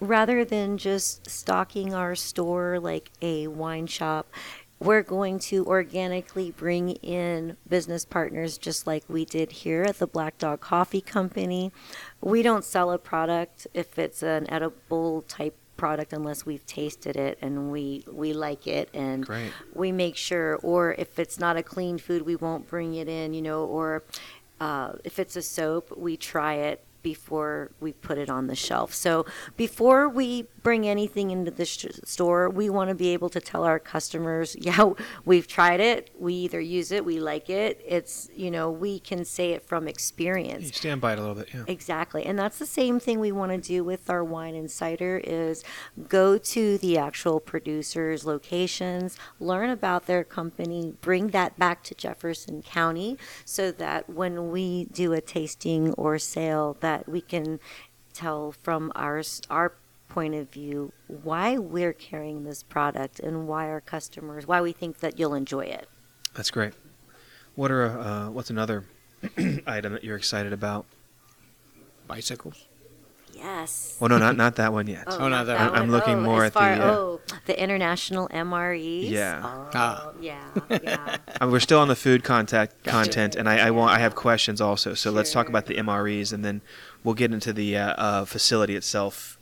rather 0.00 0.44
than 0.44 0.78
just 0.78 1.28
stocking 1.28 1.94
our 1.94 2.14
store 2.14 2.78
like 2.78 3.10
a 3.20 3.48
wine 3.48 3.86
shop, 3.86 4.32
we're 4.80 5.02
going 5.02 5.38
to 5.38 5.64
organically 5.66 6.50
bring 6.50 6.90
in 6.90 7.56
business 7.68 8.04
partners 8.04 8.58
just 8.58 8.86
like 8.86 9.04
we 9.08 9.24
did 9.24 9.50
here 9.50 9.82
at 9.82 9.98
the 9.98 10.06
Black 10.06 10.36
Dog 10.38 10.60
Coffee 10.60 11.00
Company. 11.00 11.72
We 12.20 12.42
don't 12.42 12.64
sell 12.64 12.90
a 12.90 12.98
product 12.98 13.66
if 13.72 13.98
it's 13.98 14.22
an 14.22 14.50
edible 14.50 15.22
type 15.22 15.56
product 15.76 16.12
unless 16.12 16.46
we've 16.46 16.64
tasted 16.66 17.16
it 17.16 17.38
and 17.40 17.70
we 17.70 18.04
we 18.10 18.32
like 18.32 18.66
it 18.66 18.88
and 18.94 19.26
Great. 19.26 19.52
we 19.74 19.92
make 19.92 20.16
sure 20.16 20.56
or 20.62 20.94
if 20.98 21.18
it's 21.18 21.38
not 21.38 21.56
a 21.56 21.62
clean 21.62 21.98
food 21.98 22.22
we 22.22 22.36
won't 22.36 22.68
bring 22.68 22.94
it 22.94 23.08
in 23.08 23.34
you 23.34 23.42
know 23.42 23.64
or 23.64 24.02
uh, 24.60 24.92
if 25.02 25.18
it's 25.18 25.36
a 25.36 25.42
soap 25.42 25.96
we 25.96 26.16
try 26.16 26.54
it 26.54 26.84
before 27.04 27.70
we 27.78 27.92
put 27.92 28.18
it 28.18 28.28
on 28.28 28.48
the 28.48 28.56
shelf 28.56 28.92
so 28.92 29.24
before 29.56 30.08
we 30.08 30.48
bring 30.64 30.88
anything 30.88 31.30
into 31.30 31.52
the 31.52 31.64
sh- 31.64 31.86
store 32.02 32.48
we 32.48 32.68
want 32.68 32.88
to 32.88 32.94
be 32.96 33.10
able 33.10 33.28
to 33.28 33.40
tell 33.40 33.62
our 33.62 33.78
customers 33.78 34.56
yeah 34.60 34.90
we've 35.24 35.46
tried 35.46 35.78
it 35.78 36.10
we 36.18 36.34
either 36.34 36.60
use 36.60 36.90
it 36.90 37.04
we 37.04 37.20
like 37.20 37.48
it 37.48 37.80
it's 37.86 38.28
you 38.34 38.50
know 38.50 38.68
we 38.70 38.98
can 38.98 39.24
say 39.24 39.52
it 39.52 39.62
from 39.62 39.86
experience 39.86 40.64
you 40.64 40.72
stand 40.72 41.00
by 41.00 41.12
it 41.12 41.18
a 41.18 41.20
little 41.20 41.34
bit. 41.34 41.48
Yeah. 41.52 41.64
Exactly. 41.66 42.24
And 42.24 42.38
that's 42.38 42.58
the 42.58 42.66
same 42.66 43.00
thing 43.00 43.20
we 43.20 43.32
want 43.32 43.52
to 43.52 43.58
do 43.58 43.84
with 43.84 44.08
our 44.08 44.24
wine 44.24 44.54
and 44.54 44.70
cider 44.70 45.20
is 45.22 45.64
go 46.08 46.38
to 46.38 46.78
the 46.78 46.96
actual 46.96 47.40
producers 47.40 48.24
locations, 48.24 49.18
learn 49.38 49.70
about 49.70 50.06
their 50.06 50.24
company, 50.24 50.94
bring 51.00 51.28
that 51.28 51.58
back 51.58 51.82
to 51.84 51.94
Jefferson 51.94 52.62
County 52.62 53.18
so 53.44 53.70
that 53.72 54.08
when 54.08 54.50
we 54.50 54.86
do 54.86 55.12
a 55.12 55.20
tasting 55.20 55.92
or 55.94 56.18
sale 56.18 56.76
that 56.80 56.93
we 57.06 57.20
can 57.20 57.60
tell 58.12 58.52
from 58.62 58.92
our 58.94 59.22
our 59.50 59.74
point 60.08 60.34
of 60.34 60.50
view 60.50 60.92
why 61.08 61.58
we're 61.58 61.92
carrying 61.92 62.44
this 62.44 62.62
product 62.62 63.18
and 63.18 63.48
why 63.48 63.68
our 63.68 63.80
customers 63.80 64.46
why 64.46 64.60
we 64.60 64.70
think 64.72 65.00
that 65.00 65.18
you'll 65.18 65.34
enjoy 65.34 65.64
it. 65.64 65.88
That's 66.34 66.50
great. 66.50 66.74
What 67.54 67.70
are 67.70 67.98
uh, 67.98 68.30
what's 68.30 68.50
another 68.50 68.84
item 69.66 69.92
that 69.92 70.04
you're 70.04 70.16
excited 70.16 70.52
about? 70.52 70.86
Bicycles. 72.06 72.66
Yes. 73.36 73.96
Well, 74.00 74.08
no, 74.08 74.18
not 74.18 74.36
not 74.36 74.56
that 74.56 74.72
one 74.72 74.86
yet. 74.86 75.04
Oh, 75.06 75.28
not 75.28 75.46
that 75.46 75.70
one. 75.70 75.78
I'm 75.80 75.90
looking 75.90 76.18
Oh, 76.18 76.20
more 76.22 76.44
as 76.44 76.48
at 76.48 76.54
the, 76.54 76.84
uh, 76.84 76.90
oh, 76.94 77.20
the 77.46 77.60
international 77.62 78.28
MREs. 78.28 79.10
Yeah. 79.10 79.40
Oh, 79.44 79.70
Ah. 79.74 80.10
yeah, 80.20 80.44
yeah. 80.70 81.16
Uh, 81.40 81.48
we're 81.50 81.60
still 81.60 81.80
on 81.80 81.88
the 81.88 81.96
food 81.96 82.22
contact 82.24 82.84
content, 82.84 83.34
and 83.34 83.48
I, 83.48 83.68
I 83.68 83.70
want 83.70 83.92
I 83.92 83.98
have 83.98 84.14
questions 84.14 84.60
also. 84.60 84.94
So 84.94 85.10
let's 85.10 85.32
talk 85.32 85.48
about 85.48 85.66
the 85.66 85.74
MREs, 85.76 86.32
and 86.32 86.44
then 86.44 86.60
we'll 87.02 87.14
get 87.14 87.32
into 87.32 87.52
the 87.52 87.76
uh, 87.76 87.88
uh, 87.94 88.24
facility 88.24 88.76
itself 88.76 89.33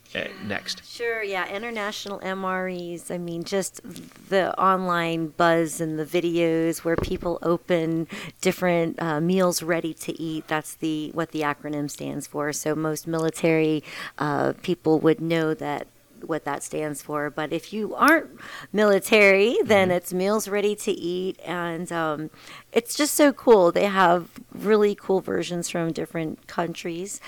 next. 0.44 0.84
Sure, 0.84 1.22
yeah, 1.22 1.48
international 1.48 2.18
MREs. 2.20 3.10
I 3.10 3.18
mean, 3.18 3.44
just 3.44 3.80
the 4.28 4.58
online 4.60 5.28
buzz 5.28 5.80
and 5.80 5.98
the 5.98 6.04
videos 6.04 6.78
where 6.78 6.96
people 6.96 7.38
open 7.42 8.06
different 8.40 9.00
uh, 9.00 9.20
meals 9.20 9.62
ready 9.62 9.94
to 9.94 10.20
eat. 10.20 10.48
That's 10.48 10.74
the 10.74 11.10
what 11.14 11.32
the 11.32 11.40
acronym 11.40 11.90
stands 11.90 12.26
for. 12.26 12.52
So 12.52 12.74
most 12.74 13.06
military 13.06 13.82
uh, 14.18 14.54
people 14.62 14.98
would 15.00 15.20
know 15.20 15.54
that 15.54 15.86
what 16.26 16.44
that 16.44 16.62
stands 16.62 17.02
for. 17.02 17.30
But 17.30 17.52
if 17.52 17.72
you 17.72 17.94
aren't 17.94 18.30
military, 18.72 19.56
then 19.64 19.90
it's 19.90 20.12
meals 20.12 20.48
ready 20.48 20.74
to 20.76 20.92
eat, 20.92 21.38
and 21.44 21.90
um, 21.92 22.30
it's 22.72 22.94
just 22.94 23.14
so 23.14 23.32
cool. 23.32 23.72
They 23.72 23.86
have 23.86 24.28
really 24.52 24.94
cool 24.94 25.20
versions 25.20 25.68
from 25.68 25.92
different 25.92 26.46
countries 26.46 27.20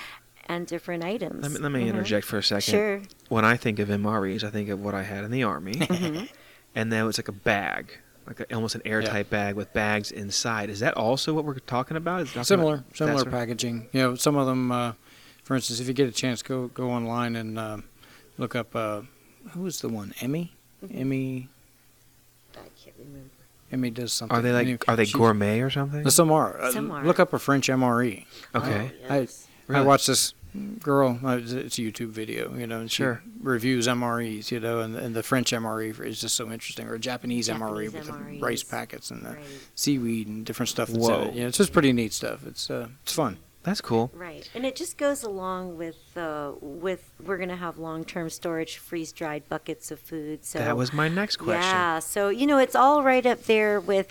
and 0.47 0.67
different 0.67 1.03
items. 1.03 1.41
Let 1.43 1.51
me, 1.51 1.57
let 1.59 1.71
me 1.71 1.89
interject 1.89 2.25
for 2.25 2.37
a 2.37 2.43
second. 2.43 2.71
Sure. 2.71 3.01
When 3.29 3.43
I 3.45 3.57
think 3.57 3.79
of 3.79 3.89
MREs, 3.89 4.43
I 4.43 4.49
think 4.49 4.69
of 4.69 4.79
what 4.81 4.93
I 4.93 5.03
had 5.03 5.23
in 5.23 5.31
the 5.31 5.43
army, 5.43 5.73
Mm-hmm. 5.73 6.25
and 6.75 6.91
then 6.91 7.07
it's 7.07 7.17
like 7.17 7.27
a 7.27 7.31
bag, 7.31 7.97
like 8.27 8.39
a, 8.39 8.53
almost 8.55 8.75
an 8.75 8.81
airtight 8.85 9.29
bag 9.29 9.55
with 9.55 9.71
bags 9.73 10.11
inside. 10.11 10.69
Is 10.69 10.79
that 10.81 10.93
also 10.95 11.33
what 11.33 11.45
we're 11.45 11.59
talking 11.59 11.97
about? 11.97 12.21
Is 12.21 12.29
talking 12.29 12.43
Similar, 12.43 12.73
about 12.75 12.97
similar 12.97 13.17
sort 13.17 13.27
of- 13.27 13.33
packaging. 13.33 13.87
You 13.91 14.01
know, 14.01 14.15
some 14.15 14.35
of 14.35 14.45
them. 14.47 14.71
Uh, 14.71 14.93
for 15.43 15.55
instance, 15.55 15.79
if 15.79 15.87
you 15.87 15.93
get 15.93 16.07
a 16.09 16.11
chance, 16.11 16.41
go 16.41 16.67
go 16.69 16.89
online 16.91 17.35
and 17.35 17.57
uh, 17.59 17.77
look 18.37 18.55
up. 18.55 18.75
Uh, 18.75 19.01
who 19.51 19.61
was 19.61 19.81
the 19.81 19.89
one? 19.89 20.13
Emmy. 20.21 20.53
Mm-hmm. 20.83 20.97
Emmy. 21.01 21.49
I 22.55 22.61
can't 22.83 22.95
remember. 22.97 23.29
Emmy 23.71 23.89
does 23.91 24.13
something. 24.13 24.35
Are 24.37 24.41
they 24.41 24.51
like? 24.51 24.63
Anyway, 24.63 24.79
Are 24.87 24.95
they 24.95 25.05
she- 25.05 25.17
gourmet 25.17 25.59
or 25.61 25.69
something? 25.69 26.09
Some 26.09 26.31
are. 26.31 26.71
Some 26.71 26.89
are. 26.91 27.03
Look 27.05 27.19
up 27.19 27.33
a 27.33 27.39
French 27.39 27.67
MRE. 27.67 28.25
Okay. 28.55 28.91
Oh, 29.09 29.15
yes. 29.15 29.47
I 29.47 29.54
Really? 29.67 29.85
watched 29.85 30.07
this 30.07 30.33
girl. 30.79 31.19
uh, 31.23 31.37
It's 31.37 31.51
it's 31.51 31.77
a 31.77 31.81
YouTube 31.81 32.09
video, 32.09 32.55
you 32.55 32.65
know, 32.67 32.79
and 32.79 32.89
she 32.91 32.97
Sure. 33.03 33.21
reviews 33.41 33.87
MREs, 33.87 34.51
you 34.51 34.59
know, 34.59 34.79
and, 34.79 34.95
and 34.95 35.15
the 35.15 35.23
French 35.23 35.51
MRE 35.51 35.99
is 36.05 36.21
just 36.21 36.35
so 36.35 36.51
interesting, 36.51 36.87
or 36.87 36.93
a 36.95 36.99
Japanese, 36.99 37.49
MRE 37.49 37.85
Japanese 37.91 37.93
with 37.93 38.05
the 38.07 38.39
rice 38.39 38.63
packets 38.63 39.11
and 39.11 39.23
the 39.23 39.31
Right. 39.31 39.43
seaweed 39.75 40.27
and 40.27 40.45
different 40.45 40.69
stuff. 40.69 40.87
That's 40.89 40.99
Whoa. 41.07 41.21
in 41.23 41.27
it. 41.29 41.35
Yeah, 41.35 41.47
it's 41.47 41.57
just 41.57 41.73
pretty 41.73 41.91
neat 41.93 42.13
stuff. 42.13 42.45
It's 42.47 42.69
uh, 42.69 42.87
it's 43.03 43.13
fun. 43.13 43.37
That's 43.65 43.81
cool. 43.81 44.11
Right, 44.13 44.47
and 44.53 44.63
it 44.63 44.75
just 44.75 44.95
goes 44.95 45.23
along 45.23 45.75
with 45.75 45.97
uh, 46.15 46.51
with 46.61 47.11
we're 47.25 47.37
going 47.37 47.49
to 47.49 47.55
have 47.55 47.79
long 47.79 48.05
term 48.05 48.29
storage, 48.29 48.77
freeze 48.77 49.11
dried 49.11 49.49
buckets 49.49 49.89
of 49.89 49.99
food. 49.99 50.45
So 50.45 50.59
that 50.59 50.77
was 50.77 50.93
my 50.93 51.07
next 51.07 51.37
question. 51.37 51.63
Yeah, 51.63 51.97
so 51.97 52.29
you 52.29 52.45
know 52.45 52.59
it's 52.59 52.75
all 52.75 53.03
right 53.03 53.25
up 53.25 53.43
there 53.43 53.79
with. 53.79 54.07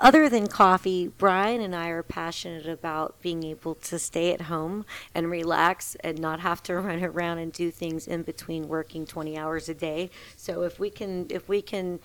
Other 0.00 0.28
than 0.28 0.48
coffee, 0.48 1.06
Brian 1.06 1.60
and 1.60 1.76
I 1.76 1.88
are 1.88 2.02
passionate 2.02 2.66
about 2.66 3.20
being 3.22 3.44
able 3.44 3.76
to 3.76 4.00
stay 4.00 4.32
at 4.32 4.42
home 4.42 4.84
and 5.14 5.30
relax 5.30 5.94
and 6.02 6.18
not 6.18 6.40
have 6.40 6.60
to 6.64 6.74
run 6.80 7.04
around 7.04 7.38
and 7.38 7.52
do 7.52 7.70
things 7.70 8.08
in 8.08 8.24
between 8.24 8.66
working 8.66 9.06
twenty 9.06 9.38
hours 9.38 9.68
a 9.68 9.74
day. 9.74 10.10
So 10.36 10.62
if 10.62 10.80
we 10.80 10.90
can, 10.90 11.26
if 11.30 11.48
we 11.48 11.62
can 11.62 12.00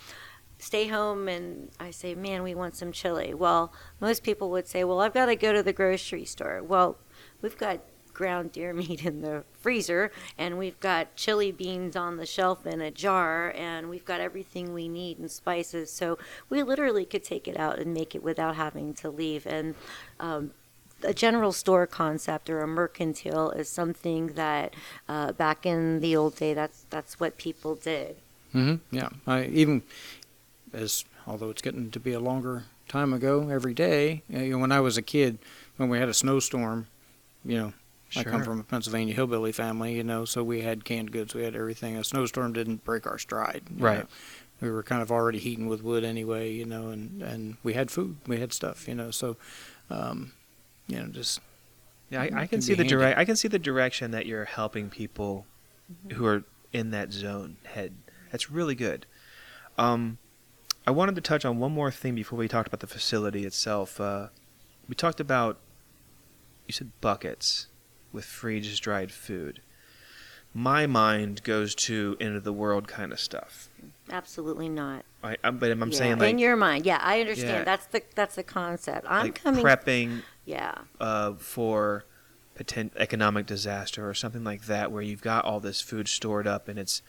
stay 0.62 0.88
home 0.88 1.28
and 1.28 1.70
I 1.80 1.92
say, 1.92 2.14
man, 2.14 2.44
we 2.44 2.54
want 2.54 2.76
some 2.76 2.92
chili. 2.92 3.34
Well, 3.34 3.74
most 4.00 4.24
people 4.24 4.52
would 4.52 4.68
say, 4.68 4.84
well, 4.84 5.02
I've 5.02 5.14
got 5.14 5.26
to 5.26 5.36
go 5.36 5.52
to 5.52 5.64
the 5.64 5.74
grocery 5.74 6.24
store. 6.24 6.62
Well, 6.64 6.98
we've 7.42 7.58
got 7.58 7.80
ground 8.14 8.52
deer 8.52 8.72
meat 8.82 9.04
in 9.04 9.22
the 9.22 9.44
freezer 9.60 10.12
and 10.38 10.58
we've 10.58 10.80
got 10.80 11.16
chili 11.16 11.52
beans 11.52 11.96
on 11.96 12.18
the 12.18 12.26
shelf 12.26 12.66
in 12.68 12.80
a 12.80 12.92
jar 12.92 13.52
and 13.58 13.90
we've 13.90 14.06
got 14.06 14.20
everything 14.20 14.74
we 14.74 14.88
need 14.88 15.18
and 15.18 15.32
spices. 15.32 15.92
So 15.92 16.20
we 16.48 16.62
literally 16.62 17.06
could 17.06 17.24
take 17.24 17.48
it 17.48 17.58
out 17.58 17.80
and 17.80 17.94
make 17.94 18.14
it 18.14 18.22
without 18.22 18.56
having 18.56 18.94
to 18.96 19.10
leave. 19.10 19.48
And 19.48 19.74
um, 20.20 20.52
a 21.04 21.14
general 21.14 21.52
store 21.52 21.88
concept 21.88 22.52
or 22.52 22.60
a 22.60 22.68
mercantile 22.68 23.50
is 23.50 23.68
something 23.68 24.28
that 24.34 24.76
uh, 25.10 25.32
back 25.32 25.66
in 25.66 26.00
the 26.02 26.16
old 26.16 26.36
day, 26.36 26.54
that's 26.54 26.86
that's 26.92 27.20
what 27.20 27.38
people 27.38 27.74
did. 27.74 28.18
hmm 28.52 28.76
Yeah, 28.92 29.10
even 29.28 29.82
as 30.74 31.06
although 31.28 31.50
it's 31.50 31.62
getting 31.62 31.92
to 31.92 32.00
be 32.00 32.14
a 32.14 32.20
longer 32.20 32.64
time 32.88 33.14
ago 33.14 33.50
every 33.50 33.74
day. 33.74 34.24
You 34.30 34.52
know, 34.52 34.58
when 34.60 34.72
I 34.72 34.80
was 34.80 34.98
a 34.98 35.02
kid, 35.02 35.38
when 35.78 35.90
we 35.90 35.98
had 35.98 36.10
a 36.10 36.14
snowstorm, 36.14 36.88
you 37.46 37.58
know, 37.58 37.74
I 38.16 38.24
come 38.24 38.44
from 38.44 38.60
a 38.60 38.64
Pennsylvania 38.64 39.14
hillbilly 39.14 39.52
family, 39.52 39.96
you 39.96 40.04
know, 40.04 40.26
so 40.26 40.44
we 40.44 40.62
had 40.62 40.84
canned 40.84 41.12
goods, 41.12 41.34
we 41.34 41.44
had 41.44 41.56
everything. 41.56 41.96
A 41.96 42.04
snowstorm 42.04 42.54
didn't 42.54 42.84
break 42.84 43.08
our 43.08 43.18
stride. 43.18 43.64
Right. 43.78 44.00
know. 44.00 44.08
We 44.60 44.70
were 44.70 44.84
kind 44.84 45.02
of 45.02 45.12
already 45.12 45.40
heating 45.40 45.68
with 45.68 45.82
wood 45.82 46.04
anyway, 46.04 46.52
you 46.52 46.66
know, 46.66 46.90
and 46.90 47.22
and 47.24 47.58
we 47.64 47.74
had 47.74 47.90
food, 47.90 48.18
we 48.28 48.40
had 48.40 48.54
stuff, 48.54 48.88
you 48.88 48.96
know, 48.96 49.12
so. 49.12 49.38
Um, 49.90 50.32
you 50.88 50.98
know, 51.00 51.08
just 51.08 51.40
Yeah, 52.10 52.22
I, 52.22 52.42
I 52.44 52.48
Can 52.48 52.62
see 52.62 52.74
the 52.74 52.84
direct. 52.84 53.18
I 53.18 53.26
can 53.26 53.36
see 53.36 53.48
the 53.48 53.60
direction 53.60 54.12
that 54.12 54.26
you're 54.26 54.46
helping 54.46 54.90
people 54.90 55.46
Mm-hmm. 55.92 56.16
who 56.16 56.26
are 56.26 56.44
in 56.72 56.92
that 56.92 57.12
zone 57.12 57.58
head. 57.66 57.94
That's 58.32 58.50
really 58.50 58.76
good. 58.76 59.06
Um, 59.78 60.18
I 60.92 60.94
wanted 60.94 61.16
to 61.16 61.22
touch 61.22 61.46
on 61.46 61.58
one 61.58 61.72
more 61.72 61.90
thing 61.90 62.16
before 62.16 62.38
we 62.38 62.50
talked 62.50 62.68
about 62.68 62.82
the 62.82 62.86
facility 62.88 63.46
itself. 63.46 64.02
Uh, 64.02 64.28
we 64.90 64.94
talked 64.94 65.22
about 65.22 65.58
you 66.68 66.74
said 66.74 66.92
buckets 67.00 67.68
with 68.12 68.26
freeze 68.26 68.78
dried 68.78 69.10
food. 69.10 69.62
My 70.54 70.88
mind 70.88 71.44
goes 71.46 71.76
to 71.76 72.18
end 72.20 72.36
of 72.36 72.44
the 72.44 72.52
world 72.52 72.90
kind 72.90 73.14
of 73.14 73.22
stuff. 73.22 73.70
Absolutely 74.10 74.68
not. 74.68 75.06
I, 75.24 75.38
I'm, 75.46 75.60
but 75.60 75.72
I'm 75.72 75.82
Yeah, 75.92 75.98
saying 75.98 76.18
like 76.20 76.32
in 76.32 76.40
your 76.40 76.58
mind, 76.58 76.86
yeah, 76.86 77.00
I 77.02 77.22
understand. 77.22 77.60
Yeah. 77.60 77.64
That's 77.64 77.86
the 77.86 78.04
that's 78.14 78.36
the 78.36 78.44
concept. 78.44 79.08
I'm 79.10 79.28
like 79.28 79.42
coming. 79.42 79.64
prepping 79.64 80.24
Yeah, 80.44 80.76
uh, 81.00 81.36
for 81.36 82.04
potent 82.54 82.92
economic 82.98 83.46
disaster 83.46 84.10
or 84.10 84.14
something 84.14 84.44
like 84.44 84.66
that, 84.66 84.92
where 84.92 85.02
you've 85.02 85.22
got 85.22 85.46
all 85.46 85.62
this 85.62 85.80
food 85.80 86.10
stored 86.10 86.48
up 86.48 86.68
and 86.68 86.78
it's 86.78 87.02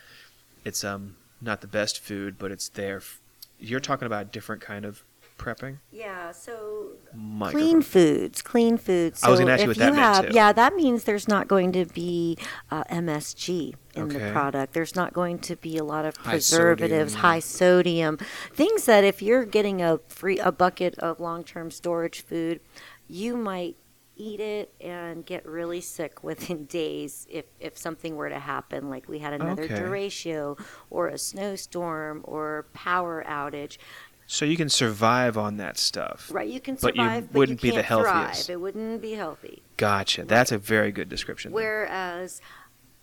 it's 0.65 0.85
um 0.85 1.17
not 1.41 1.63
the 1.63 1.67
best 1.67 1.99
food, 1.99 2.39
but 2.39 2.53
it's 2.53 2.69
there. 2.69 2.99
f- 2.99 3.19
You're 3.63 3.81
talking 3.81 4.07
about 4.07 4.23
a 4.23 4.29
different 4.29 4.61
kind 4.63 4.85
of 4.85 5.05
prepping. 5.39 5.79
yeah. 5.91 6.31
So 6.31 6.89
Microphone. 7.15 7.61
clean 7.61 7.83
foods, 7.83 8.43
clean 8.43 8.77
foods. 8.77 9.21
So 9.21 9.27
I 9.27 9.31
was 9.31 9.41
gonna 9.41 9.53
ask 9.53 9.63
you 9.63 9.69
what 9.69 9.77
that 9.79 9.87
you 9.87 9.93
meant, 9.93 10.03
have, 10.17 10.27
too. 10.29 10.35
yeah, 10.35 10.53
that 10.53 10.75
means 10.77 11.05
there's 11.05 11.27
not 11.27 11.49
going 11.49 11.73
to 11.73 11.85
be 11.87 12.39
uh, 12.71 12.85
MSG 12.85 13.75
in 13.95 14.03
Okay. 14.05 14.19
the 14.27 14.31
product. 14.33 14.73
There's 14.73 14.95
not 14.95 15.13
going 15.13 15.39
to 15.41 15.57
be 15.57 15.77
a 15.79 15.85
lot 15.85 16.05
of 16.05 16.17
High 16.19 16.33
preservatives, 16.33 17.13
sodium. 17.13 17.23
high 17.23 17.39
sodium, 17.41 18.19
things 18.55 18.85
that 18.85 19.05
if 19.05 19.21
you're 19.23 19.45
getting 19.45 19.83
a 19.83 19.99
free 20.09 20.39
a 20.39 20.53
bucket 20.53 20.97
of 21.01 21.19
long-term 21.19 21.71
storage 21.73 22.21
food, 22.21 22.61
you 23.09 23.37
might 23.37 23.77
eat 24.17 24.41
it 24.41 24.73
and 24.81 25.25
get 25.25 25.45
really 25.47 25.81
sick 25.81 26.23
within 26.23 26.65
days 26.81 27.27
if, 27.31 27.47
if 27.61 27.77
something 27.79 28.17
were 28.17 28.29
to 28.29 28.39
happen 28.39 28.91
like 28.91 29.09
we 29.09 29.19
had 29.19 29.33
another 29.33 29.63
Okay. 29.65 29.75
derecho 29.75 30.59
or 30.91 31.09
a 31.09 31.19
snowstorm 31.19 32.21
or 32.25 32.67
power 32.75 33.25
outage 33.27 33.79
So 34.27 34.45
you 34.45 34.57
can 34.57 34.69
survive 34.69 35.37
on 35.37 35.57
that 35.59 35.77
stuff. 35.79 36.31
Right, 36.33 36.49
you 36.49 36.61
can 36.61 36.77
survive, 36.79 36.97
But 36.97 37.07
you 37.07 37.29
but 37.33 37.39
wouldn't 37.39 37.61
be 37.61 37.69
you 37.69 37.73
the 37.75 37.83
can't 37.83 37.87
healthiest. 37.87 38.47
thrive. 38.47 38.51
It 38.55 38.61
wouldn't 38.61 39.03
be 39.03 39.13
healthy. 39.13 39.63
Gotcha. 39.77 40.25
That's 40.25 40.53
a 40.53 40.59
very 40.59 40.93
good 40.93 41.09
description. 41.09 41.53
Whereas 41.53 42.41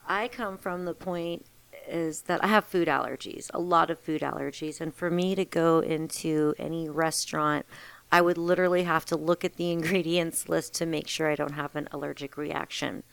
I 0.08 0.28
come 0.28 0.58
from 0.58 0.86
the 0.86 0.93
point 0.93 1.45
is 1.88 2.24
that 2.24 2.43
I 2.43 2.48
have 2.48 2.65
food 2.65 2.88
allergies, 2.88 3.50
a 3.54 3.60
lot 3.60 3.89
of 3.89 4.00
food 4.00 4.22
allergies, 4.22 4.80
and 4.80 4.93
for 4.93 5.10
me 5.10 5.36
to 5.36 5.43
go 5.45 5.80
into 5.80 6.54
any 6.58 6.88
restaurant, 6.89 7.65
I 8.12 8.22
would 8.22 8.38
literally 8.38 8.84
have 8.84 9.06
to 9.06 9.15
look 9.15 9.45
at 9.45 9.56
the 9.56 9.72
ingredients 9.72 10.50
list 10.50 10.74
to 10.76 10.86
make 10.86 11.08
sure 11.08 11.30
I 11.30 11.36
don't 11.36 11.54
have 11.54 11.76
an 11.76 11.88
allergic 11.91 12.38
reaction. 12.38 13.04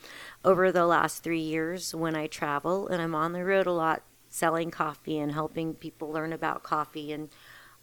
Over 0.44 0.72
the 0.72 0.86
last 0.86 1.22
three 1.22 1.40
years, 1.40 1.94
when 1.94 2.16
I 2.16 2.26
travel 2.26 2.88
and 2.88 3.00
I'm 3.02 3.14
on 3.14 3.32
the 3.32 3.44
road 3.44 3.66
a 3.66 3.72
lot 3.72 4.02
selling 4.28 4.70
coffee 4.70 5.18
and 5.18 5.32
helping 5.32 5.74
people 5.74 6.10
learn 6.10 6.32
about 6.32 6.62
coffee 6.62 7.12
and 7.12 7.30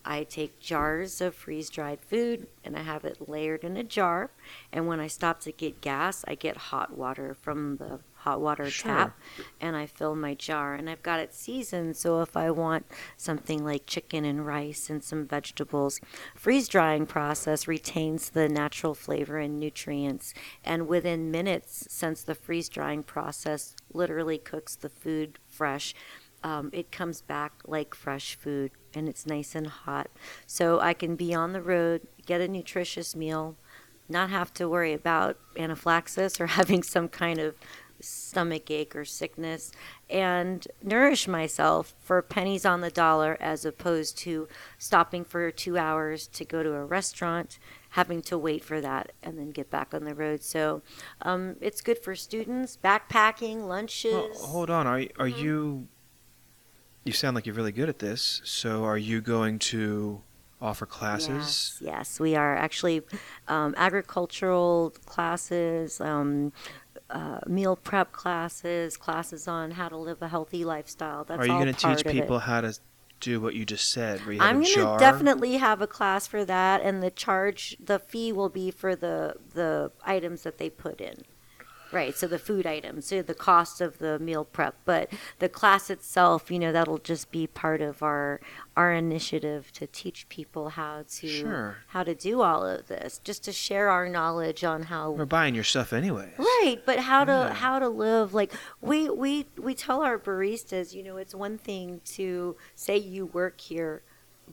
I 0.06 0.24
take 0.24 0.60
jars 0.60 1.22
of 1.22 1.34
freeze 1.34 1.70
dried 1.70 2.02
food 2.02 2.48
and 2.64 2.78
I 2.78 2.82
have 2.82 3.06
it 3.06 3.30
layered 3.30 3.64
in 3.64 3.78
a 3.78 3.84
jar. 3.84 4.32
And 4.72 4.86
when 4.86 5.00
I 5.00 5.08
stop 5.08 5.40
to 5.42 5.52
get 5.52 5.82
gas, 5.82 6.26
I 6.28 6.36
get 6.36 6.58
hot 6.58 6.98
water 6.98 7.34
from 7.34 7.78
the 7.78 8.00
hot 8.24 8.40
water 8.42 8.70
Sure. 8.70 8.92
tap 8.92 9.20
and 9.60 9.76
I 9.76 9.86
fill 9.86 10.16
my 10.16 10.34
jar. 10.34 10.74
And 10.74 10.90
I've 10.90 11.04
got 11.04 11.20
it 11.20 11.34
seasoned. 11.34 11.96
So 11.98 12.22
if 12.22 12.36
I 12.38 12.50
want 12.52 12.86
something 13.18 13.64
like 13.64 13.86
chicken 13.86 14.26
and 14.26 14.46
rice 14.46 14.90
and 14.90 15.04
some 15.04 15.26
vegetables, 15.28 16.00
freeze 16.36 16.68
drying 16.68 17.06
process 17.06 17.68
retains 17.68 18.30
the 18.30 18.48
natural 18.48 18.94
flavor 18.94 19.38
and 19.38 19.60
nutrients. 19.60 20.34
And 20.64 20.88
within 20.88 21.32
minutes, 21.32 21.86
since 21.90 22.24
the 22.24 22.36
freeze 22.36 22.70
drying 22.70 23.04
process 23.04 23.76
literally 23.94 24.38
cooks 24.38 24.76
the 24.76 24.90
food 24.90 25.40
fresh, 25.48 25.94
um, 26.44 26.70
it 26.74 26.92
comes 26.92 27.22
back 27.22 27.54
like 27.66 27.94
fresh 27.96 28.36
food 28.36 28.72
and 28.94 29.08
it's 29.10 29.26
nice 29.26 29.56
and 29.56 29.68
hot. 29.68 30.10
So 30.46 30.80
I 30.80 30.94
can 30.94 31.16
be 31.16 31.34
on 31.34 31.54
the 31.54 31.62
road, 31.62 32.02
get 32.26 32.42
a 32.42 32.48
nutritious 32.48 33.16
meal, 33.16 33.56
not 34.10 34.30
have 34.30 34.54
to 34.56 34.68
worry 34.68 34.94
about 34.94 35.38
anaphylaxis 35.58 36.40
or 36.40 36.48
having 36.60 36.84
some 36.84 37.08
kind 37.08 37.40
of 37.40 37.56
stomach 38.04 38.70
ache 38.70 38.96
or 38.96 39.06
sickness 39.06 39.72
and 40.10 40.68
nourish 40.82 41.28
myself 41.28 41.94
for 42.00 42.22
pennies 42.22 42.66
on 42.66 42.82
the 42.82 42.92
dollar 42.92 43.38
as 43.40 43.66
opposed 43.66 44.18
to 44.20 44.48
stopping 44.78 45.24
for 45.24 45.50
two 45.52 45.78
hours 45.78 46.28
to 46.28 46.44
go 46.46 46.62
to 46.64 46.74
a 46.74 46.86
restaurant 46.86 47.58
having 47.92 48.22
to 48.22 48.38
wait 48.38 48.64
for 48.64 48.82
that 48.82 49.12
and 49.22 49.38
then 49.38 49.52
get 49.52 49.70
back 49.70 49.94
on 49.94 50.04
the 50.04 50.16
road 50.16 50.42
so 50.44 50.82
um, 51.22 51.56
it's 51.62 51.82
good 51.82 51.98
for 52.00 52.16
students 52.16 52.78
backpacking 52.84 53.68
lunches 53.68 54.14
Well, 54.14 54.48
hold 54.48 54.70
on. 54.70 54.88
Are 54.88 55.00
are 55.20 55.30
Mm-hmm. 55.30 55.40
you? 55.46 55.88
You 57.06 57.12
sound 57.14 57.36
like 57.36 57.46
you're 57.46 57.56
really 57.56 57.72
good 57.74 57.90
at 57.90 58.00
this. 58.00 58.42
So, 58.46 58.84
are 58.86 58.98
you 58.98 59.20
going 59.22 59.60
to 59.60 60.22
offer 60.62 60.86
classes? 60.86 61.30
Yes, 61.30 61.78
yes, 61.82 62.20
we 62.20 62.36
are 62.36 62.56
actually 62.56 63.02
um, 63.50 63.74
agricultural 63.78 64.94
classes, 65.06 66.00
um, 66.00 66.54
uh, 67.14 67.40
meal 67.48 67.76
prep 67.76 68.12
classes, 68.12 68.98
classes 68.98 69.48
on 69.48 69.72
how 69.72 69.88
to 69.88 69.98
live 69.98 70.22
a 70.22 70.28
healthy 70.28 70.66
lifestyle. 70.66 71.24
That's 71.24 71.40
are 71.40 71.46
you 71.46 71.54
going 71.54 71.74
to 71.74 71.74
teach 71.74 72.06
people 72.06 72.40
how 72.40 72.62
to 72.62 72.78
do 73.20 73.40
what 73.40 73.54
you 73.54 73.66
just 73.66 73.92
said? 73.92 74.22
You 74.28 74.40
I'm 74.42 74.64
going 74.64 74.74
to 74.74 74.98
definitely 75.00 75.58
have 75.58 75.82
a 75.82 75.88
class 75.88 76.28
for 76.28 76.44
that, 76.44 76.82
and 76.82 77.02
the 77.02 77.12
charge, 77.12 77.78
the 77.80 78.00
fee 78.00 78.32
will 78.32 78.50
be 78.50 78.72
for 78.72 78.96
the 78.96 79.36
the 79.54 79.92
items 80.04 80.44
that 80.44 80.58
they 80.58 80.70
put 80.70 81.00
in. 81.00 81.24
Right, 81.94 82.16
so 82.16 82.26
the 82.28 82.40
food 82.40 82.66
items, 82.66 83.06
so 83.06 83.22
the 83.22 83.36
cost 83.36 83.80
of 83.80 84.00
the 84.00 84.18
meal 84.18 84.44
prep, 84.46 84.76
but 84.84 85.12
the 85.40 85.48
class 85.48 85.90
itself, 85.92 86.50
you 86.50 86.58
know, 86.58 86.72
that'll 86.72 86.98
just 86.98 87.32
be 87.32 87.46
part 87.48 87.82
of 87.82 88.02
our 88.02 88.42
our 88.76 88.92
initiative 88.92 89.72
to 89.74 89.86
teach 89.86 90.28
people 90.30 90.70
how 90.70 91.04
to 91.08 91.28
Sure. 91.28 91.78
how 91.88 92.04
to 92.04 92.16
do 92.16 92.42
all 92.42 92.66
of 92.66 92.88
this, 92.88 93.20
just 93.24 93.44
to 93.44 93.52
share 93.52 93.90
our 93.90 94.10
knowledge 94.10 94.64
on 94.64 94.84
how 94.84 95.12
We're 95.12 95.26
buying 95.26 95.54
your 95.54 95.64
stuff 95.64 95.94
anyways. 95.94 96.34
Right, 96.40 96.78
but 96.84 97.00
how 97.00 97.24
to 97.26 97.54
how 97.54 97.78
to 97.78 97.88
live 97.90 98.34
like 98.34 98.52
we 98.82 99.10
we 99.10 99.46
we 99.58 99.76
tell 99.76 100.02
our 100.02 100.18
baristas, 100.18 100.94
you 100.94 101.04
know, 101.04 101.18
it's 101.18 101.36
one 101.36 101.58
thing 101.60 102.02
to 102.06 102.56
say 102.76 102.98
you 102.98 103.28
work 103.28 103.62
here, 103.62 104.02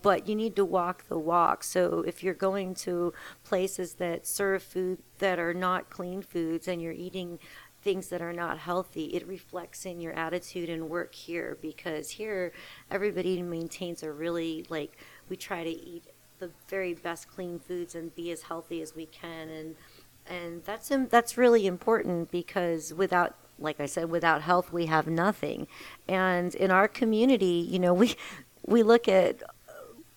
but 0.03 0.29
you 0.29 0.35
need 0.35 0.57
to 0.57 0.65
walk 0.65 1.09
the 1.09 1.19
walk. 1.19 1.65
So 1.65 2.05
if 2.07 2.23
you're 2.23 2.35
going 2.35 2.75
to 2.77 3.13
places 3.45 3.95
that 3.95 4.27
serve 4.27 4.63
food 4.63 4.99
that 5.19 5.39
are 5.39 5.55
not 5.55 5.91
clean 5.91 6.23
foods 6.23 6.69
and 6.69 6.81
you're 6.81 6.93
eating 6.93 7.39
things 7.83 8.09
that 8.09 8.21
are 8.21 8.33
not 8.33 8.59
healthy, 8.59 9.07
it 9.07 9.27
reflects 9.27 9.87
in 9.87 10.01
your 10.01 10.13
attitude 10.13 10.69
and 10.69 10.89
work 10.89 11.15
here 11.15 11.59
because 11.61 12.11
here 12.11 12.53
everybody 12.91 13.43
maintains 13.43 14.03
a 14.03 14.13
really 14.13 14.67
like 14.69 14.97
we 15.29 15.37
try 15.37 15.65
to 15.65 15.71
eat 15.71 16.05
the 16.39 16.51
very 16.69 16.95
best 16.95 17.29
clean 17.29 17.59
foods 17.59 17.95
and 17.95 18.15
be 18.15 18.31
as 18.31 18.43
healthy 18.43 18.81
as 18.83 18.95
we 18.95 19.07
can 19.07 19.49
and 19.49 19.77
and 20.27 20.65
that's 20.65 20.91
that's 21.09 21.37
really 21.37 21.67
important 21.67 22.31
because 22.31 22.93
without 22.95 23.37
like 23.59 23.79
I 23.79 23.87
said 23.87 24.11
without 24.11 24.43
health 24.43 24.73
we 24.73 24.87
have 24.87 25.07
nothing 25.07 25.67
and 26.09 26.55
in 26.55 26.71
our 26.71 26.89
community 26.89 27.67
you 27.69 27.79
know 27.79 27.93
we 27.95 28.15
we 28.67 28.83
look 28.83 29.09
at 29.09 29.43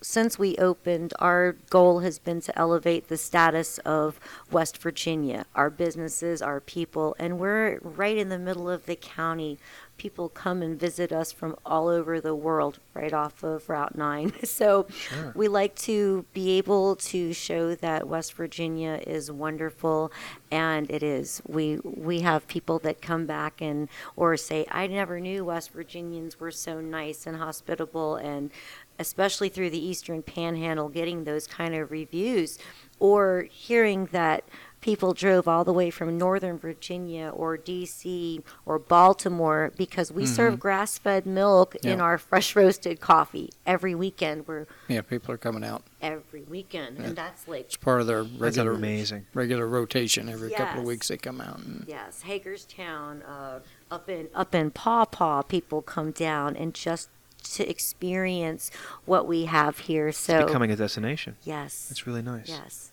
since 0.04 0.38
we 0.38 0.54
opened, 0.58 1.14
our 1.18 1.52
goal 1.70 2.00
has 2.00 2.18
been 2.18 2.40
to 2.42 2.58
elevate 2.58 3.08
the 3.08 3.16
status 3.16 3.78
of 3.78 4.20
West 4.50 4.76
Virginia, 4.76 5.46
our 5.54 5.70
businesses, 5.70 6.42
our 6.42 6.60
people, 6.60 7.16
and 7.18 7.38
we're 7.38 7.78
right 7.82 8.16
in 8.18 8.28
the 8.28 8.38
middle 8.38 8.68
of 8.68 8.84
the 8.84 8.96
county. 8.96 9.58
People 9.96 10.28
come 10.28 10.60
and 10.60 10.78
visit 10.78 11.12
us 11.12 11.30
from 11.32 11.56
all 11.64 11.86
over 11.88 12.20
the 12.20 12.34
world, 12.34 12.80
right 12.94 13.12
off 13.12 13.42
of 13.42 13.68
Route 13.68 13.96
9. 13.96 14.32
So 14.44 14.86
Sure. 14.90 15.32
we 15.34 15.48
like 15.48 15.74
to 15.76 16.24
be 16.32 16.58
able 16.58 16.96
to 16.96 17.32
show 17.32 17.74
that 17.76 18.06
West 18.06 18.34
Virginia 18.34 19.00
is 19.06 19.30
wonderful, 19.32 20.12
and 20.50 20.90
it 20.90 21.02
is. 21.02 21.40
We 21.46 21.78
we 21.82 22.20
have 22.20 22.46
people 22.46 22.78
that 22.80 23.00
come 23.00 23.24
back 23.26 23.60
and 23.62 23.88
or 24.16 24.36
say, 24.36 24.66
"I 24.70 24.86
never 24.86 25.18
knew 25.18 25.44
West 25.46 25.70
Virginians 25.72 26.38
were 26.38 26.50
so 26.50 26.80
nice 26.80 27.26
and 27.26 27.36
hospitable," 27.38 28.16
and 28.16 28.50
especially 28.98 29.48
through 29.48 29.70
the 29.70 29.84
Eastern 29.84 30.22
Panhandle, 30.22 30.88
getting 30.88 31.24
those 31.24 31.46
kind 31.46 31.74
of 31.74 31.90
reviews, 31.90 32.58
or 33.00 33.46
hearing 33.50 34.06
that 34.12 34.44
people 34.80 35.14
drove 35.14 35.48
all 35.48 35.64
the 35.64 35.72
way 35.72 35.88
from 35.88 36.18
Northern 36.18 36.58
Virginia 36.58 37.30
or 37.30 37.56
D.C. 37.56 38.40
or 38.66 38.78
Baltimore 38.78 39.72
because 39.78 40.12
we 40.12 40.26
serve 40.26 40.60
grass-fed 40.60 41.24
milk 41.24 41.74
in 41.76 42.02
our 42.02 42.18
fresh 42.18 42.54
roasted 42.54 43.00
coffee 43.00 43.48
every 43.66 43.94
weekend. 43.94 44.46
We're 44.46 44.66
Yeah, 44.88 45.00
people 45.00 45.32
are 45.32 45.38
coming 45.38 45.64
out. 45.64 45.82
every 46.02 46.42
weekend, 46.42 46.98
and 46.98 47.16
that's 47.16 47.48
like 47.48 47.62
It's 47.62 47.76
part 47.76 48.02
of 48.02 48.06
their 48.06 48.22
regular 48.22 48.72
amazing. 48.72 49.24
regular 49.32 49.66
rotation. 49.66 50.28
Every 50.28 50.50
couple 50.50 50.80
of 50.80 50.86
weeks 50.86 51.08
they 51.08 51.16
come 51.16 51.40
out. 51.40 51.60
And, 51.60 51.84
yes, 51.88 52.22
Hagerstown, 52.22 53.22
uh, 53.22 53.60
up 53.90 54.08
in 54.10 54.28
up 54.34 54.54
in 54.54 54.70
Paw 54.70 55.06
Paw, 55.06 55.40
people 55.42 55.80
come 55.80 56.10
down 56.10 56.56
and 56.56 56.74
just 56.74 57.08
to 57.44 57.68
experience 57.68 58.70
what 59.04 59.26
we 59.26 59.44
have 59.46 59.78
here. 59.80 60.12
So 60.12 60.46
Becoming 60.46 60.70
a 60.70 60.76
destination. 60.76 61.36
yes, 61.44 61.86
That's 61.88 62.06
really 62.06 62.22
nice. 62.22 62.48
yes. 62.48 62.90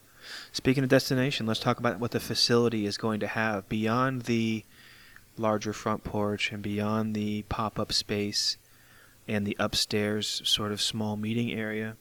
Speaking 0.52 0.84
of 0.84 0.90
destination, 0.90 1.46
let's 1.48 1.60
talk 1.60 1.80
about 1.80 2.00
what 2.00 2.12
the 2.12 2.20
facility 2.20 2.86
is 2.86 2.98
going 2.98 3.20
to 3.22 3.28
have 3.28 3.68
beyond 3.68 4.24
the 4.24 4.64
larger 5.38 5.74
front 5.74 6.04
porch 6.04 6.52
and 6.52 6.62
beyond 6.62 7.16
the 7.16 7.42
pop-up 7.44 7.92
space 7.92 8.58
and 9.28 9.46
the 9.48 9.56
upstairs 9.60 10.42
sort 10.46 10.72
of 10.72 10.82
small 10.82 11.16
meeting 11.18 11.52
area. 11.52 11.96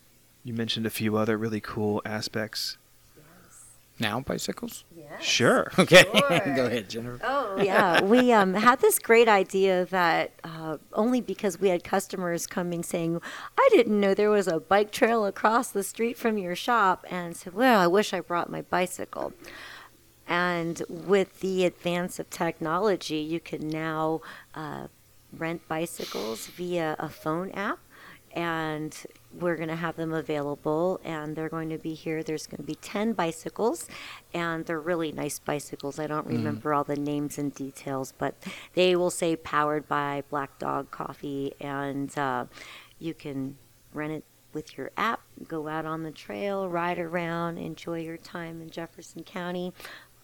You 0.44 0.52
mentioned 0.52 0.84
a 0.86 0.90
few 0.90 1.16
other 1.16 1.36
really 1.38 1.60
cool 1.60 2.02
aspects. 2.04 2.76
Now 4.00 4.20
bicycles. 4.20 4.84
Yes. 4.96 5.22
Sure. 5.22 5.70
Okay, 5.78 6.04
Sure. 6.12 6.54
go 6.56 6.66
ahead, 6.66 6.88
Jennifer. 6.90 7.20
Oh 7.24 7.60
yeah, 7.62 8.02
we 8.02 8.32
um, 8.32 8.54
had 8.54 8.80
this 8.80 8.98
great 8.98 9.28
idea 9.28 9.84
that 9.86 10.32
uh, 10.44 10.76
only 10.92 11.20
because 11.20 11.60
we 11.60 11.68
had 11.68 11.84
customers 11.84 12.46
coming 12.46 12.82
saying, 12.82 13.20
"I 13.58 13.68
didn't 13.72 13.98
know 13.98 14.14
there 14.14 14.30
was 14.30 14.48
a 14.48 14.60
bike 14.60 14.90
trail 14.92 15.26
across 15.26 15.70
the 15.70 15.82
street 15.82 16.16
from 16.16 16.38
your 16.38 16.54
shop," 16.56 17.04
and 17.10 17.36
said, 17.36 17.54
"Well, 17.54 17.80
I 17.80 17.86
wish 17.86 18.12
I 18.14 18.20
brought 18.20 18.50
my 18.50 18.62
bicycle." 18.62 19.32
And 20.26 20.82
with 20.88 21.40
the 21.40 21.64
advance 21.64 22.18
of 22.20 22.30
technology, 22.30 23.16
you 23.16 23.40
can 23.40 23.68
now 23.68 24.20
uh, 24.54 24.86
rent 25.36 25.66
bicycles 25.68 26.46
via 26.46 26.94
a 27.00 27.08
phone 27.08 27.50
app, 27.50 27.80
and 28.32 28.96
we're 29.32 29.56
going 29.56 29.68
to 29.68 29.76
have 29.76 29.96
them 29.96 30.12
available. 30.12 31.00
And 31.04 31.36
they're 31.36 31.48
going 31.48 31.70
to 31.70 31.78
be 31.78 31.94
here. 31.94 32.22
There's 32.22 32.46
going 32.46 32.58
to 32.58 32.66
be 32.66 32.74
10 32.76 33.12
bicycles, 33.12 33.88
and 34.34 34.64
they're 34.66 34.80
really 34.80 35.12
nice 35.12 35.38
bicycles. 35.38 35.98
I 35.98 36.06
don't 36.06 36.26
remember 36.26 36.74
all 36.74 36.84
the 36.84 36.96
names 36.96 37.38
and 37.38 37.54
details, 37.54 38.12
but 38.16 38.34
they 38.74 38.96
will 38.96 39.10
say 39.10 39.36
powered 39.36 39.88
by 39.88 40.22
Black 40.30 40.58
Dog 40.58 40.90
Coffee, 40.90 41.54
and 41.60 42.16
uh, 42.18 42.46
you 42.98 43.14
can 43.14 43.56
rent 43.92 44.12
it 44.12 44.24
with 44.52 44.76
your 44.76 44.90
app, 44.96 45.20
go 45.46 45.68
out 45.68 45.86
on 45.86 46.02
the 46.02 46.10
trail, 46.10 46.68
ride 46.68 46.98
around, 46.98 47.58
enjoy 47.58 48.00
your 48.00 48.16
time 48.16 48.60
in 48.60 48.70
Jefferson 48.70 49.22
County, 49.22 49.72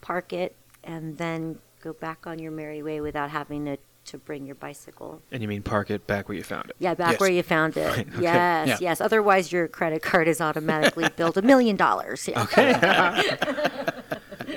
park 0.00 0.32
it, 0.32 0.56
and 0.82 1.18
then 1.18 1.58
go 1.80 1.92
back 1.92 2.26
on 2.26 2.38
your 2.38 2.52
merry 2.52 2.82
way 2.82 3.00
without 3.00 3.30
having 3.30 3.64
to, 3.66 3.76
to 4.06 4.18
bring 4.18 4.46
your 4.46 4.54
bicycle. 4.54 5.20
And 5.32 5.42
you 5.42 5.48
mean 5.48 5.62
park 5.62 5.90
it 5.90 6.06
back 6.06 6.28
where 6.28 6.36
you 6.36 6.42
found 6.44 6.70
it? 6.70 6.76
Yeah, 6.78 6.94
back 6.94 7.12
Yes. 7.12 7.20
where 7.20 7.30
you 7.30 7.42
found 7.42 7.76
it. 7.76 7.86
Right, 7.86 8.08
okay. 8.08 8.22
Yes, 8.22 8.68
Yeah. 8.68 8.76
yes. 8.80 9.00
Otherwise, 9.00 9.52
your 9.52 9.68
credit 9.68 10.02
card 10.02 10.28
is 10.28 10.40
automatically 10.40 11.06
billed 11.16 11.36
a 11.38 11.42
million 11.42 11.76
dollars. 11.76 12.26
Yeah. 12.28 12.42
Okay. 12.42 12.72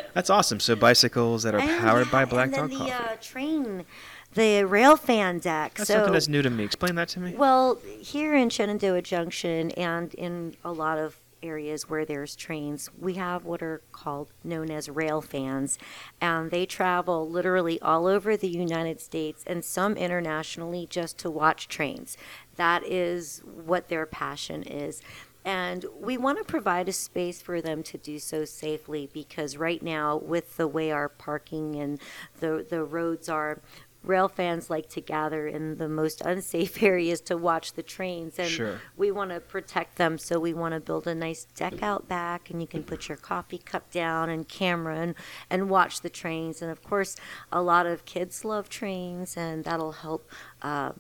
That's 0.14 0.30
awesome. 0.30 0.60
So 0.60 0.76
bicycles 0.76 1.44
that 1.44 1.56
are 1.56 1.60
And, 1.60 1.80
powered 1.82 2.12
by 2.12 2.26
Black 2.26 2.46
and 2.48 2.54
then 2.54 2.70
Dog 2.70 2.72
the 2.72 2.78
Coffee. 2.78 2.92
uh, 3.14 3.16
train, 3.22 3.86
the 4.34 4.64
rail 4.66 4.96
fan 4.98 5.40
deck. 5.40 5.76
That's 5.76 5.88
so, 5.88 5.96
something 5.96 6.14
that's 6.14 6.28
new 6.28 6.42
to 6.42 6.50
me. 6.50 6.64
Explain 6.64 6.96
that 6.96 7.08
to 7.10 7.20
me. 7.20 7.34
Well, 7.36 7.80
here 8.00 8.36
in 8.36 8.50
Shenandoah 8.50 9.02
Junction 9.02 9.72
and 9.72 10.14
in 10.16 10.56
a 10.64 10.72
lot 10.72 10.98
of 10.98 11.16
areas 11.42 11.90
where 11.90 12.06
there's 12.06 12.36
trains, 12.36 12.90
we 13.00 13.14
have 13.16 13.46
what 13.46 13.62
are 13.62 13.82
called 13.92 14.32
known 14.44 14.70
as 14.72 14.90
rail 14.90 15.22
fans, 15.22 15.78
and 16.20 16.52
they 16.52 16.66
travel 16.66 17.30
literally 17.30 17.80
all 17.82 18.08
over 18.08 18.36
the 18.36 18.50
United 18.50 19.00
States 19.00 19.44
and 19.48 19.64
some 19.64 19.96
internationally 19.98 20.88
just 20.90 21.18
to 21.20 21.30
watch 21.30 21.68
trains. 21.68 22.18
That 22.56 22.84
is 22.84 23.42
what 23.46 23.88
their 23.90 24.06
passion 24.06 24.64
is. 24.64 25.02
And 25.46 25.86
we 26.00 26.18
want 26.18 26.38
to 26.38 26.44
provide 26.44 26.90
a 26.90 26.94
space 26.94 27.42
for 27.42 27.62
them 27.62 27.82
to 27.84 27.98
do 27.98 28.20
so 28.20 28.44
safely 28.46 29.10
because 29.12 29.58
right 29.58 29.82
now, 29.82 30.18
with 30.18 30.58
the 30.58 30.68
way 30.68 30.92
our 30.92 31.08
parking 31.10 31.76
and 31.76 32.00
the, 32.40 32.66
the 32.70 32.84
roads 32.84 33.30
are, 33.30 33.62
rail 34.04 34.28
fans 34.30 34.70
like 34.70 34.88
to 34.90 35.02
gather 35.02 35.48
in 35.48 35.76
the 35.78 35.90
most 35.90 36.22
unsafe 36.22 36.82
areas 36.92 37.20
to 37.22 37.36
watch 37.38 37.74
the 37.74 37.84
trains 37.84 38.40
and 38.40 38.50
Sure. 38.50 38.82
we 38.96 39.12
want 39.12 39.32
to 39.32 39.40
protect 39.40 39.98
them 39.98 40.18
so 40.18 40.40
we 40.40 40.54
want 40.54 40.74
to 40.74 40.80
build 40.80 41.06
a 41.08 41.14
nice 41.14 41.46
deck 41.56 41.84
out 41.84 42.08
back 42.08 42.50
and 42.50 42.62
you 42.62 42.68
can 42.68 42.84
put 42.84 43.08
your 43.10 43.18
coffee 43.18 43.58
cup 43.58 43.92
down 43.92 44.30
and 44.30 44.48
camera 44.48 44.98
and, 44.98 45.16
and 45.50 45.70
watch 45.70 46.02
the 46.02 46.10
trains 46.10 46.62
and 46.62 46.72
of 46.72 46.82
course 46.82 47.18
a 47.52 47.62
lot 47.62 47.86
of 47.86 48.06
kids 48.06 48.46
love 48.46 48.70
trains 48.70 49.36
and 49.36 49.64
that'll 49.66 49.92
help 49.92 50.30
uh, 50.62 50.92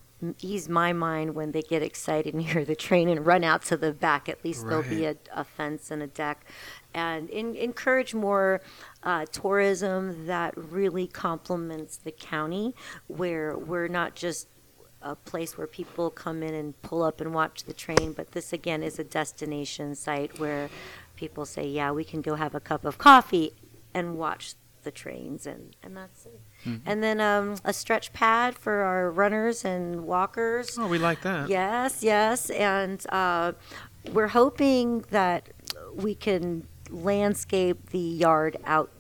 ease 0.42 0.68
my 0.68 0.92
mind 0.92 1.34
when 1.34 1.54
they 1.54 1.62
get 1.62 1.82
excited 1.82 2.34
and 2.34 2.44
hear 2.52 2.66
the 2.66 2.76
train 2.76 3.08
and 3.08 3.26
run 3.26 3.44
out 3.44 3.64
to 3.64 3.78
the 3.78 3.94
back. 3.94 4.28
At 4.28 4.44
least 4.44 4.68
there'll 4.68 4.84
be 4.84 5.06
a, 5.06 5.16
a 5.34 5.46
fence 5.46 5.92
and 5.92 6.04
a 6.04 6.08
deck, 6.08 6.46
and 6.94 7.30
in, 7.30 7.56
encourage 7.56 8.14
more 8.14 8.62
uh, 9.04 9.26
tourism 9.32 10.26
that 10.26 10.54
really 10.56 11.08
complements 11.08 11.98
the 11.98 12.12
county, 12.12 12.76
where 13.08 13.58
we're 13.58 13.88
not 13.88 14.16
just 14.16 14.48
a 15.02 15.16
place 15.16 15.58
where 15.58 15.68
people 15.68 16.10
come 16.10 16.44
in 16.44 16.54
and 16.54 16.80
pull 16.82 17.04
up 17.04 17.22
and 17.22 17.34
watch 17.34 17.64
the 17.64 17.74
train, 17.74 18.12
but 18.14 18.32
this 18.32 18.52
again 18.52 18.84
is 18.84 19.00
a 19.00 19.04
destination 19.04 19.96
site 19.96 20.40
where 20.40 20.70
people 21.16 21.46
say, 21.46 21.66
"Yeah, 21.66 21.92
we 21.92 22.04
can 22.04 22.22
go 22.22 22.36
have 22.36 22.54
a 22.56 22.60
cup 22.60 22.84
of 22.86 22.98
coffee 22.98 23.54
and 23.94 24.18
watch 24.18 24.56
the 24.84 24.92
trains," 24.92 25.46
and 25.46 25.76
and 25.84 25.96
that's 25.96 26.26
it. 26.26 26.42
And 26.86 27.02
then 27.02 27.22
um, 27.22 27.56
a 27.64 27.72
stretch 27.72 28.12
pad 28.12 28.56
for 28.56 28.82
our 28.82 29.10
runners 29.10 29.64
and 29.64 30.06
walkers. 30.06 30.78
Oh, 30.78 30.88
we 30.88 30.98
like 30.98 31.22
that. 31.22 31.48
Yes, 31.48 32.04
yes, 32.04 32.50
and 32.50 33.06
uh, 33.10 33.54
we're 34.12 34.28
hoping 34.28 35.06
that 35.12 35.48
we 35.94 36.16
can 36.16 36.68
landscape 36.90 37.90
the 37.90 38.00
yard 38.00 38.58
out 38.66 38.92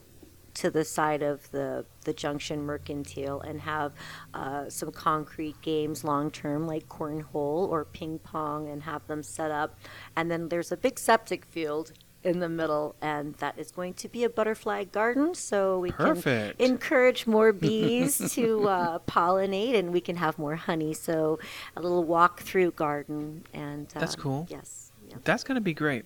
to 0.56 0.70
the 0.70 0.84
side 0.84 1.22
of 1.22 1.50
the 1.52 1.86
the 2.04 2.14
Junction 2.14 2.66
Mercantile 2.66 3.40
and 3.42 3.62
have 3.62 3.94
uh, 4.34 4.70
some 4.70 4.92
concrete 4.92 5.62
games 5.62 6.04
long 6.04 6.32
term 6.32 6.68
like 6.68 6.88
cornhole 6.90 7.70
or 7.70 7.86
ping 7.86 8.20
pong 8.20 8.68
and 8.68 8.84
have 8.84 9.06
them 9.08 9.24
set 9.24 9.52
up. 9.52 9.80
And 10.16 10.30
then 10.30 10.50
there's 10.50 10.72
a 10.72 10.78
big 10.78 11.00
septic 11.00 11.46
field 11.46 11.94
in 12.24 12.40
the 12.40 12.50
middle, 12.50 12.96
and 13.02 13.36
that 13.36 13.58
is 13.58 13.72
going 13.72 13.94
to 13.94 14.10
be 14.10 14.24
a 14.26 14.30
butterfly 14.30 14.84
garden. 14.84 15.34
So 15.34 15.80
we 15.80 15.92
Perfect. 15.92 16.60
can 16.60 16.72
encourage 16.72 17.26
more 17.26 17.54
bees 17.54 18.18
to 18.34 18.68
uh, 18.68 19.00
pollinate, 19.00 19.76
and 19.76 19.94
we 19.94 20.02
can 20.02 20.18
have 20.18 20.38
more 20.38 20.56
honey. 20.56 20.94
So 20.94 21.40
a 21.78 21.82
little 21.82 22.04
walk 22.04 22.42
through 22.42 22.72
garden, 22.72 23.46
and 23.54 23.88
uh, 23.96 24.00
That's 24.00 24.16
cool. 24.16 24.48
Yes. 24.50 24.92
Yep. 25.10 25.24
That's 25.24 25.44
going 25.44 25.56
to 25.56 25.62
be 25.62 25.74
great. 25.74 26.06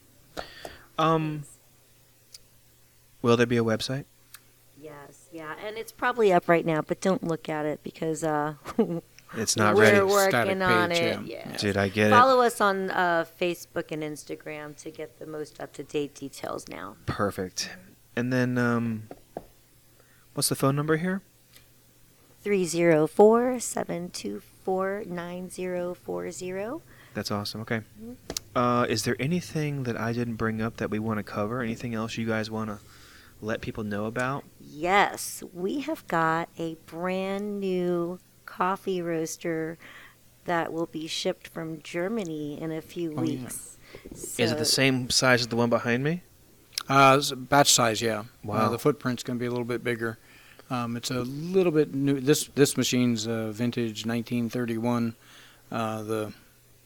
Um, 0.99 1.43
will 3.23 3.35
there 3.35 3.47
be 3.47 3.57
a 3.57 3.63
website? 3.63 4.05
Yes, 4.79 5.29
yeah, 5.31 5.55
and 5.65 5.77
it's 5.77 5.91
probably 5.91 6.31
up 6.31 6.47
right 6.47 6.65
now, 6.65 6.81
but 6.81 7.01
don't 7.01 7.23
look 7.23 7.49
at 7.49 7.65
it 7.65 7.81
because 7.83 8.23
uh, 8.23 8.53
It's 9.35 9.55
not 9.55 9.75
we're 9.75 9.81
ready. 9.83 9.99
working 10.01 10.29
Static 10.29 10.61
on 10.61 10.89
page, 10.89 10.99
it. 10.99 11.21
yeah. 11.25 11.49
Yeah. 11.49 11.57
Did 11.57 11.77
I 11.77 11.89
get 11.89 12.07
it? 12.07 12.11
Follow 12.11 12.41
us 12.41 12.61
on 12.61 12.91
uh, 12.91 13.25
Facebook 13.41 13.91
and 13.91 14.03
Instagram 14.03 14.75
to 14.83 14.91
get 14.91 15.17
the 15.17 15.25
most 15.25 15.59
up 15.59 15.73
to 15.73 15.83
date 15.83 16.13
details 16.13 16.67
now. 16.67 16.97
Perfect. 17.07 17.69
And 18.15 18.31
then, 18.31 18.57
um, 18.59 19.09
what's 20.35 20.49
the 20.49 20.55
phone 20.55 20.75
number 20.75 20.97
here? 20.97 21.21
304 22.43 23.59
724 23.59 25.03
9040. 25.07 26.83
That's 27.13 27.31
awesome. 27.31 27.61
Okay. 27.61 27.77
Mm-hmm. 28.01 28.13
Uh, 28.55 28.83
is 28.83 29.03
there 29.03 29.15
anything 29.19 29.83
that 29.83 29.99
I 29.99 30.13
didn't 30.13 30.35
bring 30.35 30.61
up 30.61 30.77
that 30.77 30.89
we 30.91 30.99
want 30.99 31.17
to 31.17 31.23
cover? 31.23 31.61
Anything 31.61 31.95
else 31.95 32.17
you 32.17 32.27
guys 32.27 32.51
want 32.51 32.69
to 32.69 32.77
let 33.43 33.61
people 33.61 33.83
know 33.83 34.05
about? 34.05 34.43
Yes, 34.59 35.43
we 35.53 35.81
have 35.81 36.07
got 36.07 36.49
a 36.57 36.75
brand 36.85 37.59
new 37.59 38.19
coffee 38.45 39.01
roaster 39.01 39.77
that 40.45 40.73
will 40.73 40.85
be 40.87 41.07
shipped 41.07 41.47
from 41.47 41.81
Germany 41.81 42.59
in 42.61 42.71
a 42.71 42.81
few 42.81 43.13
Oh, 43.17 43.23
yeah. 43.23 43.41
weeks. 43.43 43.77
Is 44.37 44.51
it 44.51 44.57
the 44.57 44.65
same 44.65 45.09
size 45.09 45.41
as 45.41 45.47
the 45.47 45.55
one 45.55 45.69
behind 45.69 46.03
me? 46.03 46.23
Uh, 46.89 47.15
it's 47.17 47.31
batch 47.31 47.71
size, 47.71 48.01
yeah. 48.01 48.23
Wow. 48.43 48.55
Uh, 48.65 48.69
the 48.69 48.79
footprint's 48.79 49.23
going 49.23 49.37
to 49.37 49.39
be 49.39 49.45
a 49.45 49.49
little 49.51 49.65
bit 49.65 49.83
bigger. 49.83 50.17
Um, 50.69 50.97
it's 50.97 51.11
a 51.11 51.21
little 51.21 51.71
bit 51.71 51.93
new. 51.93 52.19
This 52.19 52.47
this 52.55 52.75
machine's 52.77 53.27
uh, 53.27 53.51
vintage 53.51 54.05
1931. 54.05 55.15
Uh, 55.71 56.03
the 56.03 56.33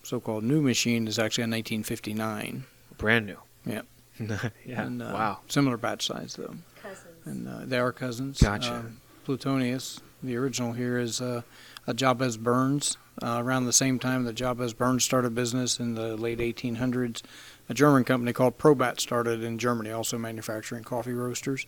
so-called 0.03 0.43
new 0.43 0.61
machine 0.61 1.07
is 1.07 1.17
actually 1.17 1.43
a 1.43 1.47
1959. 1.47 2.65
Brand 2.97 3.25
new. 3.25 3.37
Yeah. 3.65 3.81
yeah. 4.65 4.83
And, 4.83 5.01
uh, 5.01 5.11
wow. 5.13 5.39
Similar 5.47 5.77
batch 5.77 6.07
size 6.07 6.35
though, 6.35 6.55
Cousins. 6.81 7.25
and 7.25 7.47
uh, 7.47 7.59
they 7.65 7.79
are 7.79 7.91
cousins. 7.91 8.41
Gotcha. 8.41 8.75
Um, 8.75 8.97
Plutonius, 9.25 9.99
the 10.23 10.35
original 10.37 10.73
here 10.73 10.97
is 10.97 11.19
uh, 11.21 11.41
a 11.85 11.93
Jabez 11.93 12.37
Burns. 12.37 12.97
Uh, 13.19 13.41
around 13.43 13.65
the 13.65 13.73
same 13.73 13.97
time 13.97 14.25
that 14.25 14.33
Jabez 14.33 14.75
Burns 14.75 15.03
started 15.03 15.33
business 15.33 15.79
in 15.79 15.95
the 15.95 16.15
late 16.15 16.37
1800s, 16.37 17.23
a 17.67 17.73
German 17.73 18.03
company 18.03 18.31
called 18.31 18.59
Probat 18.59 18.99
started 18.99 19.43
in 19.43 19.57
Germany, 19.57 19.89
also 19.89 20.19
manufacturing 20.19 20.83
coffee 20.83 21.13
roasters. 21.13 21.65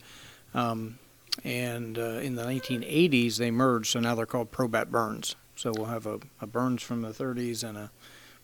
Um, 0.54 1.00
and 1.44 1.98
uh, 1.98 2.20
in 2.22 2.36
the 2.36 2.44
1980s, 2.44 3.38
they 3.38 3.50
merged, 3.50 3.88
so 3.92 4.00
now 4.00 4.14
they're 4.14 4.28
called 4.28 4.52
Probat 4.52 4.90
Burns. 4.92 5.36
So 5.56 5.72
we'll 5.76 5.88
have 5.88 6.06
a, 6.06 6.20
a 6.40 6.46
Burns 6.46 6.84
from 6.84 7.02
the 7.02 7.10
30s 7.10 7.68
and 7.68 7.78
a 7.78 7.92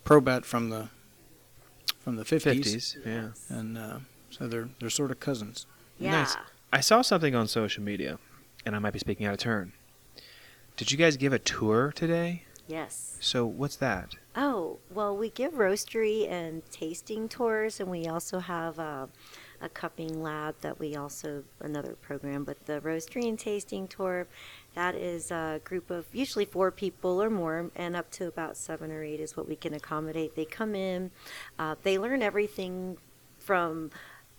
Probat 0.04 0.44
from 0.44 0.70
the 0.70 0.90
from 2.06 2.16
the 2.18 2.24
50s, 2.24 2.60
50s. 2.60 2.98
Yeah. 3.04 3.58
and 3.58 3.78
uh, 3.78 3.98
so 4.30 4.48
they're 4.48 4.70
they're 4.80 4.92
sort 4.92 5.10
of 5.10 5.20
cousins. 5.20 5.66
Yeah. 6.00 6.12
Nice. 6.12 6.38
I 6.72 6.80
saw 6.80 7.02
something 7.02 7.34
on 7.34 7.48
social 7.48 7.84
media, 7.84 8.20
and 8.64 8.76
I 8.76 8.80
might 8.80 8.94
be 8.94 9.00
speaking 9.00 9.26
out 9.26 9.34
of 9.34 9.40
turn. 9.40 9.74
Did 10.78 10.92
you 10.92 10.98
guys 11.00 11.18
give 11.18 11.34
a 11.34 11.40
tour 11.40 11.92
today? 11.96 12.44
Yes. 12.68 13.18
So 13.20 13.46
what's 13.48 13.76
that? 13.78 14.16
Oh, 14.36 14.78
well, 14.92 15.18
we 15.18 15.30
give 15.32 15.54
roastery 15.54 16.30
and 16.30 16.62
tasting 16.70 17.28
tours, 17.28 17.80
and 17.80 17.90
we 17.90 18.06
also 18.06 18.38
have 18.40 18.78
uh, 18.78 19.08
a 19.62 19.70
cupping 19.70 20.22
lab 20.22 20.56
that 20.62 20.80
we 20.80 20.96
also, 20.96 21.44
another 21.60 21.94
program, 22.02 22.44
but 22.44 22.66
the 22.66 22.80
roastery 22.82 23.28
and 23.28 23.40
tasting 23.40 23.88
tour, 23.88 24.28
that 24.74 24.96
is 24.96 25.32
a 25.32 25.62
group 25.64 25.90
of 25.90 26.06
usually 26.14 26.46
four 26.46 26.72
people 26.72 27.22
or 27.22 27.30
more, 27.30 27.72
and 27.76 27.96
up 27.96 28.12
to 28.12 28.28
about 28.28 28.58
seven 28.58 28.92
or 28.92 29.04
eight 29.04 29.20
is 29.20 29.38
what 29.38 29.48
we 29.48 29.56
can 29.56 29.74
accommodate. 29.74 30.36
They 30.36 30.46
come 30.46 30.76
in, 30.76 31.12
uh, 31.58 31.76
they 31.84 31.98
learn 31.98 32.22
everything 32.22 32.98
from 33.40 33.92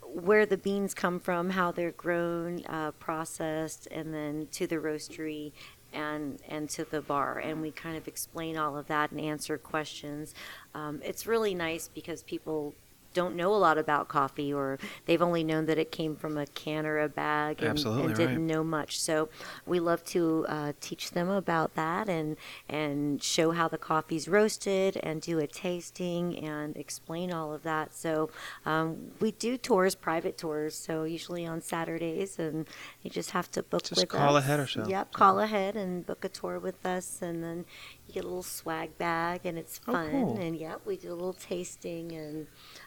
where 0.02 0.46
the 0.46 0.56
beans 0.56 0.94
come 0.94 1.18
from, 1.20 1.50
how 1.50 1.72
they're 1.72 1.90
grown, 1.92 2.64
uh, 2.66 2.92
processed, 2.92 3.88
and 3.90 4.14
then 4.14 4.48
to 4.52 4.66
the 4.66 4.76
roastery 4.76 5.52
and 5.92 6.40
and 6.48 6.68
to 6.70 6.84
the 6.84 7.00
bar. 7.00 7.38
And 7.38 7.60
we 7.60 7.70
kind 7.70 7.96
of 7.96 8.06
explain 8.06 8.56
all 8.56 8.76
of 8.76 8.86
that 8.88 9.10
and 9.10 9.20
answer 9.20 9.58
questions. 9.58 10.34
Um, 10.74 11.00
it's 11.04 11.26
really 11.26 11.54
nice 11.54 11.88
because 11.88 12.22
people 12.22 12.74
don't 13.16 13.34
know 13.34 13.52
a 13.54 13.60
lot 13.66 13.78
about 13.78 14.08
coffee 14.08 14.52
or 14.52 14.78
they've 15.06 15.22
only 15.22 15.42
known 15.42 15.64
that 15.66 15.78
it 15.78 15.90
came 15.90 16.14
from 16.14 16.36
a 16.36 16.46
can 16.46 16.86
or 16.86 16.98
a 17.00 17.08
bag 17.08 17.62
and, 17.62 17.78
and 17.84 18.14
didn't 18.14 18.36
right. 18.36 18.52
know 18.52 18.62
much. 18.62 19.00
So 19.00 19.28
we 19.64 19.80
love 19.80 20.04
to 20.16 20.44
uh, 20.48 20.72
teach 20.80 21.10
them 21.10 21.28
about 21.30 21.74
that 21.74 22.08
and 22.08 22.36
and 22.68 23.22
show 23.22 23.52
how 23.52 23.66
the 23.68 23.78
coffee's 23.78 24.28
roasted 24.28 24.96
and 25.02 25.20
do 25.20 25.38
a 25.38 25.46
tasting 25.46 26.38
and 26.38 26.76
explain 26.76 27.32
all 27.32 27.52
of 27.52 27.62
that. 27.62 27.94
So 27.94 28.30
um, 28.64 29.12
we 29.20 29.30
do 29.32 29.56
tours, 29.56 29.94
private 29.94 30.36
tours. 30.36 30.74
So 30.76 31.04
usually 31.04 31.46
on 31.46 31.60
Saturdays, 31.62 32.38
and 32.38 32.66
you 33.02 33.10
just 33.10 33.30
have 33.30 33.50
to 33.52 33.62
book 33.62 33.84
Just 33.84 34.00
with 34.02 34.08
call 34.10 34.36
us. 34.36 34.44
ahead 34.44 34.60
or 34.60 34.66
so. 34.66 34.86
Yep, 34.86 35.12
call 35.12 35.40
ahead 35.40 35.76
and 35.76 36.04
book 36.06 36.24
a 36.24 36.28
tour 36.28 36.58
with 36.58 36.84
us, 36.84 37.22
and 37.22 37.42
then 37.42 37.64
you 38.06 38.14
get 38.14 38.24
a 38.24 38.28
little 38.28 38.42
swag 38.42 38.96
bag, 38.98 39.40
and 39.44 39.56
it's 39.58 39.80
Oh, 39.88 39.92
fun. 39.92 40.10
cool. 40.10 40.36
And 40.38 40.56
yep, 40.56 40.80
we 40.84 40.96
do 40.96 41.10
a 41.12 41.14
little 41.14 41.32
tasting, 41.32 42.12
and 42.12 42.46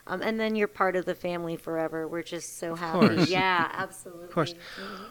um, 0.09 0.21
and 0.21 0.39
then 0.39 0.55
you're 0.55 0.67
part 0.67 0.95
of 0.95 1.05
the 1.05 1.15
family 1.15 1.55
forever. 1.55 2.07
We're 2.07 2.23
just 2.23 2.57
so 2.57 2.75
happy. 2.75 3.23
Yeah, 3.31 3.69
absolutely. 3.73 4.25
Of 4.25 4.31
course. 4.31 4.53
Mhm. 4.53 5.05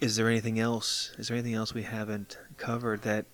Is 0.00 0.16
there 0.16 0.28
anything 0.28 0.58
else? 0.58 1.12
Is 1.18 1.28
there 1.28 1.36
anything 1.36 1.54
else 1.54 1.74
we 1.74 1.82
haven't 1.82 2.38
covered? 2.58 3.02
That 3.02 3.24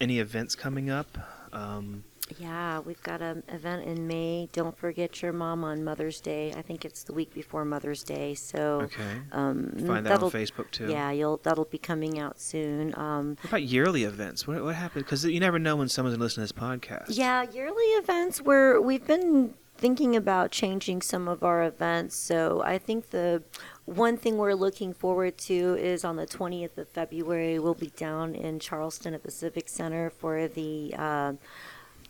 any 0.00 0.18
events 0.18 0.54
coming 0.54 0.90
up? 0.90 1.18
Um, 1.52 2.04
Yeah, 2.38 2.78
we've 2.78 3.02
got 3.02 3.20
an 3.20 3.42
event 3.48 3.84
in 3.84 4.06
May. 4.06 4.48
Don't 4.52 4.76
forget 4.76 5.20
your 5.20 5.32
mom 5.34 5.64
on 5.64 5.84
Mother's 5.84 6.18
Day. 6.20 6.52
I 6.56 6.62
think 6.62 6.84
it's 6.84 7.02
the 7.02 7.12
week 7.12 7.34
before 7.34 7.64
Mother's 7.64 8.02
Day. 8.02 8.34
So 8.34 8.82
okay. 8.82 9.20
um, 9.32 9.72
Find 9.86 10.06
that 10.06 10.22
on 10.22 10.30
Facebook 10.30 10.70
too. 10.70 10.88
yeah, 10.88 11.10
you'll 11.10 11.38
that'll 11.42 11.66
be 11.66 11.78
coming 11.78 12.18
out 12.18 12.40
soon. 12.40 12.94
Um, 12.96 13.36
What 13.42 13.48
about 13.48 13.62
yearly 13.64 14.04
events? 14.04 14.46
What 14.46 14.62
what 14.62 14.74
happened? 14.76 15.04
Because 15.04 15.24
you 15.24 15.40
never 15.40 15.58
know 15.58 15.76
when 15.76 15.88
someone's 15.88 16.14
gonna 16.16 16.24
listen 16.24 16.46
to 16.46 16.52
this 16.52 16.52
podcast. 16.52 17.06
Yeah, 17.16 17.42
yearly 17.42 17.84
events 18.02 18.40
where 18.40 18.80
we've 18.80 19.06
been 19.06 19.54
thinking 19.82 20.14
about 20.14 20.52
changing 20.52 21.02
some 21.02 21.26
of 21.26 21.42
our 21.42 21.64
events. 21.64 22.14
So 22.16 22.62
I 22.64 22.78
think 22.78 23.10
the 23.10 23.42
one 23.84 24.16
thing 24.16 24.38
we're 24.38 24.54
looking 24.54 24.94
forward 24.94 25.36
to 25.38 25.76
is 25.76 26.04
on 26.04 26.14
the 26.14 26.24
20th 26.24 26.78
of 26.78 26.88
February, 26.88 27.58
we'll 27.58 27.74
be 27.74 27.90
down 27.96 28.36
in 28.36 28.60
Charleston 28.60 29.12
at 29.12 29.24
the 29.24 29.32
Civic 29.32 29.68
Center 29.68 30.08
for 30.08 30.46
the 30.46 30.94
uh, 30.96 31.32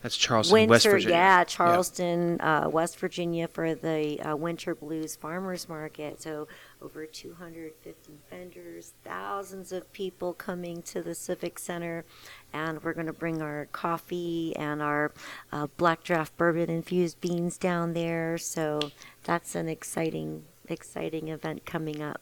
That's 0.02 0.16
Charleston, 0.16 0.52
winter, 0.54 0.70
West 0.70 0.86
Virginia. 0.86 1.14
yeah, 1.14 1.44
Charleston, 1.44 2.40
uh, 2.40 2.68
West 2.68 2.98
Virginia 2.98 3.46
for 3.46 3.76
the 3.76 4.20
uh, 4.20 4.36
Winter 4.36 4.74
Blues 4.74 5.14
Farmers 5.14 5.68
Market. 5.68 6.20
So 6.20 6.48
over 6.82 7.06
250 7.06 8.12
vendors, 8.28 8.94
thousands 9.04 9.70
of 9.70 9.92
people 9.92 10.34
coming 10.34 10.82
to 10.82 11.02
the 11.02 11.14
Civic 11.14 11.56
Center, 11.56 12.04
and 12.52 12.82
we're 12.82 12.94
going 12.94 13.06
to 13.06 13.12
bring 13.12 13.40
our 13.40 13.68
coffee 13.70 14.56
and 14.56 14.82
our 14.82 15.12
uh, 15.52 15.68
black 15.76 16.02
draft 16.02 16.36
bourbon 16.36 16.68
infused 16.68 17.20
beans 17.20 17.56
down 17.56 17.92
there. 17.92 18.36
So 18.38 18.80
that's 19.22 19.54
an 19.54 19.68
exciting, 19.68 20.42
exciting 20.68 21.28
event 21.28 21.64
coming 21.64 22.02
up. 22.02 22.20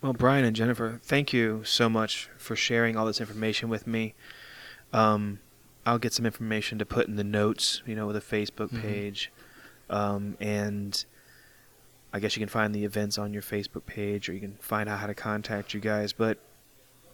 Well, 0.00 0.14
Brian 0.14 0.46
and 0.46 0.56
Jennifer, 0.56 1.00
thank 1.02 1.34
you 1.34 1.62
so 1.64 1.90
much 1.90 2.30
for 2.38 2.56
sharing 2.56 2.96
all 2.96 3.04
this 3.04 3.20
information 3.20 3.68
with 3.68 3.86
me. 3.86 4.14
Um, 4.94 5.40
I'll 5.86 5.98
get 5.98 6.12
some 6.12 6.26
information 6.26 6.78
to 6.78 6.86
put 6.86 7.08
in 7.08 7.16
the 7.16 7.24
notes, 7.24 7.82
you 7.86 7.94
know, 7.94 8.06
with 8.06 8.16
a 8.16 8.20
Facebook 8.20 8.70
Mhm. 8.70 8.82
page, 8.82 9.32
um, 9.88 10.36
and 10.40 11.04
I 12.12 12.20
guess 12.20 12.36
you 12.36 12.40
can 12.40 12.48
find 12.48 12.74
the 12.74 12.84
events 12.84 13.18
on 13.18 13.32
your 13.32 13.42
Facebook 13.42 13.86
page, 13.86 14.28
or 14.28 14.32
you 14.34 14.40
can 14.40 14.56
find 14.60 14.88
out 14.88 14.98
how 14.98 15.06
to 15.06 15.14
contact 15.14 15.72
you 15.74 15.80
guys. 15.80 16.12
But 16.12 16.38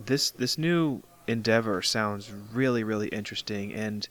this 0.05 0.31
this 0.31 0.57
new 0.59 1.03
endeavor 1.27 1.81
sounds 1.83 2.33
really 2.33 2.83
really 2.85 3.09
interesting, 3.09 3.73
and 3.73 4.09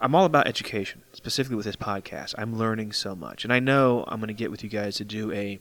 I'm 0.00 0.14
all 0.14 0.24
about 0.24 0.48
education, 0.48 1.02
specifically 1.12 1.56
with 1.56 1.66
this 1.66 1.76
podcast. 1.76 2.34
I'm 2.38 2.56
learning 2.58 2.92
so 2.92 3.14
much, 3.14 3.44
and 3.44 3.52
I 3.52 3.60
know 3.60 4.04
I'm 4.08 4.18
going 4.18 4.28
to 4.28 4.34
get 4.34 4.50
with 4.50 4.64
you 4.64 4.70
guys 4.70 4.96
to 4.96 5.04
do 5.04 5.30
a 5.32 5.60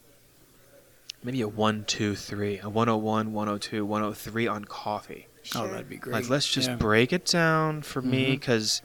maybe 1.24 1.42
a 1.42 1.48
one, 1.48 1.84
two, 1.86 2.16
three, 2.16 2.58
a 2.60 2.68
101, 2.70 3.34
102, 3.34 3.86
103 3.86 4.48
on 4.48 4.66
coffee. 4.66 5.28
Oh, 5.56 5.68
that'd 5.68 5.89
be 5.89 5.98
great. 5.98 6.14
Like, 6.14 6.30
let's 6.30 6.48
just 6.52 6.70
Yeah. 6.70 6.76
break 6.76 7.12
it 7.14 7.26
down 7.26 7.82
for 7.82 8.02
me 8.02 8.26
Mhm. 8.28 8.32
because 8.39 8.82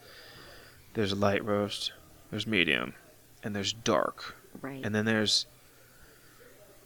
there's 0.95 1.13
light 1.15 1.45
roast, 1.45 1.93
there's 2.31 2.47
medium, 2.47 2.95
and 3.43 3.55
there's 3.55 3.73
dark. 3.73 4.35
Right. 4.63 4.81
And 4.85 4.95
then 4.95 5.05
there's 5.05 5.47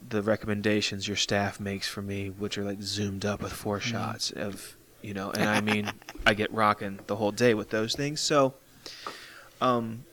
the 0.07 0.23
recommendations 0.23 1.07
your 1.07 1.17
staff 1.17 1.61
makes 1.61 1.87
for 1.87 2.03
me, 2.03 2.31
which 2.31 2.57
are 2.59 2.65
like 2.65 2.83
zoomed 2.83 3.25
up 3.25 3.43
with 3.43 3.53
four 3.53 3.79
Mm-hmm. 3.79 3.91
shots 3.91 4.31
of, 4.31 4.77
you 5.03 5.15
know, 5.15 5.31
and 5.31 5.49
I 5.49 5.61
mean, 5.61 5.93
I 6.27 6.35
get 6.35 6.53
rocking 6.53 7.01
the 7.07 7.17
whole 7.17 7.33
day 7.33 7.55
with 7.55 7.71
those 7.71 7.95
things. 7.95 8.21
So, 8.21 8.55
um, 9.61 10.05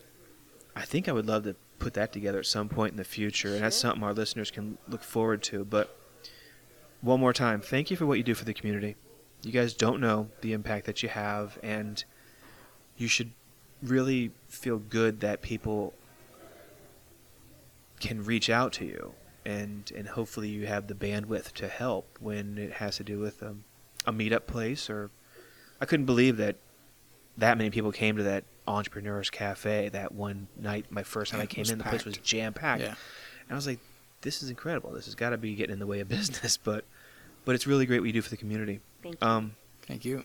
I 0.76 0.82
think 0.84 1.08
I 1.08 1.12
would 1.12 1.26
love 1.26 1.44
to 1.44 1.56
put 1.78 1.94
that 1.94 2.12
together 2.12 2.38
at 2.40 2.46
some 2.46 2.68
point 2.68 2.92
in 2.92 2.96
the 2.96 3.04
future, 3.04 3.54
and 3.54 3.62
that's 3.64 3.76
something 3.76 4.02
our 4.02 4.12
listeners 4.14 4.50
can 4.50 4.78
look 4.88 5.02
forward 5.02 5.42
to. 5.44 5.64
But 5.64 5.96
one 7.00 7.18
more 7.20 7.32
time, 7.32 7.60
thank 7.60 7.90
you 7.90 7.96
for 7.96 8.04
what 8.06 8.18
you 8.18 8.24
do 8.24 8.34
for 8.34 8.44
the 8.44 8.54
community. 8.54 8.94
You 9.42 9.52
guys 9.52 9.72
don't 9.74 10.00
know 10.00 10.28
the 10.40 10.52
impact 10.52 10.86
that 10.86 11.02
you 11.02 11.08
have, 11.08 11.58
and 11.62 12.02
you 12.96 13.08
should 13.08 13.32
really 13.82 14.32
feel 14.48 14.78
good 14.78 15.20
that 15.20 15.42
people 15.42 15.94
can 18.00 18.24
reach 18.24 18.50
out 18.50 18.72
to 18.74 18.84
you, 18.84 19.12
and 19.44 19.90
and 19.96 20.08
hopefully 20.08 20.48
you 20.48 20.66
have 20.66 20.86
the 20.86 20.94
bandwidth 20.94 21.52
to 21.52 21.68
help 21.68 22.18
when 22.20 22.58
it 22.58 22.72
has 22.74 22.96
to 22.96 23.04
do 23.04 23.18
with 23.18 23.42
um, 23.42 23.64
a 24.06 24.12
meetup 24.12 24.46
place. 24.46 24.90
Or 24.90 25.10
I 25.80 25.86
couldn't 25.86 26.06
believe 26.06 26.36
that 26.38 26.56
that 27.36 27.56
many 27.56 27.70
people 27.70 27.92
came 27.92 28.16
to 28.16 28.24
that 28.24 28.44
entrepreneurs 28.66 29.30
cafe 29.30 29.88
that 29.90 30.12
one 30.12 30.48
night. 30.56 30.86
My 30.90 31.02
first 31.02 31.30
time 31.30 31.40
Yeah, 31.40 31.44
I 31.44 31.46
came 31.46 31.64
in, 31.66 31.78
the 31.78 31.84
place 31.84 32.04
was 32.04 32.18
jam 32.18 32.52
packed. 32.52 32.82
Yeah. 32.82 32.88
And 32.88 33.52
I 33.52 33.54
was 33.54 33.66
like, 33.66 33.78
this 34.20 34.42
is 34.42 34.50
incredible. 34.50 34.90
This 34.90 35.06
has 35.06 35.14
got 35.14 35.30
to 35.30 35.38
be 35.38 35.54
getting 35.54 35.74
in 35.74 35.78
the 35.78 35.86
way 35.86 36.00
of 36.00 36.08
business, 36.18 36.56
but 36.56 36.84
but 37.48 37.54
it's 37.54 37.66
really 37.66 37.86
great 37.86 37.98
what 38.00 38.06
you 38.06 38.12
do 38.12 38.20
for 38.20 38.28
the 38.28 38.36
community. 38.36 38.78
Thank 39.02 39.16
you. 39.22 39.26
Um, 39.26 39.56
Thank 39.86 40.04
you. 40.04 40.22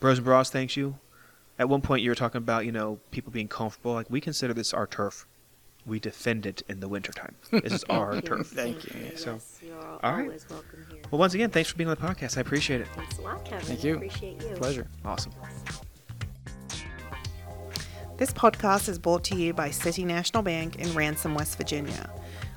Bros 0.00 0.18
and 0.18 0.24
Bras, 0.24 0.50
thanks 0.50 0.76
you. 0.76 0.98
At 1.56 1.68
one 1.68 1.80
point, 1.82 2.02
you 2.02 2.10
were 2.10 2.16
talking 2.16 2.38
about 2.38 2.66
you 2.66 2.72
know 2.72 2.98
people 3.12 3.30
being 3.30 3.46
comfortable. 3.46 3.92
Like 3.92 4.10
we 4.10 4.20
consider 4.20 4.52
this 4.52 4.74
our 4.74 4.88
turf. 4.88 5.24
We 5.86 6.00
defend 6.00 6.46
it 6.46 6.62
in 6.68 6.80
the 6.80 6.88
wintertime. 6.88 7.36
This 7.52 7.72
is 7.74 7.84
our 7.88 8.14
Thank 8.14 8.24
you. 8.24 8.28
turf. 8.36 8.46
Thank 8.48 8.84
you, 8.86 9.00
Yes, 9.04 9.22
So, 9.22 9.38
you're 9.64 9.76
al- 9.78 10.00
all 10.02 10.12
right. 10.14 10.22
always 10.24 10.46
welcome 10.50 10.84
here. 10.90 11.02
Well, 11.12 11.20
once 11.20 11.34
again, 11.34 11.50
thanks 11.50 11.70
for 11.70 11.76
being 11.76 11.88
on 11.88 11.94
the 11.94 12.02
podcast. 12.02 12.36
I 12.36 12.40
appreciate 12.40 12.80
it. 12.80 12.88
Thanks 12.96 13.18
a 13.18 13.22
lot, 13.22 13.44
Kevin. 13.44 13.66
Thank 13.66 13.84
I 13.84 13.86
you. 13.88 13.94
appreciate 13.94 14.42
you. 14.42 14.56
Pleasure. 14.56 14.88
Awesome. 15.04 15.32
This 18.16 18.32
podcast 18.32 18.88
is 18.88 18.98
brought 18.98 19.22
to 19.24 19.36
you 19.36 19.52
by 19.52 19.70
City 19.70 20.04
National 20.04 20.42
Bank 20.42 20.76
in 20.80 20.92
Ranson, 20.94 21.34
West 21.34 21.56
Virginia. 21.56 22.10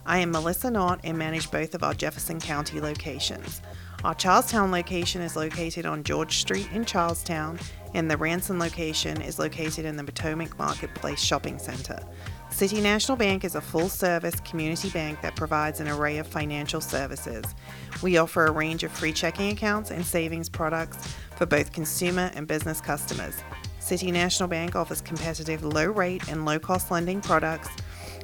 I 0.07 0.19
am 0.19 0.31
Melissa 0.31 0.71
Knott 0.71 1.01
and 1.03 1.17
manage 1.17 1.51
both 1.51 1.75
of 1.75 1.83
our 1.83 1.93
Jefferson 1.93 2.39
County 2.39 2.79
locations. 2.79 3.61
Our 4.07 4.15
Charlestown 4.15 4.71
location 4.71 5.21
is 5.21 5.35
located 5.35 5.85
on 5.85 6.01
George 6.01 6.37
Street 6.37 6.69
in 6.71 6.85
Charlestown, 6.85 7.59
and 7.93 8.09
the 8.09 8.15
Ranson 8.15 8.57
location 8.57 9.21
is 9.21 9.37
located 9.37 9.83
in 9.83 9.97
the 9.97 10.03
Potomac 10.05 10.57
Marketplace 10.57 11.19
Shopping 11.21 11.59
Center. 11.59 11.99
City 12.49 12.79
National 12.79 13.17
Bank 13.17 13.43
is 13.43 13.55
a 13.55 13.59
full 13.59 13.89
service 13.89 14.39
community 14.39 14.89
bank 14.91 15.21
that 15.21 15.35
provides 15.35 15.81
an 15.81 15.89
array 15.89 16.19
of 16.19 16.25
financial 16.25 16.79
services. 16.79 17.43
We 18.01 18.15
offer 18.15 18.45
a 18.45 18.51
range 18.51 18.85
of 18.85 18.93
free 18.93 19.11
checking 19.11 19.51
accounts 19.51 19.91
and 19.91 20.05
savings 20.05 20.47
products 20.47 21.13
for 21.35 21.45
both 21.45 21.73
consumer 21.73 22.31
and 22.33 22.47
business 22.47 22.79
customers. 22.79 23.35
City 23.79 24.09
National 24.09 24.47
Bank 24.47 24.73
offers 24.73 25.01
competitive 25.01 25.65
low 25.65 25.87
rate 25.87 26.29
and 26.29 26.45
low 26.45 26.59
cost 26.59 26.91
lending 26.91 27.19
products 27.19 27.67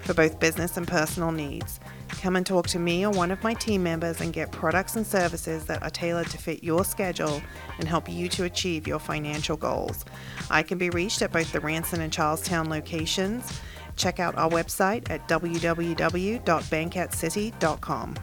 for 0.03 0.13
both 0.13 0.39
business 0.39 0.77
and 0.77 0.87
personal 0.87 1.33
needs. 1.33 1.81
Come 2.21 2.35
and 2.35 2.45
talk 2.45 2.67
to 2.67 2.79
me 2.79 3.05
or 3.05 3.11
one 3.11 3.31
of 3.31 3.43
my 3.43 3.53
team 3.53 3.83
members 3.83 4.21
and 4.21 4.31
get 4.31 4.51
products 4.51 4.95
and 4.95 5.05
services 5.05 5.65
that 5.65 5.83
are 5.83 5.89
tailored 5.89 6.27
to 6.27 6.37
fit 6.37 6.63
your 6.63 6.85
schedule 6.85 7.41
and 7.79 7.87
help 7.87 8.09
you 8.09 8.29
to 8.29 8.45
achieve 8.45 8.87
your 8.87 8.99
financial 8.99 9.57
goals. 9.57 10.05
I 10.49 10.63
can 10.63 10.77
be 10.77 10.89
reached 10.89 11.21
at 11.21 11.31
both 11.31 11.51
the 11.51 11.59
Ranson 11.59 12.01
and 12.01 12.13
Charlestown 12.13 12.69
locations. 12.69 13.59
Check 13.95 14.19
out 14.19 14.35
our 14.37 14.49
website 14.49 15.09
at 15.09 15.27
www.bankatscity.com. 15.27 18.15